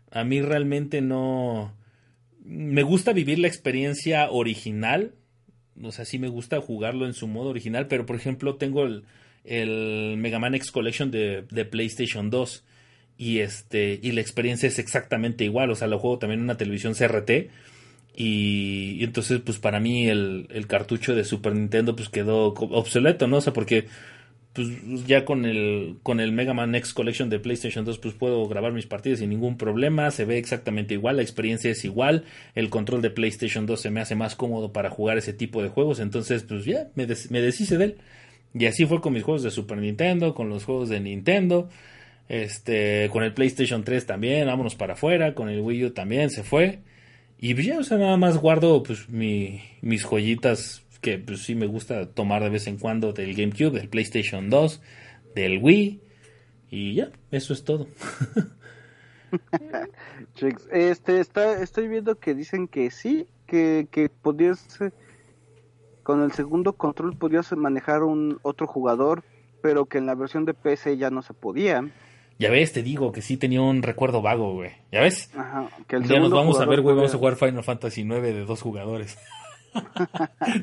[0.10, 1.72] a mí realmente no
[2.44, 5.14] me gusta vivir la experiencia original
[5.84, 9.04] o sea sí me gusta jugarlo en su modo original pero por ejemplo tengo el,
[9.46, 12.64] el Mega Man X Collection de, de PlayStation 2
[13.18, 16.58] y este y la experiencia es exactamente igual o sea lo juego también en una
[16.58, 17.50] televisión CRT
[18.22, 23.38] y, entonces, pues para mí el, el, cartucho de Super Nintendo pues quedó obsoleto, ¿no?
[23.38, 23.86] O sea, porque
[24.54, 24.68] pues
[25.06, 28.74] ya con el, con el Mega Man X Collection de PlayStation 2 pues puedo grabar
[28.74, 33.02] mis partidas sin ningún problema, se ve exactamente igual, la experiencia es igual, el control
[33.02, 36.44] de PlayStation 2 se me hace más cómodo para jugar ese tipo de juegos, entonces
[36.44, 37.98] pues ya, me, me deshice de él.
[38.54, 41.70] Y así fue con mis juegos de Super Nintendo, con los juegos de Nintendo,
[42.28, 46.44] este, con el PlayStation 3 también, vámonos para afuera, con el Wii U también se
[46.44, 46.80] fue.
[47.40, 51.56] Y pues ya, o sea, nada más guardo pues mi, mis joyitas que pues sí
[51.56, 54.82] me gusta tomar de vez en cuando del GameCube, del PlayStation 2,
[55.36, 56.02] del Wii.
[56.72, 57.88] Y ya, eso es todo.
[60.72, 64.80] este, está, estoy viendo que dicen que sí, que, que podías,
[66.04, 69.24] con el segundo control podías manejar un otro jugador,
[69.62, 71.90] pero que en la versión de PC ya no se podía.
[72.38, 74.72] Ya ves, te digo que sí tenía un recuerdo vago, güey.
[74.92, 75.30] ¿Ya ves?
[75.36, 78.46] Ajá, que ya nos vamos a ver, güey, vamos a jugar Final Fantasy IX de
[78.46, 79.18] dos jugadores.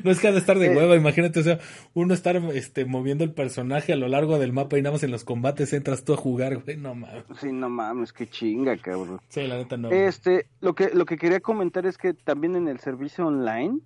[0.03, 1.59] No es que ha de estar de hueva, imagínate, o sea,
[1.93, 5.11] uno estar este, moviendo el personaje a lo largo del mapa y nada más en
[5.11, 7.23] los combates entras tú a jugar, güey, no mames.
[7.39, 9.19] Sí, no mames, qué chinga, cabrón.
[9.29, 9.89] Sí, la neta no.
[9.89, 13.79] Este, lo que, lo que quería comentar es que también en el servicio online,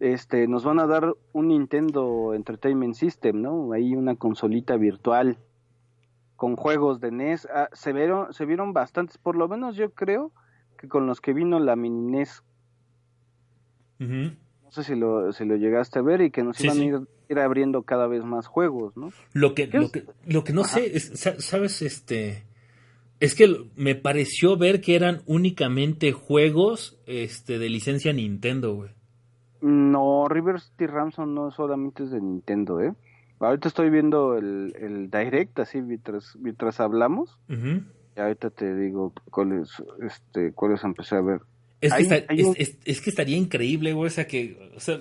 [0.00, 3.72] este, nos van a dar un Nintendo Entertainment System, ¿no?
[3.72, 5.38] Ahí una consolita virtual
[6.36, 7.46] con juegos de NES.
[7.54, 10.32] Ah, se, vieron, se vieron bastantes, por lo menos yo creo
[10.78, 12.42] que con los que vino la mini NES.
[14.70, 17.38] No sé si lo, si lo llegaste a ver y que nos iban a ir,
[17.40, 19.10] abriendo cada vez más juegos, ¿no?
[19.32, 21.82] Lo que, lo que, lo que no sé, es, ¿sabes?
[21.82, 22.44] Este...
[23.18, 28.90] Es que me pareció ver que eran únicamente juegos este, de licencia Nintendo, güey.
[29.60, 32.94] No, River City Ransom no solamente es de Nintendo, ¿eh?
[33.40, 37.38] Ahorita estoy viendo el, el direct, así mientras, mientras hablamos.
[37.48, 41.40] Y ahorita te digo cuáles, este, cuáles empecé a ver.
[41.80, 44.08] Es que, es, que estaría increíble, güey.
[44.08, 44.70] O sea, que.
[44.76, 45.00] O sea,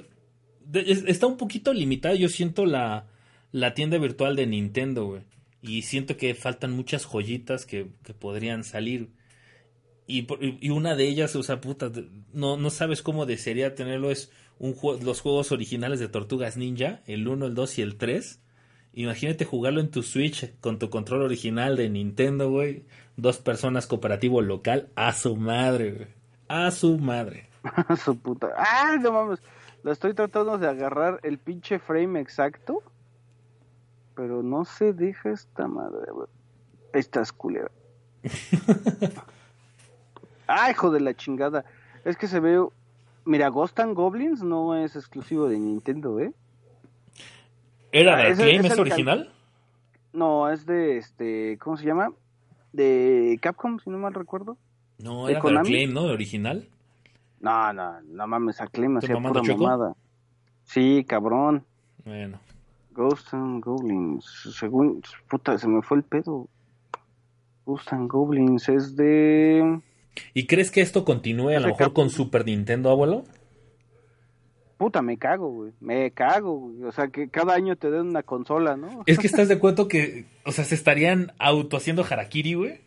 [1.07, 3.07] está un poquito limitada, yo siento, la,
[3.51, 5.22] la tienda virtual de Nintendo, güey.
[5.61, 9.10] Y siento que faltan muchas joyitas que, que podrían salir.
[10.07, 10.26] Y,
[10.61, 11.91] y, una de ellas, o sea, puta,
[12.34, 14.10] no, no sabes cómo desearía tenerlo.
[14.10, 18.41] Es un los juegos originales de Tortugas Ninja, el 1, el 2 y el 3.
[18.93, 22.85] Imagínate jugarlo en tu Switch con tu control original de Nintendo, güey.
[23.18, 24.89] Dos personas cooperativo local.
[24.95, 26.19] A su madre, güey.
[26.50, 27.48] A su madre.
[27.64, 28.50] A su puta.
[28.58, 29.40] ¡Ay, no mames!
[29.84, 32.84] Lo estoy tratando de agarrar el pinche frame exacto.
[34.16, 36.28] Pero no se deja esta madre, güey.
[36.92, 37.72] Esta es culera.
[40.48, 41.64] ¡Ay, hijo de la chingada!
[42.04, 42.60] Es que se ve
[43.26, 46.34] Mira, Ghost and Goblins no es exclusivo de Nintendo, ¿eh?
[47.92, 48.30] ¿Era de ah?
[48.30, 49.32] ¿Es, original?
[50.14, 51.60] No, es de este.
[51.60, 52.12] ¿Cómo se llama?
[52.74, 54.58] De Capcom, si no mal recuerdo.
[55.00, 56.06] No, era de, Acclaim, ¿no?
[56.06, 56.68] ¿De original?
[57.40, 59.96] No, no, no mames, Acclaim hacía pura mamada.
[60.64, 61.66] Sí, cabrón.
[62.06, 62.40] Bueno.
[62.92, 64.26] Ghost and Goblins.
[64.58, 65.02] Según.
[65.30, 66.48] Puta, se me fue el pedo.
[67.66, 69.80] Ghost and Goblins es de.
[70.34, 73.24] ¿Y crees que esto continúe a lo mejor con Super Nintendo, abuelo?
[74.78, 75.74] Puta, me cago, güey.
[75.80, 76.84] Me cago, güey.
[76.84, 79.04] O sea, que cada año te den una consola, ¿no?
[79.06, 82.82] Es que estás de acuerdo que, o sea, se estarían auto haciendo harakiri, güey.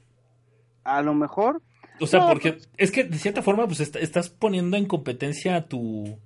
[0.85, 1.63] A lo mejor.
[2.03, 5.67] O sea, porque pues es que de cierta forma, pues estás poniendo en competencia a
[5.67, 6.19] tu.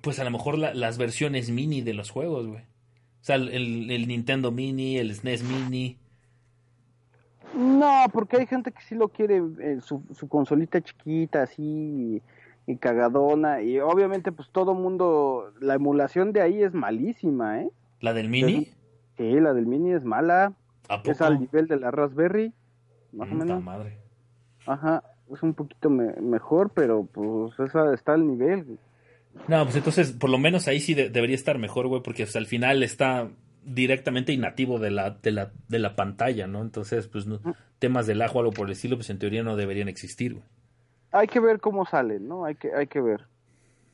[0.00, 2.62] Pues a lo mejor las versiones mini de los juegos, güey.
[3.20, 5.98] O sea, el, el Nintendo Mini, el SNES Mini.
[7.54, 12.22] No, porque hay gente que sí lo quiere, eh, su, su, consolita chiquita, así,
[12.66, 17.70] y cagadona y obviamente pues todo mundo la emulación de ahí es malísima, ¿eh?
[18.00, 18.70] ¿La del Mini?
[19.16, 20.52] Sí, la del Mini es mala.
[21.04, 22.52] Es al nivel de la Raspberry,
[23.12, 23.62] más o menos.
[23.62, 23.98] madre.
[24.68, 28.78] Ajá, es un poquito mejor, pero pues esa está al nivel.
[29.46, 32.82] No, pues entonces por lo menos ahí sí debería estar mejor, güey, porque al final
[32.82, 33.30] está
[33.64, 36.60] directamente inativo de la, de la, de la pantalla, ¿no?
[36.60, 37.40] Entonces, pues no,
[37.78, 40.44] temas del ajo o algo por el estilo, pues en teoría no deberían existir, güey.
[41.12, 42.44] Hay que ver cómo salen, ¿no?
[42.44, 43.24] Hay que, hay que ver.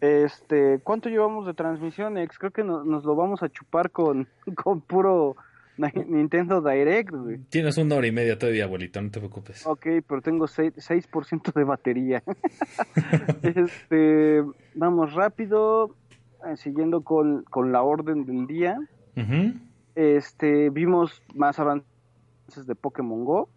[0.01, 2.37] Este, ¿cuánto llevamos de transmisión, Ex?
[2.37, 4.27] Creo que nos lo vamos a chupar con,
[4.57, 5.37] con puro
[5.77, 7.39] Nintendo Direct, güey.
[7.49, 9.67] Tienes una hora y media todavía, abuelito, no te preocupes.
[9.67, 12.23] Ok, pero tengo 6%, de batería.
[13.43, 14.43] este,
[14.75, 15.95] vamos rápido,
[16.47, 18.79] eh, siguiendo con, con, la orden del día.
[19.95, 21.87] Este, vimos más avances
[22.67, 23.49] de Pokémon Go.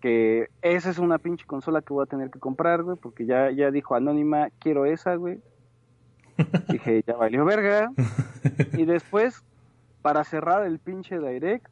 [0.00, 3.50] Que esa es una pinche consola que voy a tener que comprar, güey, porque ya,
[3.50, 5.40] ya dijo Anónima, quiero esa, güey.
[6.68, 7.90] Dije, ya valió verga.
[8.74, 9.42] y después
[10.02, 11.70] para cerrar el pinche Direct,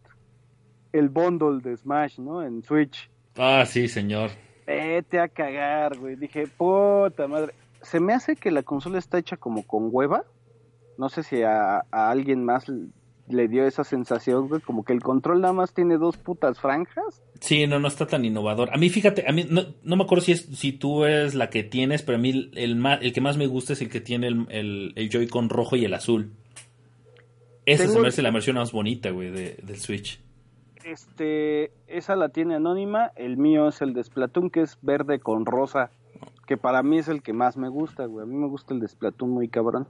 [0.93, 2.43] el bundle de Smash, ¿no?
[2.43, 3.11] En Switch.
[3.36, 4.31] Ah, sí, señor.
[4.66, 6.16] Vete a cagar, güey.
[6.16, 7.55] Dije, puta madre.
[7.82, 10.24] Se me hace que la consola está hecha como con hueva.
[10.97, 12.66] No sé si a, alguien más
[13.28, 17.23] le dio esa sensación, güey, como que el control nada más tiene dos putas franjas.
[17.40, 18.70] Sí, no, no está tan innovador.
[18.73, 21.48] A mí, fíjate, a mí no, no me acuerdo si es si tú eres la
[21.48, 24.01] que tienes, pero a mí el, más, el que más me gusta es el que
[24.01, 26.32] tiene el, el, el Joy-Con rojo y el azul.
[27.66, 30.20] Esa se me hace la versión más bonita, güey, de, del Switch.
[30.84, 35.46] Este, esa la tiene anónima, el mío es el de Splatoon, que es verde con
[35.46, 35.90] rosa,
[36.46, 38.24] que para mí es el que más me gusta, güey.
[38.24, 39.86] A mí me gusta el de Splatoon muy cabrón.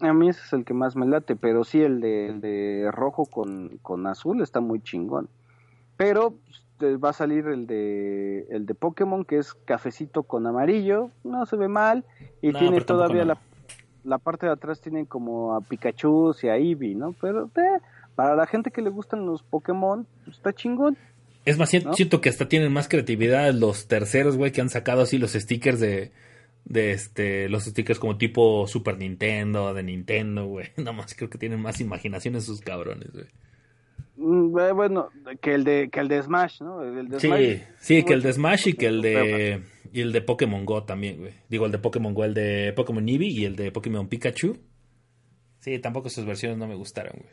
[0.00, 2.90] A mí ese es el que más me late, pero sí el de, el de
[2.92, 5.28] rojo con, con azul está muy chingón.
[5.96, 6.34] Pero
[6.78, 11.44] pues, va a salir el de el de Pokémon que es cafecito con amarillo, no
[11.44, 12.04] se ve mal
[12.40, 13.40] y tiene todavía la
[14.08, 17.14] la parte de atrás tienen como a Pikachu y a Eevee, ¿no?
[17.20, 17.80] Pero eh,
[18.14, 20.96] para la gente que le gustan los Pokémon, pues, está chingón.
[21.44, 25.18] Es más, siento, que hasta tienen más creatividad los terceros, güey, que han sacado así
[25.18, 26.10] los stickers de,
[26.64, 30.68] de este, los stickers como tipo Super Nintendo, de Nintendo, güey.
[30.76, 33.26] Nada más creo que tienen más imaginación esos cabrones, güey.
[34.16, 35.10] Mm, eh, bueno,
[35.40, 36.80] que el de que el de Smash, ¿no?
[37.18, 39.62] sí, sí, que el de Smash y que el de
[39.92, 41.34] y el de Pokémon Go también, güey.
[41.48, 44.58] Digo, el de Pokémon Go, el de Pokémon Eevee y el de Pokémon Pikachu.
[45.60, 47.32] Sí, tampoco sus versiones no me gustaron, güey.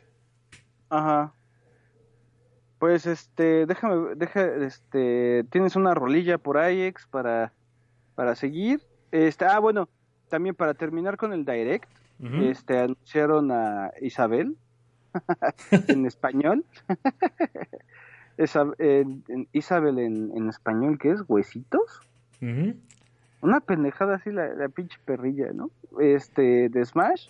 [0.90, 1.34] Ajá.
[2.78, 7.52] Pues este, déjame, deja, este, tienes una rolilla por ex, para,
[8.14, 8.82] para seguir.
[9.12, 9.88] Este, ah, bueno,
[10.28, 11.88] también para terminar con el direct,
[12.40, 14.56] este, anunciaron a Isabel,
[15.88, 16.64] en español.
[18.38, 21.22] Isabel en, español, ¿qué es?
[21.26, 22.00] ¿Huesitos?
[22.40, 25.70] Una pendejada así, la, pinche perrilla, ¿no?
[26.00, 27.28] Este, de Smash.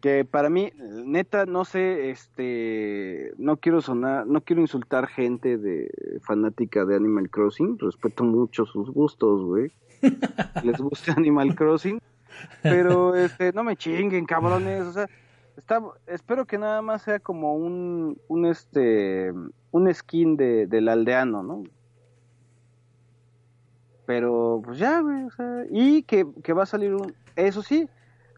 [0.00, 0.70] Que para mí,
[1.04, 5.90] neta, no sé, este, no quiero sonar, no quiero insultar gente de
[6.22, 9.72] fanática de Animal Crossing, respeto mucho sus gustos, güey.
[10.64, 11.98] Les gusta Animal Crossing,
[12.62, 15.08] pero este, no me chinguen, cabrones, o sea,
[15.56, 19.32] Está, espero que nada más sea como un, un este,
[19.70, 21.64] un skin de, del aldeano, ¿no?
[24.06, 27.88] Pero, pues ya, güey, o sea, y que, que va a salir un, eso sí,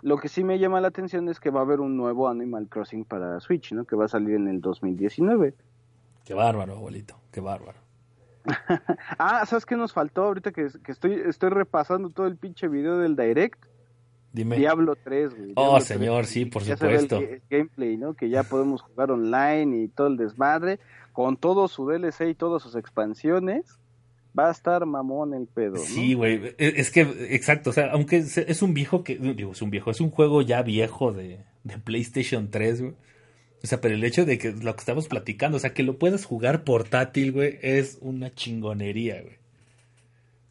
[0.03, 2.69] lo que sí me llama la atención es que va a haber un nuevo Animal
[2.69, 3.85] Crossing para Switch, ¿no?
[3.85, 5.55] Que va a salir en el 2019.
[6.25, 7.79] Qué bárbaro, abuelito, qué bárbaro.
[9.19, 12.99] ah, ¿sabes qué nos faltó ahorita que, que, estoy, estoy repasando todo el pinche video
[12.99, 13.63] del Direct?
[14.33, 15.53] Diablo 3, güey.
[15.57, 17.19] oh, señor, sí, por supuesto.
[17.19, 18.15] El, gameplay, ¿no?
[18.15, 20.79] Que ya podemos jugar online y todo el desmadre,
[21.13, 23.79] con todo su DLC y todas sus expansiones.
[24.39, 25.81] Va a estar mamón el pedo, ¿no?
[25.81, 26.55] Sí, güey.
[26.59, 27.01] E, es que,
[27.31, 30.43] exacto, o sea, aunque es un viejo que, digo, es un viejo, es un juego
[30.43, 32.95] ya viejo de, de PlayStation 3, güey.
[33.63, 35.99] O sea, pero el hecho de que lo que estamos platicando, o sea, que lo
[35.99, 39.39] puedas jugar portátil, güey, es una chingonería, güey.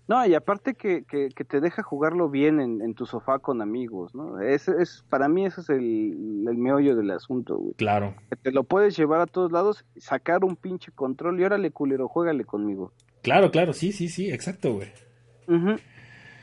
[0.09, 4.39] No, y aparte que, que, te deja jugarlo bien en, tu sofá con amigos, ¿no?
[4.39, 7.73] Es, es, para mí ese es el, el meollo del asunto, güey.
[7.73, 8.13] Claro.
[8.29, 12.07] Que te lo puedes llevar a todos lados, sacar un pinche control y órale, culero,
[12.07, 12.93] juégale conmigo.
[13.27, 14.87] Claro, claro, sí, sí, sí, exacto, güey.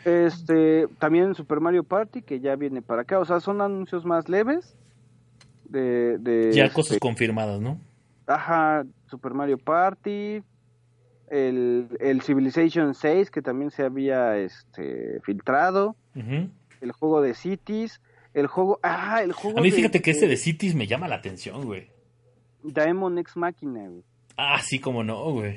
[0.05, 4.29] Este, también Super Mario Party, que ya viene para acá, o sea, son anuncios más
[4.29, 4.77] leves.
[5.65, 7.81] De, de ya cosas este confirmadas, ¿no?
[8.27, 10.43] Ajá, Super Mario Party,
[11.31, 18.03] el, el Civilization 6 que también se había este, filtrado, el juego de Cities,
[18.35, 21.15] el juego, ah, el juego A mí fíjate que ese de Cities me llama la
[21.15, 21.89] atención, güey.
[22.63, 24.05] Daemon X Machina, güey.
[24.37, 25.57] Ah, sí, como no, güey.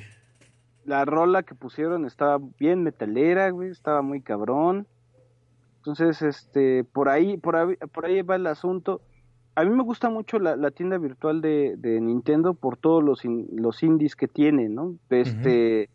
[0.88, 4.88] La rola que pusieron estaba bien metalera, güey, estaba muy cabrón.
[5.80, 9.02] Entonces, este, por ahí, por ahí, por ahí va el asunto.
[9.56, 14.16] A mí me gusta mucho la, tienda virtual de, Nintendo por todos los, los indies
[14.16, 14.96] que tiene, ¿no?
[15.10, 15.90] Este,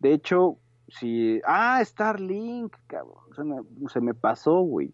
[0.00, 0.56] de hecho,
[0.88, 3.56] si, ah, Starlink, cabrón, se me,
[3.88, 4.90] se me pasó, güey.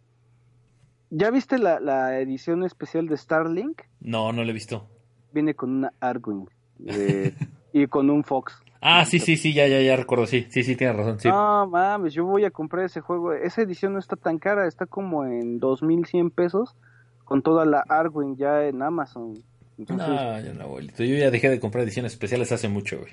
[1.11, 3.83] ¿Ya viste la, la, edición especial de Starlink?
[4.01, 4.89] No, no la he visto.
[5.33, 6.49] Viene con una Arwing
[7.73, 8.64] y con un Fox.
[8.87, 11.27] Ah, sí, sí, sí, ya, ya, ya recuerdo, sí, sí, sí, tienes razón, sí.
[11.27, 13.33] No, mames, yo voy a comprar ese juego.
[13.33, 16.77] Esa edición no está tan cara, está como en 2100 pesos
[17.25, 19.43] con toda la Arwing ya en Amazon.
[19.79, 21.03] No, ya no, abuelito.
[21.03, 23.13] Yo ya dejé de comprar ediciones especiales hace mucho, güey.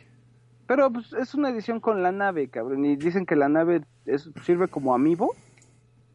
[0.68, 2.84] Pero pues, es una edición con la nave, cabrón.
[2.84, 5.34] Y dicen que la nave es, sirve como amiibo,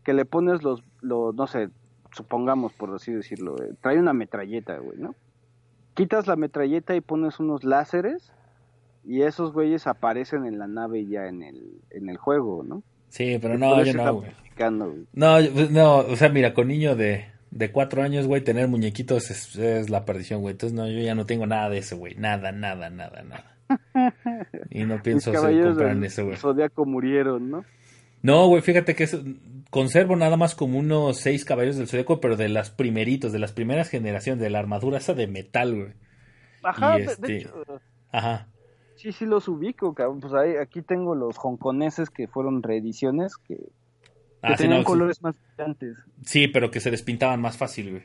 [0.04, 1.70] que le pones los, los, no sé,
[2.12, 5.14] supongamos por así decirlo, eh, trae una metralleta, güey, ¿no?
[5.94, 8.34] Quitas la metralleta y pones unos láseres
[9.06, 12.82] y esos güeyes aparecen en la nave ya en el, en el juego, ¿no?
[13.08, 14.32] Sí, pero no, yo no, güey.
[15.12, 19.90] No, no, o sea, mira, con niño de, de cuatro años, güey, tener muñequitos es,
[19.90, 20.52] la perdición, güey.
[20.52, 22.14] Entonces, no, yo ya no tengo nada de eso, güey.
[22.16, 23.56] Nada, nada, nada, nada.
[24.70, 26.36] y no pienso comprar eso, güey.
[26.36, 27.64] Zodíaco murieron, ¿no?
[28.22, 29.16] No, güey, fíjate que es,
[29.70, 33.52] conservo nada más como unos seis caballeros del Zodíaco, pero de las primeritos, de las
[33.52, 35.92] primeras generaciones, de la armadura esa de metal, güey.
[36.62, 37.52] Ajá, de este, hecho,
[38.10, 38.48] Ajá.
[38.96, 40.20] Sí, sí los ubico, cabrón.
[40.20, 43.58] Pues ahí, aquí tengo los hongkoneses que fueron reediciones que,
[44.42, 45.98] ah, tenían colores más brillantes.
[46.22, 48.02] Sí, pero que se despintaban más fácil, güey.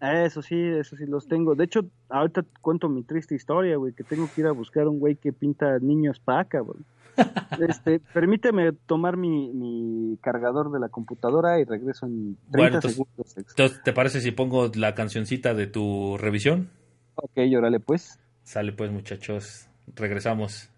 [0.00, 1.54] Eso sí, eso sí los tengo.
[1.54, 4.98] De hecho, ahorita cuento mi triste historia, güey, que tengo que ir a buscar un
[4.98, 6.78] güey que pinta niños acá, güey.
[7.68, 13.36] Este, permíteme tomar mi, mi, cargador de la computadora y regreso en 30 segundos.
[13.36, 16.70] Entonces, ¿te parece si pongo la cancioncita de tu revisión?
[17.14, 18.18] Ok, órale pues.
[18.42, 19.68] Sale pues, muchachos.
[19.94, 20.70] Regresamos.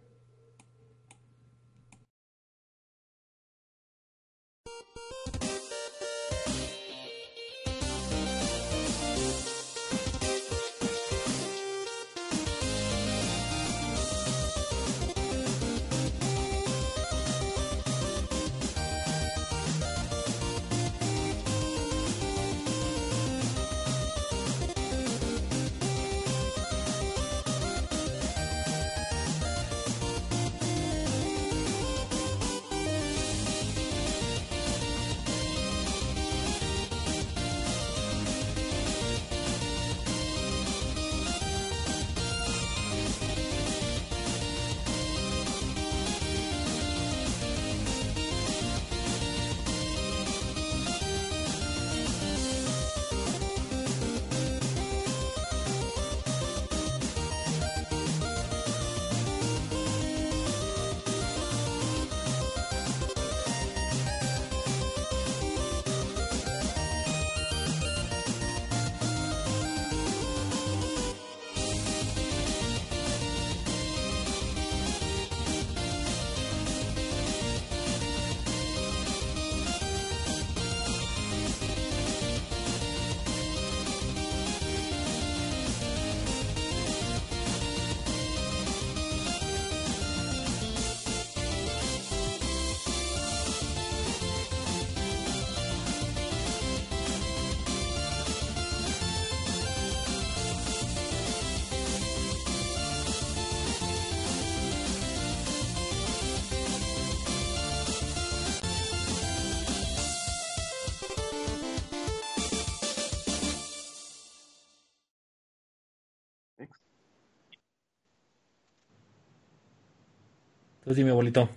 [120.96, 121.50] Entonces dime, abuelito,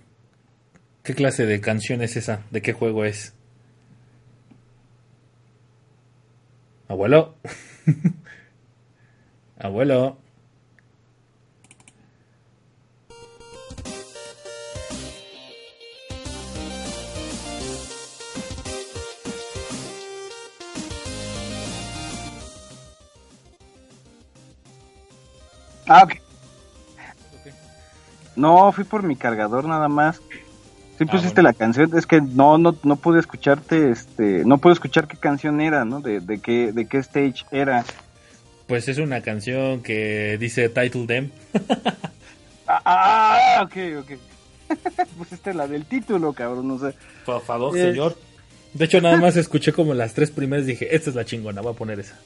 [1.02, 2.42] ¿qué clase de canción es esa?
[2.50, 3.32] ¿De qué juego es?
[6.88, 7.36] Abuelo.
[9.58, 10.18] Abuelo.
[25.86, 26.29] Ah, ok.
[28.40, 30.16] No, fui por mi cargador nada más.
[30.98, 34.72] Sí ah, pusiste la canción, es que no, no, no pude escucharte, este, no pude
[34.72, 36.00] escuchar qué canción era, ¿no?
[36.00, 37.84] De, de qué, de qué stage era.
[38.66, 41.30] Pues es una canción que dice Title Them.
[42.66, 44.18] ah, ah, ok, ok.
[45.18, 46.94] pusiste la del título, cabrón, no sé.
[47.26, 48.16] Por favor, señor.
[48.72, 51.60] De hecho, nada más escuché como las tres primeras y dije, esta es la chingona,
[51.60, 52.18] voy a poner esa.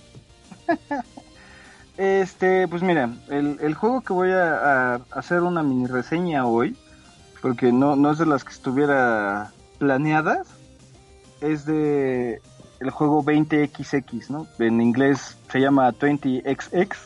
[1.96, 6.76] Este, pues mira, el, juego que voy a, hacer una mini reseña hoy,
[7.40, 10.46] porque no, no es de las que estuviera planeadas,
[11.40, 12.40] es de
[12.80, 14.46] el juego 20XX, ¿no?
[14.58, 16.96] En inglés se llama 20XX.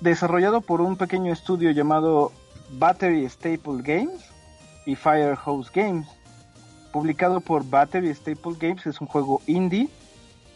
[0.00, 2.32] Desarrollado por un pequeño estudio llamado
[2.72, 4.24] Battery Staple Games
[4.86, 6.08] y Firehouse Games.
[6.92, 9.88] Publicado por Battery Staple Games, es un juego indie.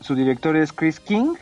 [0.01, 1.35] Su director es Chris King.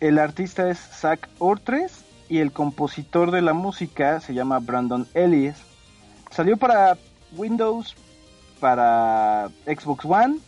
[0.00, 5.56] El artista es Zach Ortres y el compositor de la música se llama Brandon Ellis.
[6.30, 6.98] Salió para
[7.36, 7.96] Windows,
[8.60, 10.38] para Xbox One,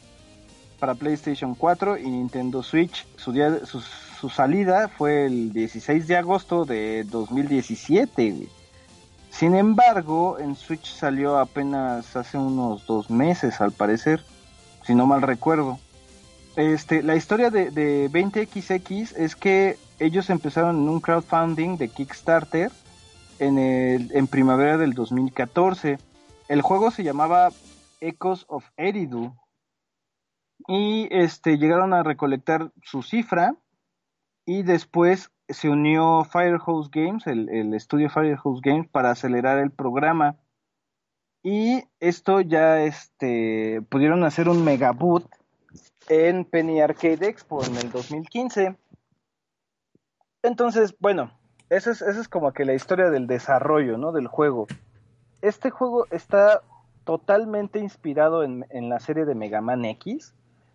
[0.79, 3.07] para PlayStation 4 y Nintendo Switch.
[3.17, 8.49] Su, día, su, su salida fue el 16 de agosto de 2017.
[9.31, 14.23] Sin embargo, en Switch salió apenas hace unos dos meses, al parecer,
[14.85, 15.79] si no mal recuerdo.
[16.59, 22.73] Este, la historia de, de 20XX es que ellos empezaron en un crowdfunding de Kickstarter
[23.39, 25.99] en, primavera del 2014.
[26.49, 27.51] El juego se llamaba
[28.01, 29.37] Echoes of Eridu
[30.67, 33.55] y este, llegaron a recolectar su cifra
[34.45, 40.35] y después se unió Firehouse Games, el, el estudio Firehouse Games, para acelerar el programa.
[41.45, 45.38] Y esto ya este, pudieron hacer un megaboot
[46.09, 48.77] en Penny Arcade Expo en el 2015.
[50.43, 51.33] Entonces, bueno,
[51.71, 54.13] esa es, es como que la historia del desarrollo, ¿no?
[54.13, 54.67] Del juego.
[55.43, 56.63] Este juego está
[57.05, 60.35] totalmente inspirado en, en la serie de Mega Man X.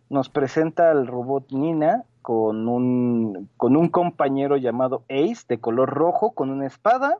[0.09, 6.31] Nos presenta al robot Nina, con un, con un compañero llamado Ace de color rojo
[6.31, 7.19] con una espada.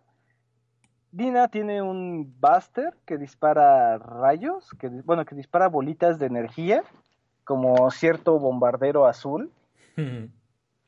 [1.11, 6.83] Dina tiene un Buster que dispara rayos, que bueno, que dispara bolitas de energía,
[7.43, 9.51] como cierto bombardero azul.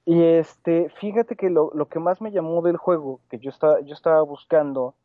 [0.06, 3.82] y este, fíjate que lo, lo, que más me llamó del juego, que yo estaba,
[3.82, 4.95] yo estaba buscando,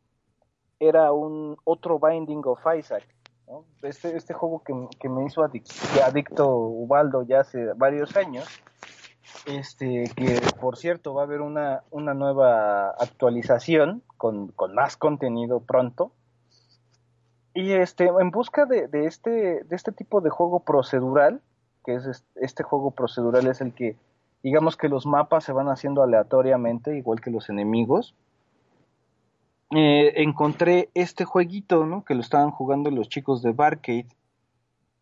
[0.79, 3.05] era un otro Binding of Isaac.
[3.81, 8.47] Este, este juego que, que me hizo adicto Ubaldo ya hace varios años
[9.45, 15.61] este, que por cierto va a haber una, una nueva actualización con, con, más contenido
[15.61, 16.11] pronto.
[17.53, 21.41] Y este, en busca de, de, este, de este tipo de juego procedural,
[21.85, 23.97] que es este, juego procedural es el que,
[24.43, 28.15] digamos que los mapas se van haciendo aleatoriamente, igual que los enemigos.
[29.73, 32.03] Eh, encontré este jueguito, ¿no?
[32.03, 34.07] Que lo estaban jugando los chicos de Barcade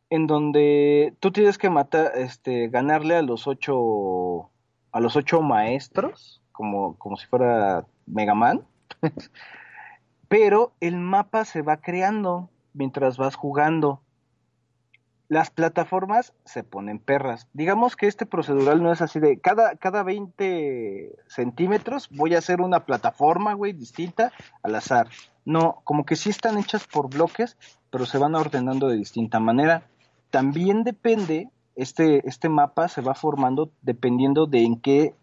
[0.09, 4.49] en donde tú tienes que matar, este, ganarle a los ocho,
[4.91, 8.65] a los ocho maestros, como, como si fuera Mega Man,
[10.29, 14.01] pero el mapa se va creando mientras vas jugando.
[15.27, 17.47] Las plataformas se ponen perras.
[17.53, 22.61] Digamos que este procedural no es así de cada, cada 20 centímetros voy a hacer
[22.61, 24.31] una plataforma, güey, distinta
[24.63, 25.09] al azar.
[25.43, 27.57] No, como que sí están hechas por bloques,
[27.91, 29.83] pero se van ordenando de distinta manera
[30.29, 35.15] también depende, este, este mapa se va formando dependiendo de en qué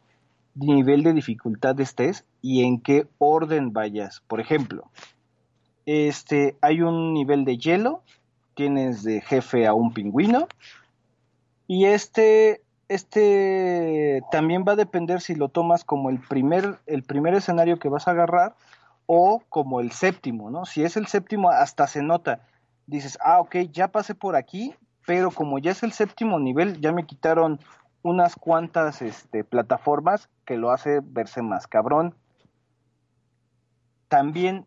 [0.57, 4.23] nivel de dificultad estés y en qué orden vayas.
[4.27, 4.91] Por ejemplo,
[5.85, 8.03] este, hay un nivel de hielo,
[8.55, 10.49] tienes de jefe a un pingüino,
[11.69, 17.35] y este, este también va a depender si lo tomas como el primer, el primer
[17.35, 18.55] escenario que vas a agarrar
[19.07, 20.65] o como el séptimo, ¿no?
[20.65, 22.41] Si es el séptimo, hasta se nota.
[22.87, 24.75] Dices, ah, ok, ya pasé por aquí,
[25.07, 27.61] pero como ya es el séptimo nivel, ya me quitaron
[28.07, 32.15] unas cuantas este, plataformas que lo hace verse más cabrón.
[34.07, 34.65] También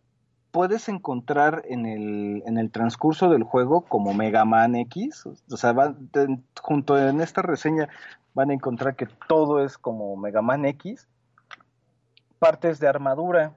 [0.51, 5.73] puedes encontrar en el, en el transcurso del juego como Mega Man X, o sea,
[6.61, 7.87] junto en esta reseña
[8.33, 11.07] van a encontrar que todo es como Mega Man X,
[12.39, 13.53] partes de armadura,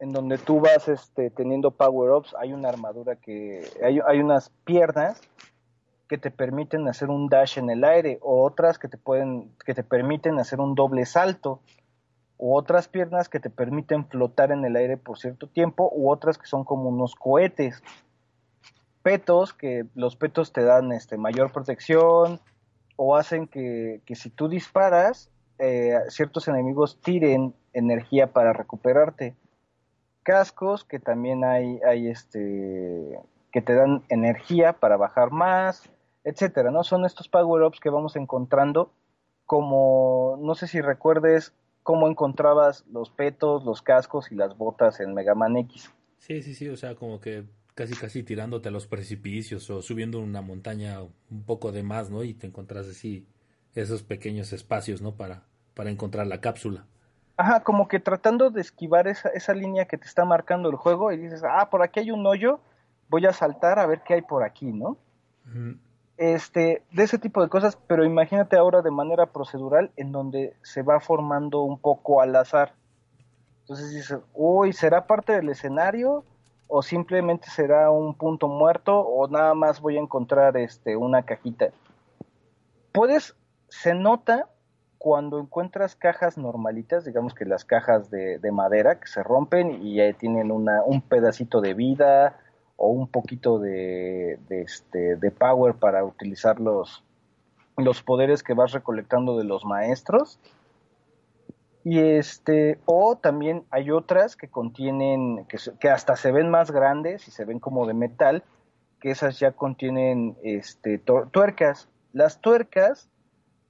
[0.00, 5.20] en donde tú vas este, teniendo power-ups, hay una armadura que, hay, hay unas piernas
[6.08, 9.74] que te permiten hacer un dash en el aire o otras que te pueden que
[9.74, 11.60] te permiten hacer un doble salto
[12.38, 16.38] u otras piernas que te permiten flotar en el aire por cierto tiempo u otras
[16.38, 17.82] que son como unos cohetes.
[19.02, 22.40] Petos que los petos te dan este mayor protección
[22.96, 29.34] o hacen que, que si tú disparas eh, ciertos enemigos tiren energía para recuperarte.
[30.22, 33.18] Cascos que también hay este
[33.52, 35.88] que te dan energía para bajar más
[36.26, 36.82] etcétera, ¿no?
[36.82, 38.92] Son estos power-ups que vamos encontrando
[39.46, 41.54] como, no sé si recuerdes
[41.84, 45.92] cómo encontrabas los petos, los cascos y las botas en Mega Man X.
[46.18, 47.44] Sí, sí, sí, o sea, como que
[47.76, 52.24] casi casi tirándote a los precipicios o subiendo una montaña un poco de más, ¿no?
[52.24, 53.24] Y te encontrás así
[53.76, 55.14] esos pequeños espacios, ¿no?
[55.14, 55.44] Para,
[55.74, 56.86] para encontrar la cápsula.
[57.36, 61.12] Ajá, como que tratando de esquivar esa, esa línea que te está marcando el juego
[61.12, 62.58] y dices, ah, por aquí hay un hoyo,
[63.08, 64.96] voy a saltar a ver qué hay por aquí, ¿no?
[66.18, 70.82] Este, de ese tipo de cosas, pero imagínate ahora de manera procedural en donde se
[70.82, 72.72] va formando un poco al azar.
[73.60, 76.24] Entonces dices, uy, ¿será parte del escenario?
[76.68, 78.98] ¿O simplemente será un punto muerto?
[78.98, 81.66] ¿O nada más voy a encontrar este, una cajita?
[82.92, 83.36] Puedes,
[83.68, 84.48] se nota
[84.98, 90.12] cuando encuentras cajas normalitas, digamos que las cajas de, madera que se rompen y ya
[90.14, 92.38] tienen una, un pedacito de vida
[92.76, 97.04] o un poquito de, de, este, de power para utilizar los,
[97.76, 100.38] los poderes que vas recolectando de los maestros.
[101.84, 107.28] Y este, o también hay otras que contienen, que, que, hasta se ven más grandes
[107.28, 108.42] y se ven como de metal,
[109.00, 111.88] que esas ya contienen este, tuercas.
[112.12, 113.08] Las tuercas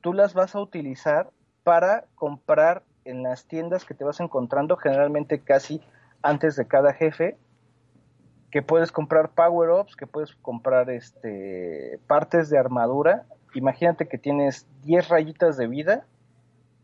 [0.00, 1.30] tú las vas a utilizar
[1.62, 5.80] para comprar en las tiendas que te vas encontrando, generalmente casi
[6.22, 7.36] antes de cada jefe,
[8.50, 13.26] que puedes comprar power-ups, que puedes comprar este, partes de armadura.
[13.54, 16.06] Imagínate que tienes 10 rayitas de vida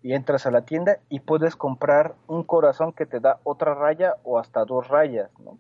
[0.03, 4.15] y entras a la tienda y puedes comprar un corazón que te da otra raya
[4.25, 5.59] o hasta dos rayas, ¿no?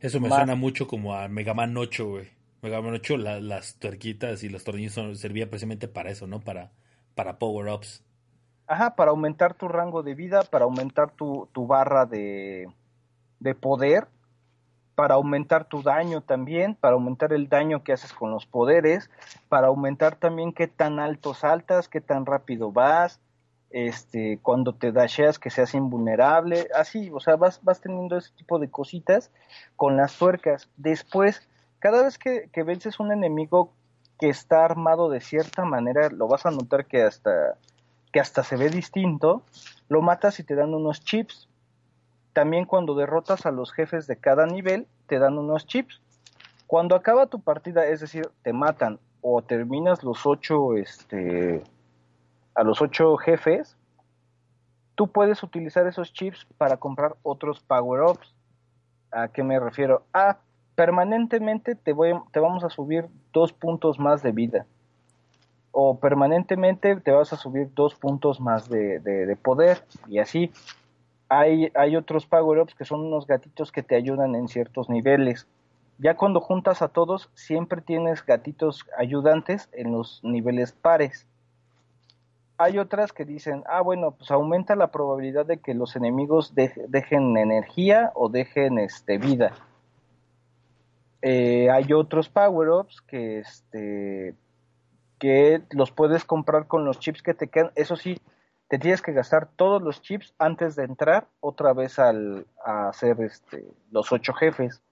[0.00, 2.28] Eso me suena mucho como a Mega Man 8, güey.
[2.62, 6.40] Mega Man 8, las tuerquitas y los tornillos servían precisamente para eso, ¿no?
[6.40, 6.72] Para
[7.14, 8.04] para power-ups.
[8.66, 12.66] Ajá, para aumentar tu rango de vida, para aumentar tu, tu barra de,
[13.40, 14.08] de poder,
[14.94, 19.10] para aumentar tu daño también, para aumentar el daño que haces con los poderes,
[19.48, 23.20] para aumentar también qué tan alto saltas, qué tan rápido vas,
[23.70, 28.60] este, cuando te dasheas que seas invulnerable, así, o sea, vas, vas teniendo ese tipo
[28.60, 29.32] de cositas
[29.74, 30.68] con las tuercas.
[30.76, 31.48] Después,
[31.80, 33.72] cada vez que, que vences un enemigo
[34.20, 37.56] que está armado de cierta manera, lo vas a notar que hasta,
[38.12, 39.42] que hasta se ve distinto,
[39.88, 41.48] lo matas y te dan unos chips.
[42.34, 46.02] También cuando derrotas a los jefes de cada nivel, te dan unos chips.
[46.66, 51.62] Cuando acaba tu partida, es decir, te matan o terminas los ocho, este,
[52.54, 53.76] a los ocho jefes,
[54.94, 58.34] tú puedes utilizar esos chips para comprar otros power-ups.
[59.10, 60.02] ¿A qué me refiero?
[60.12, 60.38] Ah,
[60.74, 64.66] permanentemente te, voy, te vamos a subir dos puntos más de vida.
[65.72, 69.84] O permanentemente te vas a subir dos puntos más de, poder.
[70.08, 70.52] Y así.
[71.28, 75.46] Hay, hay otros power-ups que son unos gatitos que te ayudan en ciertos niveles.
[75.98, 81.26] Ya cuando juntas a todos, siempre tienes gatitos ayudantes en los niveles pares.
[82.56, 87.36] Hay otras que dicen, ah, bueno, pues aumenta la probabilidad de que los enemigos dejen
[87.36, 89.54] energía o dejen este, vida
[91.26, 94.34] eh, hay otros power-ups que, este,
[95.18, 97.70] que los puedes comprar con los chips que te quedan.
[97.76, 98.20] Eso sí,
[98.74, 103.20] te tienes que gastar todos los chips antes de entrar otra vez al, a hacer
[103.20, 104.82] este, los ocho jefes.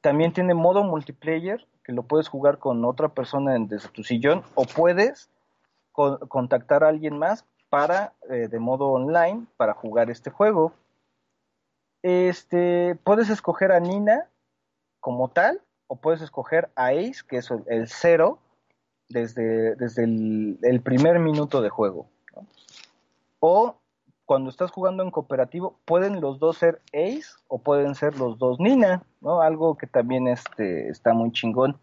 [0.00, 4.66] También tiene modo multiplayer, que lo puedes jugar con otra persona desde tu sillón, o
[4.66, 5.30] puedes
[5.90, 10.72] contactar a alguien más para, eh, de modo online, para jugar este juego.
[12.02, 14.28] Este, puedes escoger a Nina
[15.00, 18.38] como tal, o puedes escoger a Ace, que es el cero,
[19.10, 22.06] desde, desde el, primer minuto de juego.
[23.40, 23.76] O
[24.24, 28.60] cuando estás jugando en cooperativo, pueden los dos ser Ace o pueden ser los dos
[28.60, 29.42] Nina, ¿no?
[29.42, 31.76] Algo que también este, está muy chingón.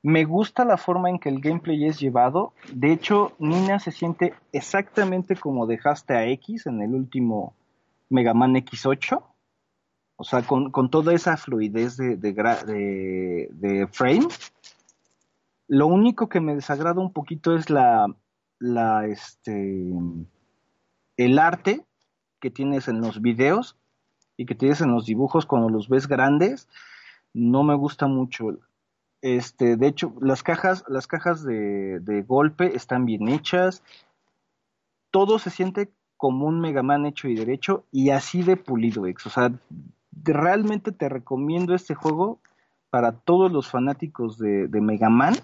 [0.00, 2.52] Me gusta la forma en que el gameplay es llevado.
[2.72, 7.54] De hecho, Nina se siente exactamente como dejaste a X en el último
[8.08, 9.20] Mega Man X8.
[10.20, 14.26] O sea, con, toda esa fluidez de, de, frame.
[15.68, 18.06] Lo único que me desagrada un poquito es la,
[18.58, 19.92] la, este,
[21.18, 21.84] el arte
[22.40, 23.76] que tienes en los videos
[24.38, 26.68] y que tienes en los dibujos cuando los ves grandes.
[27.34, 28.58] No me gusta mucho.
[29.20, 33.82] Este, de hecho, las cajas, las cajas de, de golpe están bien hechas.
[35.10, 39.26] Todo se siente como un Mega Man hecho y derecho y así de pulido, ex.
[39.26, 39.52] O sea,
[40.12, 42.40] realmente te recomiendo este juego
[42.88, 45.34] para todos los fanáticos de, de Mega Man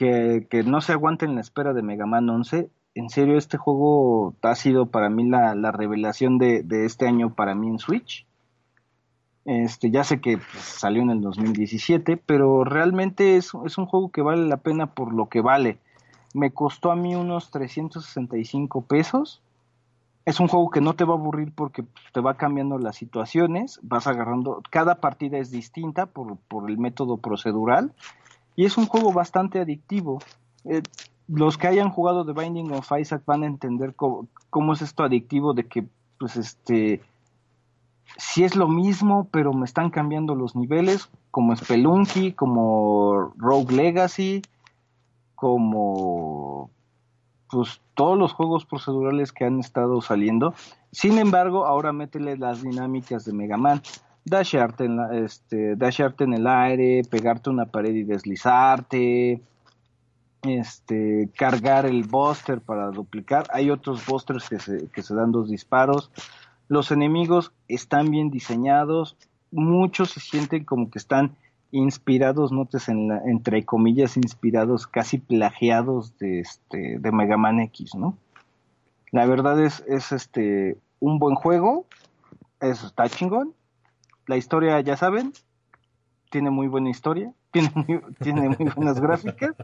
[0.00, 2.70] que, no se aguanten la espera de Mega Man 11.
[2.94, 7.68] En serio, este juego ha sido para mí la, revelación de, este año para mí
[7.68, 8.26] en Switch.
[9.44, 14.22] Este, ya sé que salió en el 2017, pero realmente es, es, un juego que
[14.22, 15.78] vale la pena por lo que vale.
[16.34, 19.42] Me costó a mí unos 365 pesos
[20.24, 23.80] es un juego que no te va a aburrir porque te va cambiando las situaciones,
[23.82, 27.92] vas agarrando, cada partida es distinta por, el método procedural
[28.56, 30.20] y es un juego bastante adictivo.
[30.64, 30.82] Eh,
[31.28, 35.54] los que hayan jugado The Binding of Isaac van a entender cómo, es esto adictivo
[35.54, 35.86] de que,
[36.18, 37.02] pues, este,
[38.16, 44.42] si es lo mismo, pero me están cambiando los niveles, como Spelunky, como Rogue Legacy,
[45.34, 46.70] como
[47.50, 50.54] pues todos los juegos procedurales que han estado saliendo.
[50.92, 53.82] Sin embargo, ahora métele las dinámicas de Mega Man.
[54.24, 59.40] Dasharte en, este, en el aire, pegarte una pared y deslizarte,
[60.42, 63.46] este, cargar el buster para duplicar.
[63.52, 66.10] Hay otros busters que se, que se dan dos disparos.
[66.68, 69.16] Los enemigos están bien diseñados.
[69.50, 71.36] Muchos se sienten como que están
[71.72, 77.94] inspirados, notes en la, entre comillas, inspirados, casi plagiados de este, de Mega Man X,
[77.94, 78.16] ¿no?
[79.12, 81.86] La verdad es, es este un buen juego,
[82.60, 83.54] eso está chingón.
[84.30, 85.32] La historia, ya saben,
[86.30, 89.56] tiene muy buena historia, tiene muy, tiene muy buenas gráficas.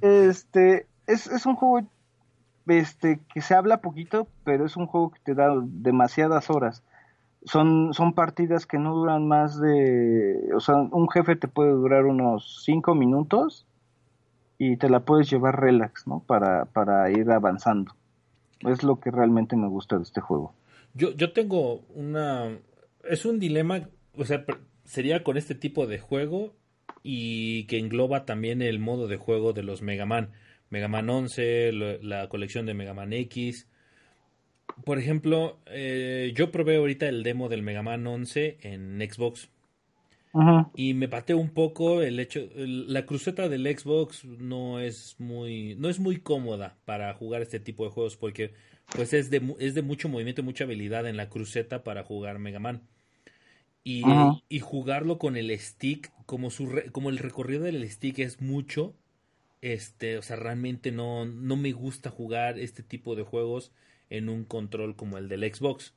[0.00, 1.86] Este, es, es un juego
[2.66, 6.82] este, que se habla poquito, pero es un juego que te da demasiadas horas
[7.44, 12.04] son, son partidas que no duran más de, o sea, un jefe te puede durar
[12.04, 13.66] unos 5 minutos
[14.58, 16.20] y te la puedes llevar relax, ¿no?
[16.20, 17.94] Para, para ir avanzando.
[18.60, 20.54] Es lo que realmente me gusta de este juego.
[20.94, 22.56] Yo, yo tengo una,
[23.08, 24.44] es un dilema, o sea,
[24.84, 26.54] sería con este tipo de juego
[27.02, 30.32] y que engloba también el modo de juego de los Mega Man.
[30.70, 31.72] Mega Man 11,
[32.02, 33.68] la colección de Mega Man X,
[34.84, 39.50] por ejemplo, eh, yo probé ahorita el demo del Mega Man 11 en Xbox.
[40.76, 45.90] Y me pateó un poco el hecho, la cruceta del Xbox no es muy, no
[45.90, 48.54] es muy cómoda para jugar este tipo de juegos porque
[48.96, 52.38] pues es de, es de mucho movimiento y mucha habilidad en la cruceta para jugar
[52.38, 52.80] Mega Man.
[53.84, 54.04] Y,
[54.48, 58.94] y jugarlo con el stick, como, su como el recorrido del stick es mucho,
[59.60, 63.72] este, o sea, realmente no, no me gusta jugar este tipo de juegos
[64.10, 65.94] en un control como el del Xbox.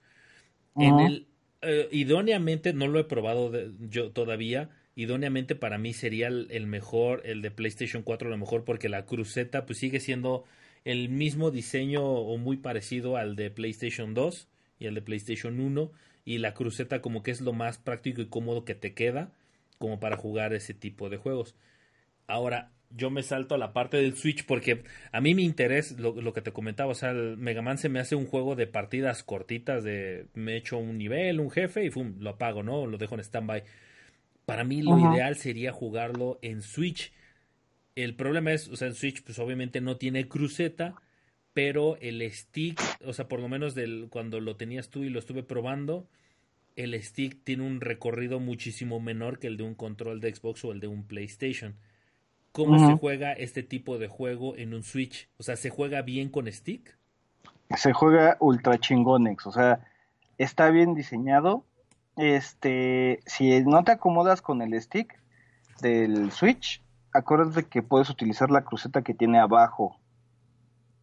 [0.78, 1.28] En el,
[1.62, 3.52] eh, idóneamente, no lo he probado
[3.90, 8.90] yo todavía, idóneamente para mí sería el, mejor, el de PlayStation 4 lo mejor, porque
[8.90, 10.46] la cruceta pues sigue siendo
[10.86, 14.48] el mismo diseño o muy parecido al de PlayStation 2
[14.80, 15.92] y al de PlayStation 1
[16.26, 19.32] y la cruceta como que es lo más práctico y cómodo que te queda
[19.78, 21.56] como para jugar ese tipo de juegos.
[22.28, 26.20] Ahora, yo me salto a la parte del Switch porque a mí mi interés, lo,
[26.20, 28.68] lo, que te comentaba, o sea, el Mega Man se me hace un juego de
[28.68, 32.16] partidas cortitas, de me echo un nivel, un jefe y ¡fum!
[32.20, 32.88] lo apago, ¿no?
[32.88, 33.64] Lo dejo en stand-by.
[34.46, 37.12] Para mí lo ideal sería jugarlo en Switch.
[37.96, 40.96] El problema es, o sea, en Switch pues obviamente no tiene cruceta,
[41.56, 45.18] pero el stick, o sea, por lo menos del, cuando lo tenías tú y lo
[45.18, 46.06] estuve probando,
[46.76, 50.72] el stick tiene un recorrido muchísimo menor que el de un control de Xbox o
[50.72, 51.76] el de un PlayStation
[52.56, 55.28] cómo se juega este tipo de juego en un Switch.
[55.38, 56.98] O sea, ¿se juega bien con stick?
[57.76, 59.82] Se juega ultra chingonex, o sea,
[60.38, 61.66] está bien diseñado.
[62.16, 65.20] Este, si no te acomodas con el stick
[65.82, 70.00] del Switch, acuérdate que puedes utilizar la cruceta que tiene abajo.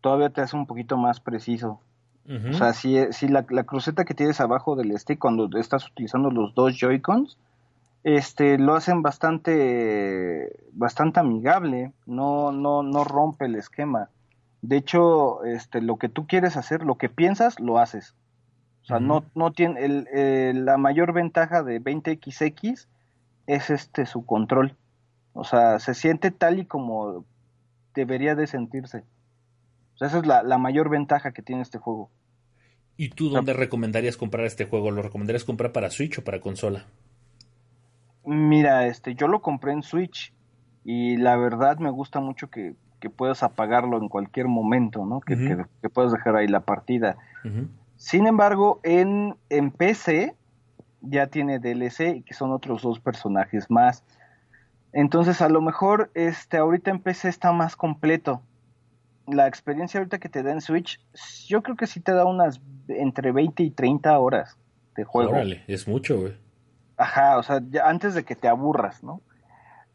[0.03, 1.81] Todavía te hace un poquito más preciso.
[2.29, 6.31] O sea, si, si la, la, cruceta que tienes abajo del stick cuando estás utilizando
[6.31, 7.37] los dos Joy-Cons,
[8.05, 14.09] este lo hacen bastante bastante amigable, no no no rompe el esquema.
[14.61, 18.15] De hecho, este lo que tú quieres hacer, lo que piensas, lo haces.
[18.83, 22.87] O sea, no no tiene el, la mayor ventaja de 20XX
[23.47, 24.77] es este su control.
[25.33, 27.25] O sea, se siente tal y como
[27.95, 29.05] debería de sentirse.
[30.03, 32.11] Sea, esa es la, la mayor ventaja que tiene este juego.
[32.97, 34.91] ¿Y tú dónde recomendarías comprar este juego?
[34.91, 36.87] ¿Lo recomendarías comprar para Switch o para consola?
[38.25, 40.33] Mira, este, yo lo compré en Switch
[40.85, 42.75] y la verdad me gusta mucho que,
[43.17, 45.21] puedas apagarlo en cualquier momento, ¿no?
[45.21, 45.37] Que,
[45.81, 47.17] que, puedas dejar ahí la partida.
[47.97, 50.37] Sin embargo, en, en PC
[51.01, 54.05] ya tiene DLC y que son otros dos personajes más.
[54.93, 58.43] Entonces, a lo mejor este ahorita en PC está más completo.
[59.27, 61.01] La experiencia ahorita que te da en Switch,
[61.47, 64.59] yo creo que sí te da unas entre 20 y 30 horas
[64.97, 65.31] de juego.
[65.31, 66.35] Órale, es mucho, güey.
[66.97, 69.23] Ajá, o sea, antes de que te aburras, ¿no?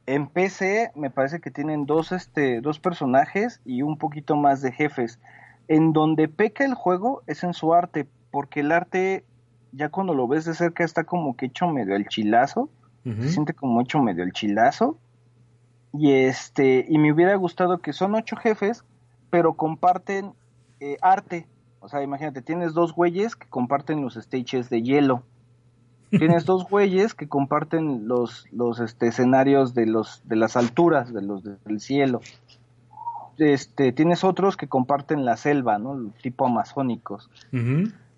[0.05, 4.71] En PC me parece que tienen dos, este, dos personajes y un poquito más de
[4.71, 5.19] jefes.
[5.67, 9.25] En donde peca el juego es en su arte, porque el arte,
[9.73, 12.69] ya cuando lo ves de cerca, está como que hecho medio el chilazo.
[13.03, 14.97] Se siente como hecho medio el chilazo.
[15.93, 18.83] Y este, y me hubiera gustado que son ocho jefes,
[19.29, 20.33] pero comparten
[20.79, 21.47] eh, arte.
[21.79, 25.23] O sea, imagínate, tienes dos güeyes que comparten los stages de hielo
[26.11, 31.21] tienes dos güeyes que comparten los, los este, escenarios de, los, de las alturas, de
[31.21, 32.21] los del cielo.
[33.37, 36.11] este, tienes otros que comparten la selva, ¿no?
[36.21, 37.29] Tipo amazónicos.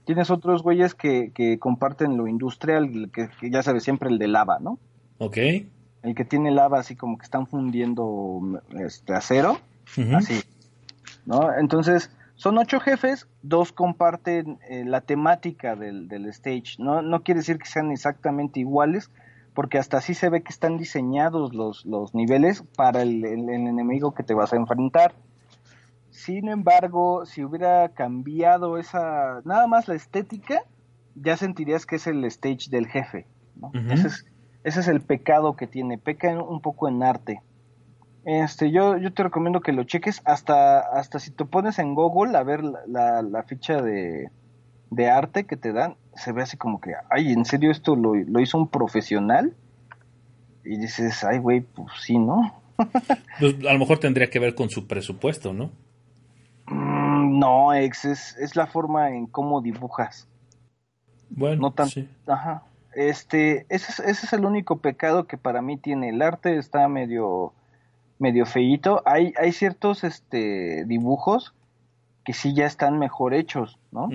[0.06, 4.60] Tienes otros güeyes que, que comparten lo industrial, que, ya sabes, siempre el de lava,
[4.60, 4.80] ¿no?
[5.18, 5.38] Ok.
[6.02, 9.60] El que tiene lava así como que están fundiendo este, acero,
[10.16, 10.42] así,
[11.30, 11.54] ¿no?
[11.54, 17.04] Entonces, son ocho jefes, dos comparten eh, la temática del, del stage, ¿no?
[17.04, 19.12] No quiere decir que sean exactamente iguales,
[19.54, 24.24] porque hasta así se ve que están diseñados los, los niveles para el, enemigo que
[24.24, 25.14] te vas a enfrentar.
[26.10, 30.64] Sin embargo, si hubiera cambiado esa, nada más la estética,
[31.14, 33.28] ya sentirías que es el stage del jefe.
[33.92, 34.26] ese, es,
[34.64, 37.44] ese, es, el pecado que tiene, peca un poco en arte.
[38.26, 42.38] Este, yo, yo te recomiendo que lo cheques hasta, hasta si te pones en Google
[42.38, 44.30] a ver la, la ficha de,
[44.92, 48.16] de arte que te dan, se ve así como que, ay, ¿en serio esto lo,
[48.40, 49.54] hizo un profesional?
[50.64, 52.54] Y dices, ay, güey, pues sí, ¿no?
[53.40, 55.72] pues a lo mejor tendría que ver con su presupuesto, ¿no?
[56.68, 60.28] Mm, no, ex, es, es, la forma en cómo dibujas.
[61.30, 61.90] Bueno, no tan,
[62.28, 62.64] Ajá.
[62.94, 66.10] Este, ese es, ese es el único pecado que para mí tiene.
[66.10, 67.54] El arte está medio,
[68.20, 69.02] medio feíto.
[69.06, 71.56] Hay, hay ciertos este, dibujos
[72.24, 74.10] que sí ya están mejor hechos, ¿no?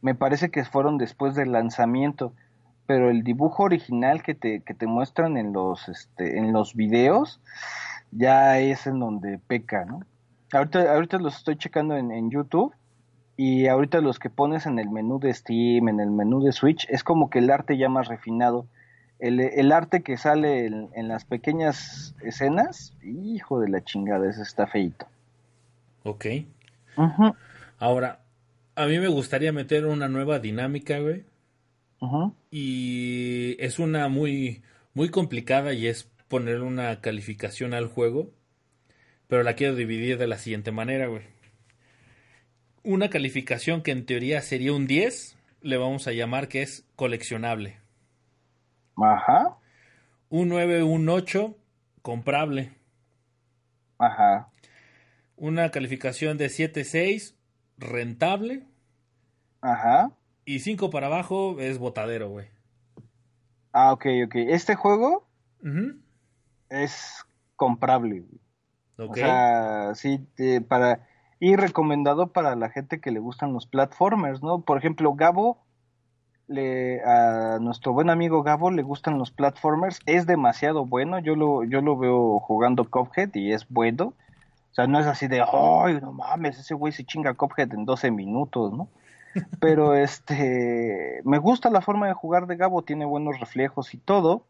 [0.00, 2.34] me parece que fueron después del lanzamiento,
[2.86, 7.40] pero el dibujo original que te, que te muestran en los, este, en los videos
[8.10, 10.00] ya es en donde peca, ¿no?
[10.52, 12.72] Ahorita, ahorita los estoy checando en, YouTube
[13.36, 16.86] y ahorita los que pones en el menú de Steam, en el menú de Switch,
[16.90, 18.66] es como que el arte ya más refinado.
[19.24, 24.66] El, el arte que sale en, las pequeñas escenas, hijo de la chingada, ese está
[24.66, 25.06] feito.
[26.02, 26.26] Ok.
[27.78, 28.20] Ahora,
[28.74, 31.24] a mí me gustaría meter una nueva dinámica, güey.
[32.50, 38.30] Y es una muy, muy complicada y es poner una calificación al juego.
[39.26, 41.22] Pero la quiero dividir de la siguiente manera, güey.
[42.82, 47.78] Una calificación que en teoría sería un 10, le vamos a llamar que es coleccionable.
[48.96, 49.56] Ajá.
[50.28, 51.56] Un 9, un 8,
[52.02, 52.76] comprable.
[53.98, 54.50] Ajá.
[55.36, 57.36] Una calificación de 7, 6,
[57.78, 58.66] rentable.
[59.60, 60.12] Ajá.
[60.44, 62.48] Y 5 para abajo es botadero, güey.
[63.72, 64.34] Ah, ok, ok.
[64.36, 65.26] Este juego
[66.68, 67.24] es
[67.56, 68.20] comprable.
[68.20, 69.08] Güey.
[69.10, 70.26] O sea, sí,
[70.68, 71.08] para...
[71.40, 74.62] Y recomendado para la gente que le gustan los platformers, ¿no?
[74.62, 75.63] Por ejemplo, Gabo,
[76.46, 81.64] le, a nuestro buen amigo Gabo le gustan los platformers, es demasiado bueno, yo lo,
[81.64, 84.14] yo lo veo jugando Cuphead y es bueno.
[84.70, 87.84] O sea, no es así de, ay, no mames, ese güey se chinga Cuphead en
[87.84, 88.88] 12 minutos, ¿no?
[89.60, 94.46] Pero este, me gusta la forma de jugar de Gabo, tiene buenos reflejos y todo.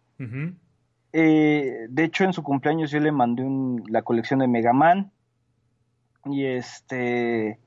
[1.13, 3.45] Eh, de hecho, en su cumpleaños yo le mandé
[3.89, 5.13] la colección de Mega Man.
[6.25, 7.59] Y este,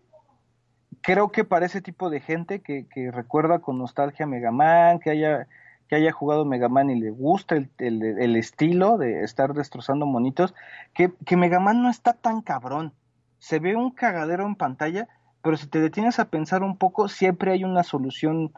[1.08, 5.48] creo que para ese tipo de gente que, recuerda con nostalgia Mega Man, que haya,
[5.88, 10.54] que haya jugado Mega Man y le gusta el, estilo de estar destrozando monitos,
[10.94, 12.92] que, que Mega Man no está tan cabrón.
[13.40, 15.08] Se ve un cagadero en pantalla,
[15.42, 18.52] pero si te detienes a pensar un poco, siempre hay una solución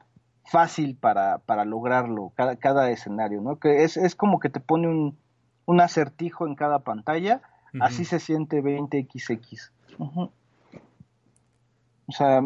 [0.44, 3.60] fácil para, para lograrlo, cada, cada escenario, ¿no?
[3.60, 5.20] Que es, es como que te pone un,
[5.68, 7.44] un acertijo en cada pantalla,
[7.80, 9.70] así se siente 20XX.
[12.10, 12.42] O sea,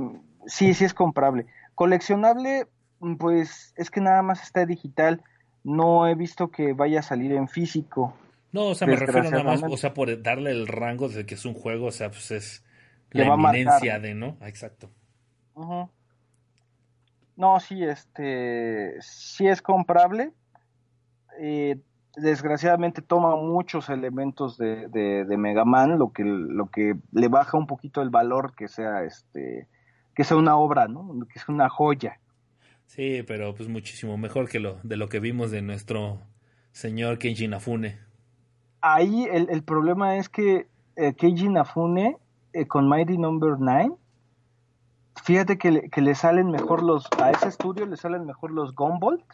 [0.45, 1.45] sí, sí es comprable.
[1.73, 2.67] Coleccionable,
[3.17, 5.23] pues es que nada más está digital,
[5.63, 8.13] no he visto que vaya a salir en físico.
[8.51, 11.35] No, o sea, me refiero nada más, o sea, por darle el rango de que
[11.35, 12.65] es un juego, o sea, pues es
[13.11, 14.37] la eminencia de, ¿no?
[14.41, 14.91] Ah, exacto.
[17.35, 20.33] No, sí, este, sí es comprable.
[21.39, 21.79] Eh,
[22.15, 27.67] desgraciadamente toma muchos elementos de, de, Mega Man, lo que, lo que le baja un
[27.67, 29.67] poquito el valor que sea, este,
[30.15, 31.25] que sea una obra, ¿no?
[31.31, 32.19] Que sea una joya.
[32.85, 36.19] Sí, pero pues muchísimo mejor que lo de lo que vimos de nuestro
[36.71, 37.97] señor Keiji Nafune.
[38.81, 42.17] Ahí el, el problema es que eh, Keiji Nafune
[42.53, 43.71] eh, con Mighty Number no.
[43.71, 43.95] 9,
[45.23, 48.75] fíjate que le, que le, salen mejor los, a ese estudio le salen mejor los
[48.75, 49.25] Gumbolt,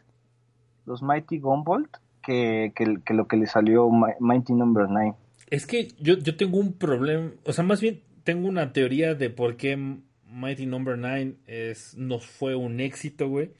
[0.86, 1.98] los Mighty Gumbolt,
[2.30, 5.00] que, que, lo que le salió Mighty Number no.
[5.00, 5.14] 9.
[5.50, 9.30] Es que yo, yo tengo un problema, o sea, más bien tengo una teoría de
[9.30, 9.78] por qué
[10.26, 11.08] Mighty Number no.
[11.08, 13.52] 9 es, no fue un éxito, güey.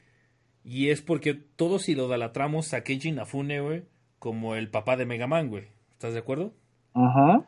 [0.62, 3.84] Y es porque todos lo dalatramos a Keiji Nafune, güey,
[4.18, 5.64] como el papá de Mega Man, güey.
[5.92, 6.52] ¿Estás de acuerdo?
[6.94, 7.46] Ajá.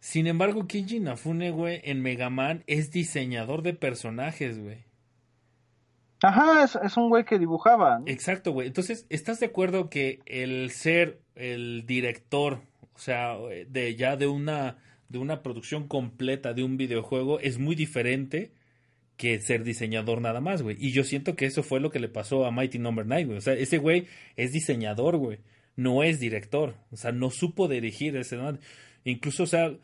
[0.00, 4.84] Sin embargo, Kenji Nafune, güey, en Mega Man es diseñador de personajes, güey.
[6.24, 8.00] Ajá, es, un güey que dibujaba.
[8.06, 8.66] Exacto, güey.
[8.66, 12.60] Entonces, ¿estás de acuerdo que el ser el director,
[12.94, 13.36] o sea,
[13.68, 14.78] de ya de una
[15.10, 18.52] de una producción completa de un videojuego es muy diferente
[19.18, 20.76] que ser diseñador nada más, güey.
[20.80, 23.14] Y yo siento que eso fue lo que le pasó a Mighty Number no.
[23.14, 23.38] 9, güey.
[23.38, 24.06] O sea, ese güey
[24.36, 25.40] es diseñador, güey.
[25.76, 26.74] No es director.
[26.90, 28.38] O sea, no supo dirigir ese.
[29.04, 29.76] Incluso, o sea,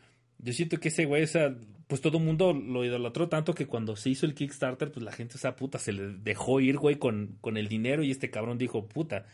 [0.43, 1.55] yo siento que ese güey, o
[1.87, 5.11] pues todo el mundo lo idolatró tanto que cuando se hizo el Kickstarter, pues la
[5.11, 8.57] gente, esa puta, se le dejó ir, güey, con, con el dinero y este cabrón
[8.57, 9.25] dijo, puta,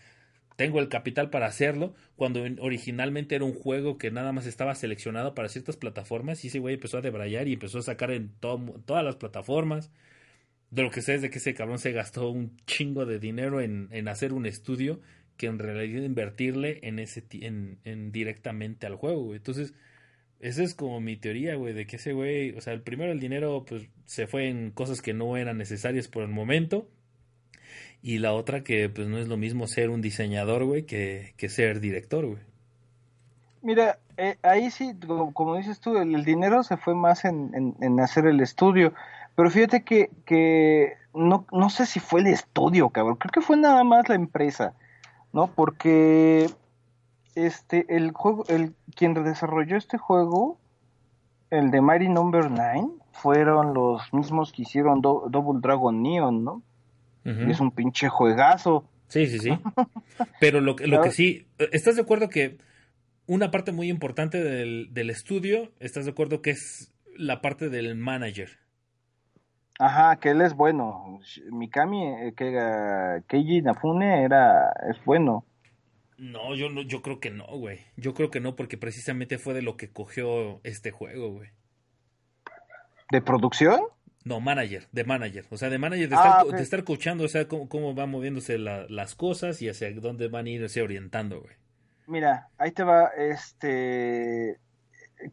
[0.57, 5.35] tengo el capital para hacerlo, cuando originalmente era un juego que nada más estaba seleccionado
[5.35, 9.05] para ciertas plataformas y ese güey empezó a debrayar y empezó a sacar en todas
[9.05, 9.91] las plataformas.
[10.71, 13.61] De lo que sé es de que ese cabrón se gastó un chingo de dinero
[13.61, 14.99] en, en hacer un estudio
[15.37, 19.73] que en realidad invertirle en ese en, en directamente al juego, Entonces,
[20.39, 23.19] esa es como mi teoría, güey, de que ese güey, o sea, el primero el
[23.19, 26.87] dinero pues se fue en cosas que no eran necesarias por el momento
[28.01, 31.79] y la otra que pues no es lo mismo ser un diseñador, güey, que, ser
[31.79, 32.39] director, güey.
[33.63, 34.93] Mira, eh, ahí sí,
[35.33, 38.93] como, dices tú, el, dinero se fue más en, en, hacer el estudio.
[39.35, 43.17] Pero fíjate que, que no, no sé si fue el estudio, cabrón.
[43.17, 44.73] Creo que fue nada más la empresa,
[45.33, 45.47] ¿no?
[45.47, 46.47] Porque
[47.45, 50.59] este, el juego, el, quien desarrolló este juego,
[51.49, 56.63] el de Mighty Number 9, fueron los mismos que hicieron Double Dragon Neon, ¿no?
[57.23, 58.85] Es un pinche juegazo.
[59.09, 59.49] Sí, sí, sí.
[60.39, 62.57] Pero lo, lo que sí, ¿estás de acuerdo que
[63.25, 67.95] una parte muy importante del, del estudio, ¿estás de acuerdo que es la parte del
[67.95, 68.49] manager?
[69.79, 71.19] Ajá, que él es bueno.
[71.51, 75.45] Mikami, eh, que Keiji Nafune era, es bueno.
[76.17, 77.79] No, yo no, yo creo que no, güey.
[77.95, 81.49] Yo creo que no, porque precisamente fue de lo que cogió este juego, güey.
[83.11, 83.81] ¿De producción?
[84.25, 85.45] No, manager, de manager.
[85.51, 88.09] O sea, de manager, de, estar, ah, de estar coachando, o sea, cómo, cómo van
[88.09, 91.55] moviéndose las cosas y hacia dónde van a irse orientando, güey.
[92.07, 94.59] Mira, ahí te va, este...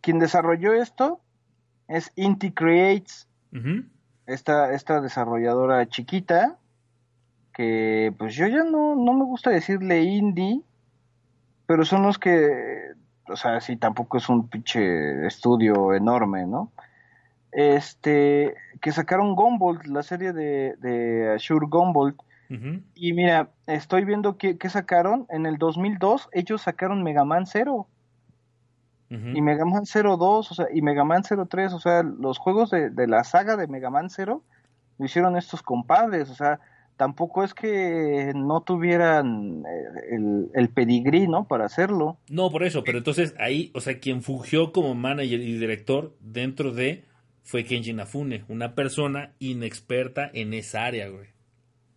[0.01, 1.20] Quien desarrolló esto
[1.89, 3.28] es Inti Creates.
[4.27, 6.59] esta, esta desarrolladora chiquita,
[7.52, 10.62] que pues yo ya no, no me gusta decirle indie,
[11.66, 12.93] pero son los que,
[13.28, 16.73] o sea, sí, tampoco es un pinche estudio enorme, ¿no?
[17.55, 22.16] este, que sacaron Gumball, la serie de, de Azure Gumball.
[22.95, 25.27] Y mira, estoy viendo que, sacaron.
[25.28, 27.89] En el 2002 ellos sacaron Mega Man 0.
[29.11, 30.19] Y Mega Man 02,
[30.51, 33.69] o sea, y Mega Man 03, o sea, los juegos de, de la saga de
[33.69, 34.43] Mega Man 0
[34.99, 36.59] lo hicieron estos compadres, o sea,
[36.97, 41.47] tampoco es que no tuvieran eh, el, el, pedigrí, ¿no?
[41.47, 42.19] Para hacerlo.
[42.29, 46.73] No, por eso, pero entonces ahí, o sea, quien fungió como manager y director dentro
[46.73, 47.05] de
[47.43, 51.29] fue Kenji Nafune, una persona inexperta en esa área, güey.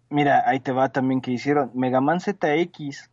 [0.09, 3.09] Mira, ahí te va también que hicieron Mega Man ZX,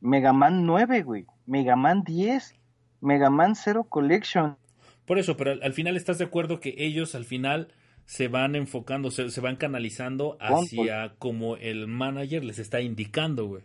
[0.00, 2.54] Mega Man 9, güey, Mega Man 10,
[3.00, 4.56] Mega Man Zero Collection.
[5.04, 7.68] Por eso, pero al, final estás de acuerdo que ellos al final
[8.10, 13.62] se van enfocando, se, se van canalizando hacia como el manager les está indicando, güey.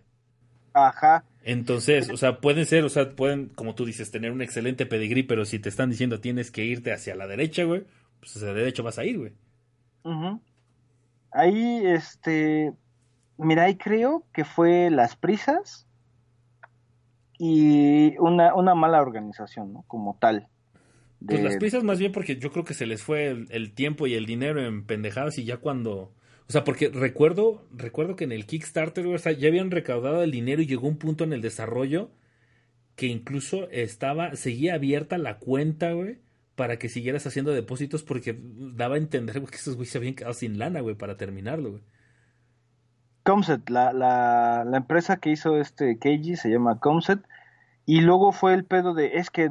[0.72, 1.24] Ajá.
[1.44, 5.24] Entonces, o sea, pueden ser, o sea, pueden, como tú dices, tener un excelente pedigrí,
[5.24, 7.88] pero si te están diciendo tienes que irte hacia la derecha, güey,
[8.20, 9.34] pues hacia la derecha vas a ir, güey.
[11.32, 12.72] Ahí, este,
[13.38, 15.88] mira, ahí creo que fue las prisas
[17.40, 19.86] y una, una mala organización, ¿no?
[19.88, 20.50] Como tal.
[21.28, 24.14] Pues las prisas más bien porque yo creo que se les fue el tiempo y
[24.14, 26.14] el dinero en pendejadas y ya cuando
[26.48, 30.32] o sea, porque recuerdo, recuerdo que en el Kickstarter, o sea, ya habían recaudado el
[30.32, 32.12] dinero y llegó un punto en el desarrollo
[32.96, 36.20] que incluso estaba, seguía abierta la cuenta, güey,
[36.56, 40.34] para que siguieras haciendo depósitos porque daba a entender, que esos güeyes se habían quedado
[40.34, 41.82] sin lana, güey, para terminarlo, güey.
[43.24, 47.20] Comset, la, la, la empresa que hizo este Keiji se llama Comset,
[47.86, 49.49] y luego fue el pedo de, es que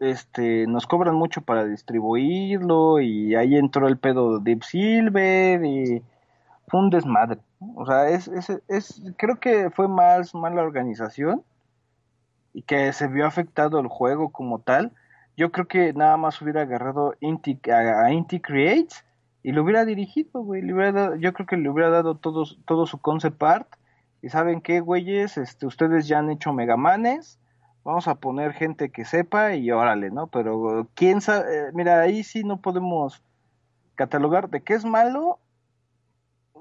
[0.00, 6.02] este, nos cobran mucho para distribuirlo, y ahí entró el pedo de Deep Silver, y
[6.68, 7.40] fue un desmadre.
[7.76, 11.42] O sea, es, es, es, creo que fue más mala organización
[12.52, 14.92] y que se vio afectado el juego como tal.
[15.36, 19.04] Yo creo que nada más hubiera agarrado Inti, a, Inti Creates
[19.42, 20.62] y lo hubiera dirigido, güey.
[20.62, 23.68] Le hubiera yo creo que le hubiera dado todo, todo su concept art.
[24.22, 27.38] Y saben qué, güeyes, este, ustedes ya han hecho megamanes.
[27.84, 30.26] Vamos a poner gente que sepa y órale, ¿no?
[30.28, 33.22] Pero quién sabe, eh, mira, ahí sí no podemos
[33.94, 35.38] catalogar de qué es malo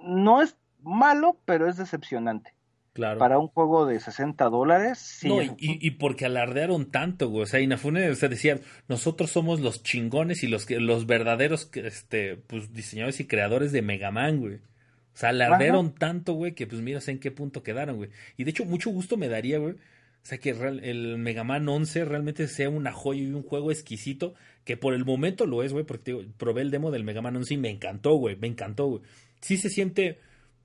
[0.03, 2.53] no es malo, pero es decepcionante.
[2.93, 3.17] Claro.
[3.17, 5.27] Para un juego de 60 dólares, sí.
[5.27, 7.43] No, y, porque alardearon tanto, güey.
[7.43, 12.35] O sea, Inafune, o sea, decían, nosotros somos los chingones y los, los verdaderos este,
[12.35, 14.55] pues, diseñadores y creadores de Mega Man, güey.
[14.57, 18.11] O sea, alardearon tanto, güey, que pues mira en qué punto quedaron, güey.
[18.37, 19.75] Y de hecho, mucho gusto me daría, güey,
[20.23, 24.35] O sea, que el Mega Man 11 realmente sea una joya y un juego exquisito,
[24.63, 27.55] que por el momento lo es, güey, porque probé el demo del Mega Man 11
[27.55, 29.01] y me encantó, güey, me encantó, güey.
[29.41, 30.19] Sí se siente,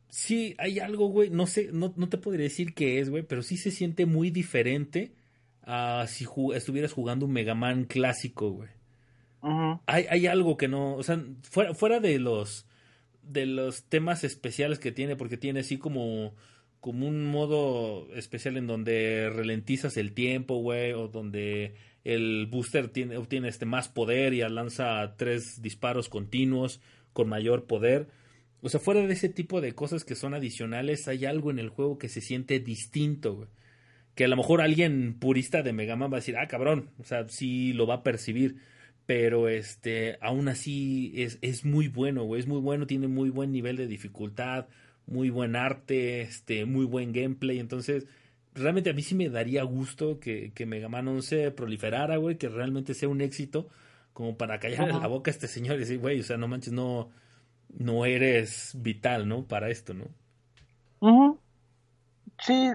[0.08, 3.42] sí hay algo, güey, no sé, no, no te podría decir qué es, güey, pero
[3.42, 5.12] sí se siente muy diferente
[5.62, 6.24] a si
[6.54, 8.70] estuvieras jugando un Mega Man clásico, güey.
[9.86, 12.64] hay, hay algo que no, o sea, fuera, fuera de los
[13.22, 16.34] de los temas especiales que tiene, porque tiene así como
[16.80, 21.74] como un modo especial en donde ralentizas el tiempo, güey, o donde
[22.04, 26.80] el booster tiene, obtiene este más poder y lanza tres disparos continuos
[27.12, 28.08] con mayor poder.
[28.60, 31.68] O sea, fuera de ese tipo de cosas que son adicionales, hay algo en el
[31.68, 33.48] juego que se siente distinto, güey.
[34.14, 37.04] Que a lo mejor alguien purista de Mega Man va a decir, ah, cabrón, o
[37.04, 38.56] sea, sí lo va a percibir.
[39.06, 42.40] Pero este, aún así es, es muy bueno, güey.
[42.40, 44.66] Es muy bueno, tiene muy buen nivel de dificultad
[45.08, 47.58] muy buen arte, este, muy buen gameplay.
[47.58, 48.06] Entonces,
[48.54, 52.48] realmente a mí sí me daría gusto que, que Mega Man 11 proliferara, güey, que
[52.48, 53.68] realmente sea un éxito,
[54.12, 56.72] como para callarle la boca a este señor y decir, güey, o sea, no manches,
[56.72, 57.08] no,
[57.76, 59.44] no eres vital, ¿no?
[59.44, 61.38] Para esto, ¿no?
[62.40, 62.70] Sí,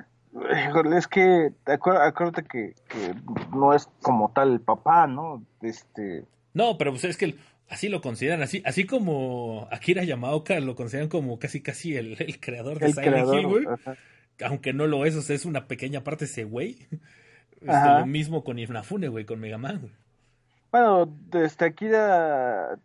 [0.96, 3.14] es que acuérdate que, que,
[3.56, 5.44] no es como tal el papá, ¿no?
[5.62, 6.26] Este...
[6.54, 7.40] No, pero pues es que el,
[7.74, 12.80] así lo consideran, así, así como Akira Yamaoka lo consideran como casi casi el, creador
[12.80, 13.66] de Silent Hill, güey.
[14.44, 16.88] Aunque no lo es, o sea, es una pequeña parte ese güey.
[17.62, 19.90] Este, lo mismo con Inafune, güey, con Mega Man.
[20.72, 22.78] Bueno, desde Akira,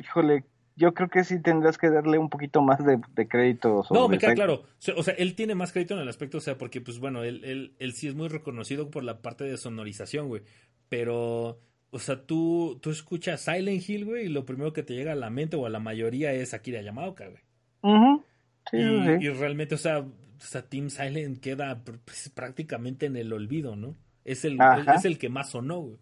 [0.00, 0.44] híjole,
[0.76, 3.84] yo creo que sí tendrás que darle un poquito más de, crédito.
[3.90, 4.62] no, me queda claro.
[4.96, 7.42] O sea, él tiene más crédito en el aspecto, o sea, porque, pues bueno, él,
[7.44, 10.42] él, él sí es muy reconocido por la parte de sonorización, güey.
[10.88, 11.58] Pero
[11.94, 15.14] o sea, tú, tú escuchas Silent Hill, güey, y lo primero que te llega a
[15.14, 18.20] la mente o a la mayoría es Akira Yamaoka, güey.
[18.68, 23.94] sí, y, realmente, o sea, o Team Silent queda pues, prácticamente en el olvido, ¿no?
[24.24, 24.58] Es el,
[24.92, 25.98] es el que más sonó, güey.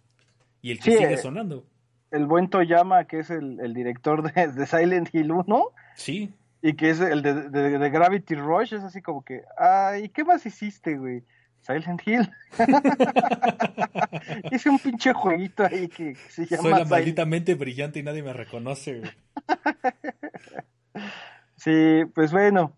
[0.62, 1.66] Y el que sigue eh, sonando.
[2.10, 5.64] El buen Toyama, que es el, director de, Silent Hill 1.
[5.96, 6.32] Sí.
[6.62, 10.46] Y que es el de, de, Gravity Rush, es así como que, ay, ¿qué más
[10.46, 11.22] hiciste, güey?
[11.62, 12.28] Silent Hill.
[14.50, 16.62] Hice un pinche jueguito ahí que se llama.
[16.62, 19.02] Soy la malditamente brillante y nadie me reconoce.
[21.56, 22.72] sí, pues bueno.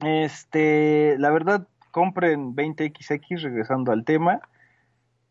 [0.00, 4.40] Este, la verdad, compren 20XX, regresando al tema.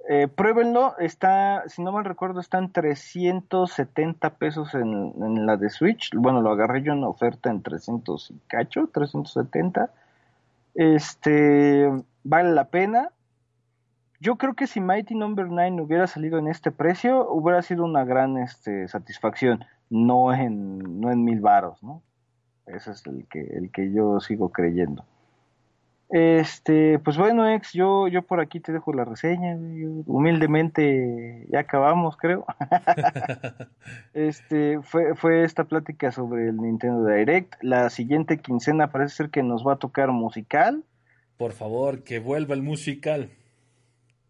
[0.10, 6.10] Eh, pruébenlo, está, si no mal recuerdo, están 370 pesos en, en, la de Switch.
[6.14, 9.91] Bueno, lo agarré yo en oferta en 300 y cacho, 370.
[10.76, 11.90] Este,
[12.24, 13.10] vale la pena.
[14.20, 15.54] Yo creo que si Mighty Number no.
[15.56, 21.12] 9 hubiera salido en este precio, hubiera sido una gran este, satisfacción, no en, no
[21.12, 22.02] en mil varos, ¿no?
[22.66, 25.06] Ese es el que, el que yo sigo creyendo.
[26.10, 29.58] Este, pues bueno, ex, yo, yo por aquí te dejo la reseña.
[30.06, 32.45] humildemente ya acabamos, creo.
[34.14, 37.56] este, fue, fue esta plática sobre el Nintendo Direct.
[37.64, 40.84] La siguiente quincena parece ser que nos va a tocar musical.
[41.44, 43.30] Por favor, que vuelva el musical.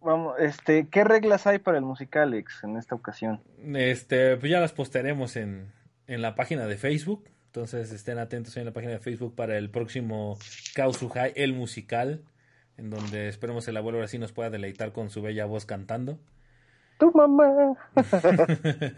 [0.02, 3.40] Vamos, este, ¿qué reglas hay para el musical, ex, en esta ocasión?
[3.76, 5.72] Este, pues ya las postearemos en,
[6.08, 7.30] en la página de Facebook.
[7.46, 10.40] Entonces estén atentos en la página de Facebook para el próximo
[10.76, 12.24] High, el musical,
[12.78, 16.18] en donde esperemos el abuelo así nos pueda deleitar con su bella voz cantando.
[16.98, 17.76] Tu mamá.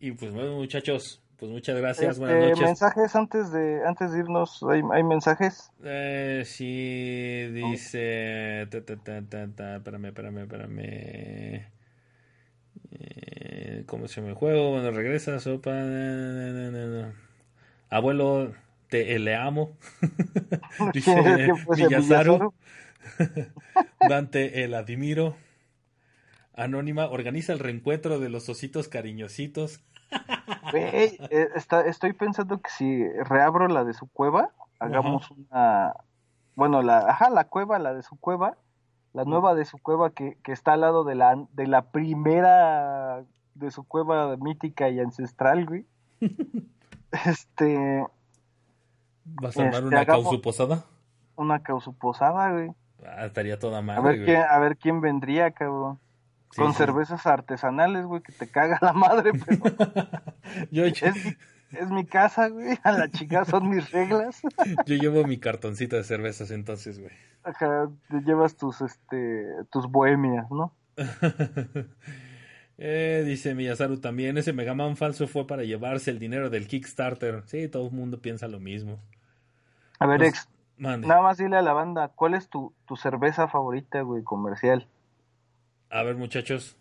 [0.00, 2.64] y pues bueno, muchachos, pues muchas gracias, este, buenas noches.
[2.66, 4.62] ¿Mensajes antes de, antes de irnos?
[4.70, 5.70] ¿Hay, hay mensajes?
[5.84, 8.62] Eh, sí, dice...
[8.62, 10.80] espérame, espérame, espérame.
[12.92, 14.70] Eh, ¿Cómo se llama el juego?
[14.70, 15.72] Bueno, regresa, sopa...
[17.90, 18.52] Abuelo,
[18.88, 19.76] te le amo.
[20.92, 22.52] Dice Villazaru.
[24.08, 25.36] Dante, el admiro.
[26.54, 29.80] Anónima, organiza el reencuentro de los ositos cariñositos.
[30.74, 31.50] Eh,
[31.86, 35.94] estoy pensando que si reabro la de su cueva, hagamos una.
[36.54, 38.56] Bueno, la, ajá, la cueva, la de su cueva,
[39.12, 43.24] la nueva de su cueva que, que está al lado de la, de la primera
[43.54, 45.86] de su cueva mítica y ancestral, güey.
[47.26, 48.04] Este.
[49.24, 50.84] ¿Vas a armar este, una causuposada?
[51.36, 52.72] Una causuposada, güey.
[53.06, 56.00] Ah, estaría toda madre, a ver, Quién, a ver quién vendría, cabrón.
[56.56, 59.62] Con cervezas artesanales, güey, que te caga la madre, pero.
[60.70, 62.78] Yo, es, mi casa, güey.
[62.82, 64.40] A la chica son mis reglas.
[64.86, 67.12] Yo llevo mi cartoncito de cervezas entonces, güey.
[67.42, 70.72] Ajá, te llevas tus, este, tus bohemias, ¿no?
[72.76, 77.44] Eh, dice Miyazaru también, ese Mega Man falso fue para llevarse el dinero del Kickstarter.
[77.46, 78.98] Sí, todo el mundo piensa lo mismo.
[80.00, 84.00] A ver, ex, Nada más dile a la banda, ¿cuál es tu, tu cerveza favorita,
[84.00, 84.88] güey, comercial?
[85.94, 86.76] A ver, muchachos,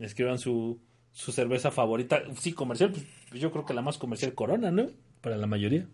[0.00, 0.80] escriban su,
[1.12, 2.22] su cerveza favorita.
[2.34, 4.88] Sí, comercial, pues yo creo que la más comercial Corona, ¿no?
[5.20, 5.86] Para la mayoría.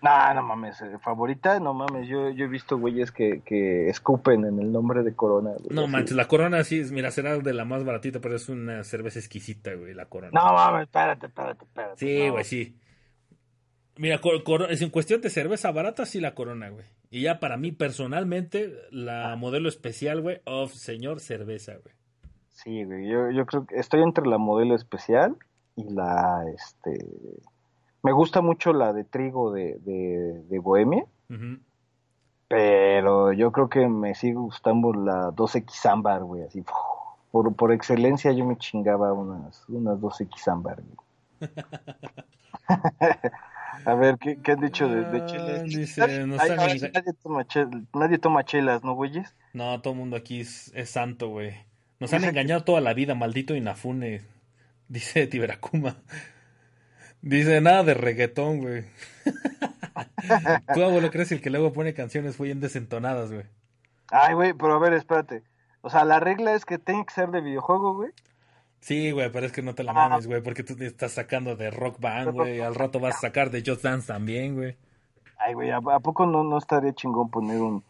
[0.00, 4.44] No, no mames, eh, favorita, no mames, yo, yo he visto güeyes que, que escupen
[4.44, 5.54] en el nombre de Corona.
[5.70, 9.18] no manches, la Corona sí, mira, será de la más baratita, pero es una cerveza
[9.18, 10.30] exquisita, güey, la Corona.
[10.32, 11.96] No mames, espérate, espérate, espérate.
[11.96, 12.76] Sí, güey, sí.
[13.96, 14.20] Mira,
[14.68, 16.84] es en cuestión de cerveza barata, sí la Corona, güey.
[17.10, 22.03] Y ya para mí, personalmente, la modelo especial, güey, of señor cerveza, güey.
[22.64, 25.36] Sí, güey, yo, yo creo que estoy entre la modelo especial
[25.76, 26.98] y la, este
[28.04, 31.06] me gusta mucho la de trigo de, de, Bohemia.
[32.48, 36.42] Pero yo creo que me sigue gustando la 2X ámbar, güey.
[36.42, 36.62] Así,
[37.32, 40.82] por, por excelencia yo me chingaba unas, unas 2X ámbar,
[43.86, 45.62] A ver, ¿qué, ¿qué, han dicho de, de chelas?
[47.92, 49.34] nadie, toma chelas, ¿no, güeyes?
[49.52, 51.54] No, todo el mundo aquí es, santo, güey.
[52.04, 54.20] Nos han engañado toda la vida, maldito Inafune,
[54.88, 55.96] dice Tiberacuma.
[57.22, 58.84] Dice nada de reggaetón, güey.
[60.74, 63.46] Tú, abuelo, crees el que luego pone canciones muy desentonadas, güey.
[64.10, 65.44] Ay, güey, pero a ver, espérate.
[65.80, 68.10] O sea, la regla es que tiene que ser de videojuego, güey.
[68.80, 69.94] Sí, güey, pero es que no te la ah.
[69.94, 72.60] mames, güey, porque tú estás sacando de Rock Band, güey.
[72.60, 74.76] Al rato vas a sacar de Just Dance también, güey.
[75.38, 77.82] Ay, güey, ¿a, poco no, no estaría chingón poner un.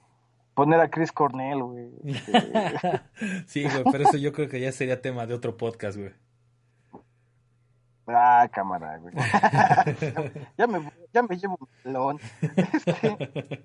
[0.55, 1.91] Poner a Chris Cornell, güey?
[3.47, 6.13] sí, güey, pero eso yo creo que ya sería tema de otro podcast, güey.
[8.07, 9.15] Ah, cámara, güey.
[10.59, 12.21] ya, me, ya me llevo un
[12.57, 13.65] este...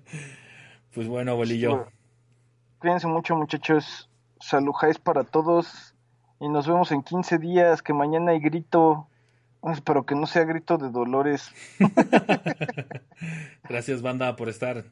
[0.94, 1.86] Pues bueno, abuelillo.
[2.80, 4.10] Cuídense mucho, muchachos.
[4.40, 5.94] Salujáis para todos.
[6.40, 7.82] Y nos vemos en 15 días.
[7.82, 9.06] Que mañana hay grito.
[9.62, 11.52] Espero que no sea grito de dolores.
[13.68, 14.84] Gracias, banda, por estar.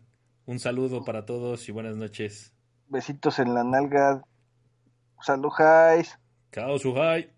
[0.48, 2.54] Un saludo para todos y buenas noches.
[2.88, 4.22] Besitos en la nalga.
[5.20, 6.18] Salujáis.
[6.52, 7.30] Chao, suhai.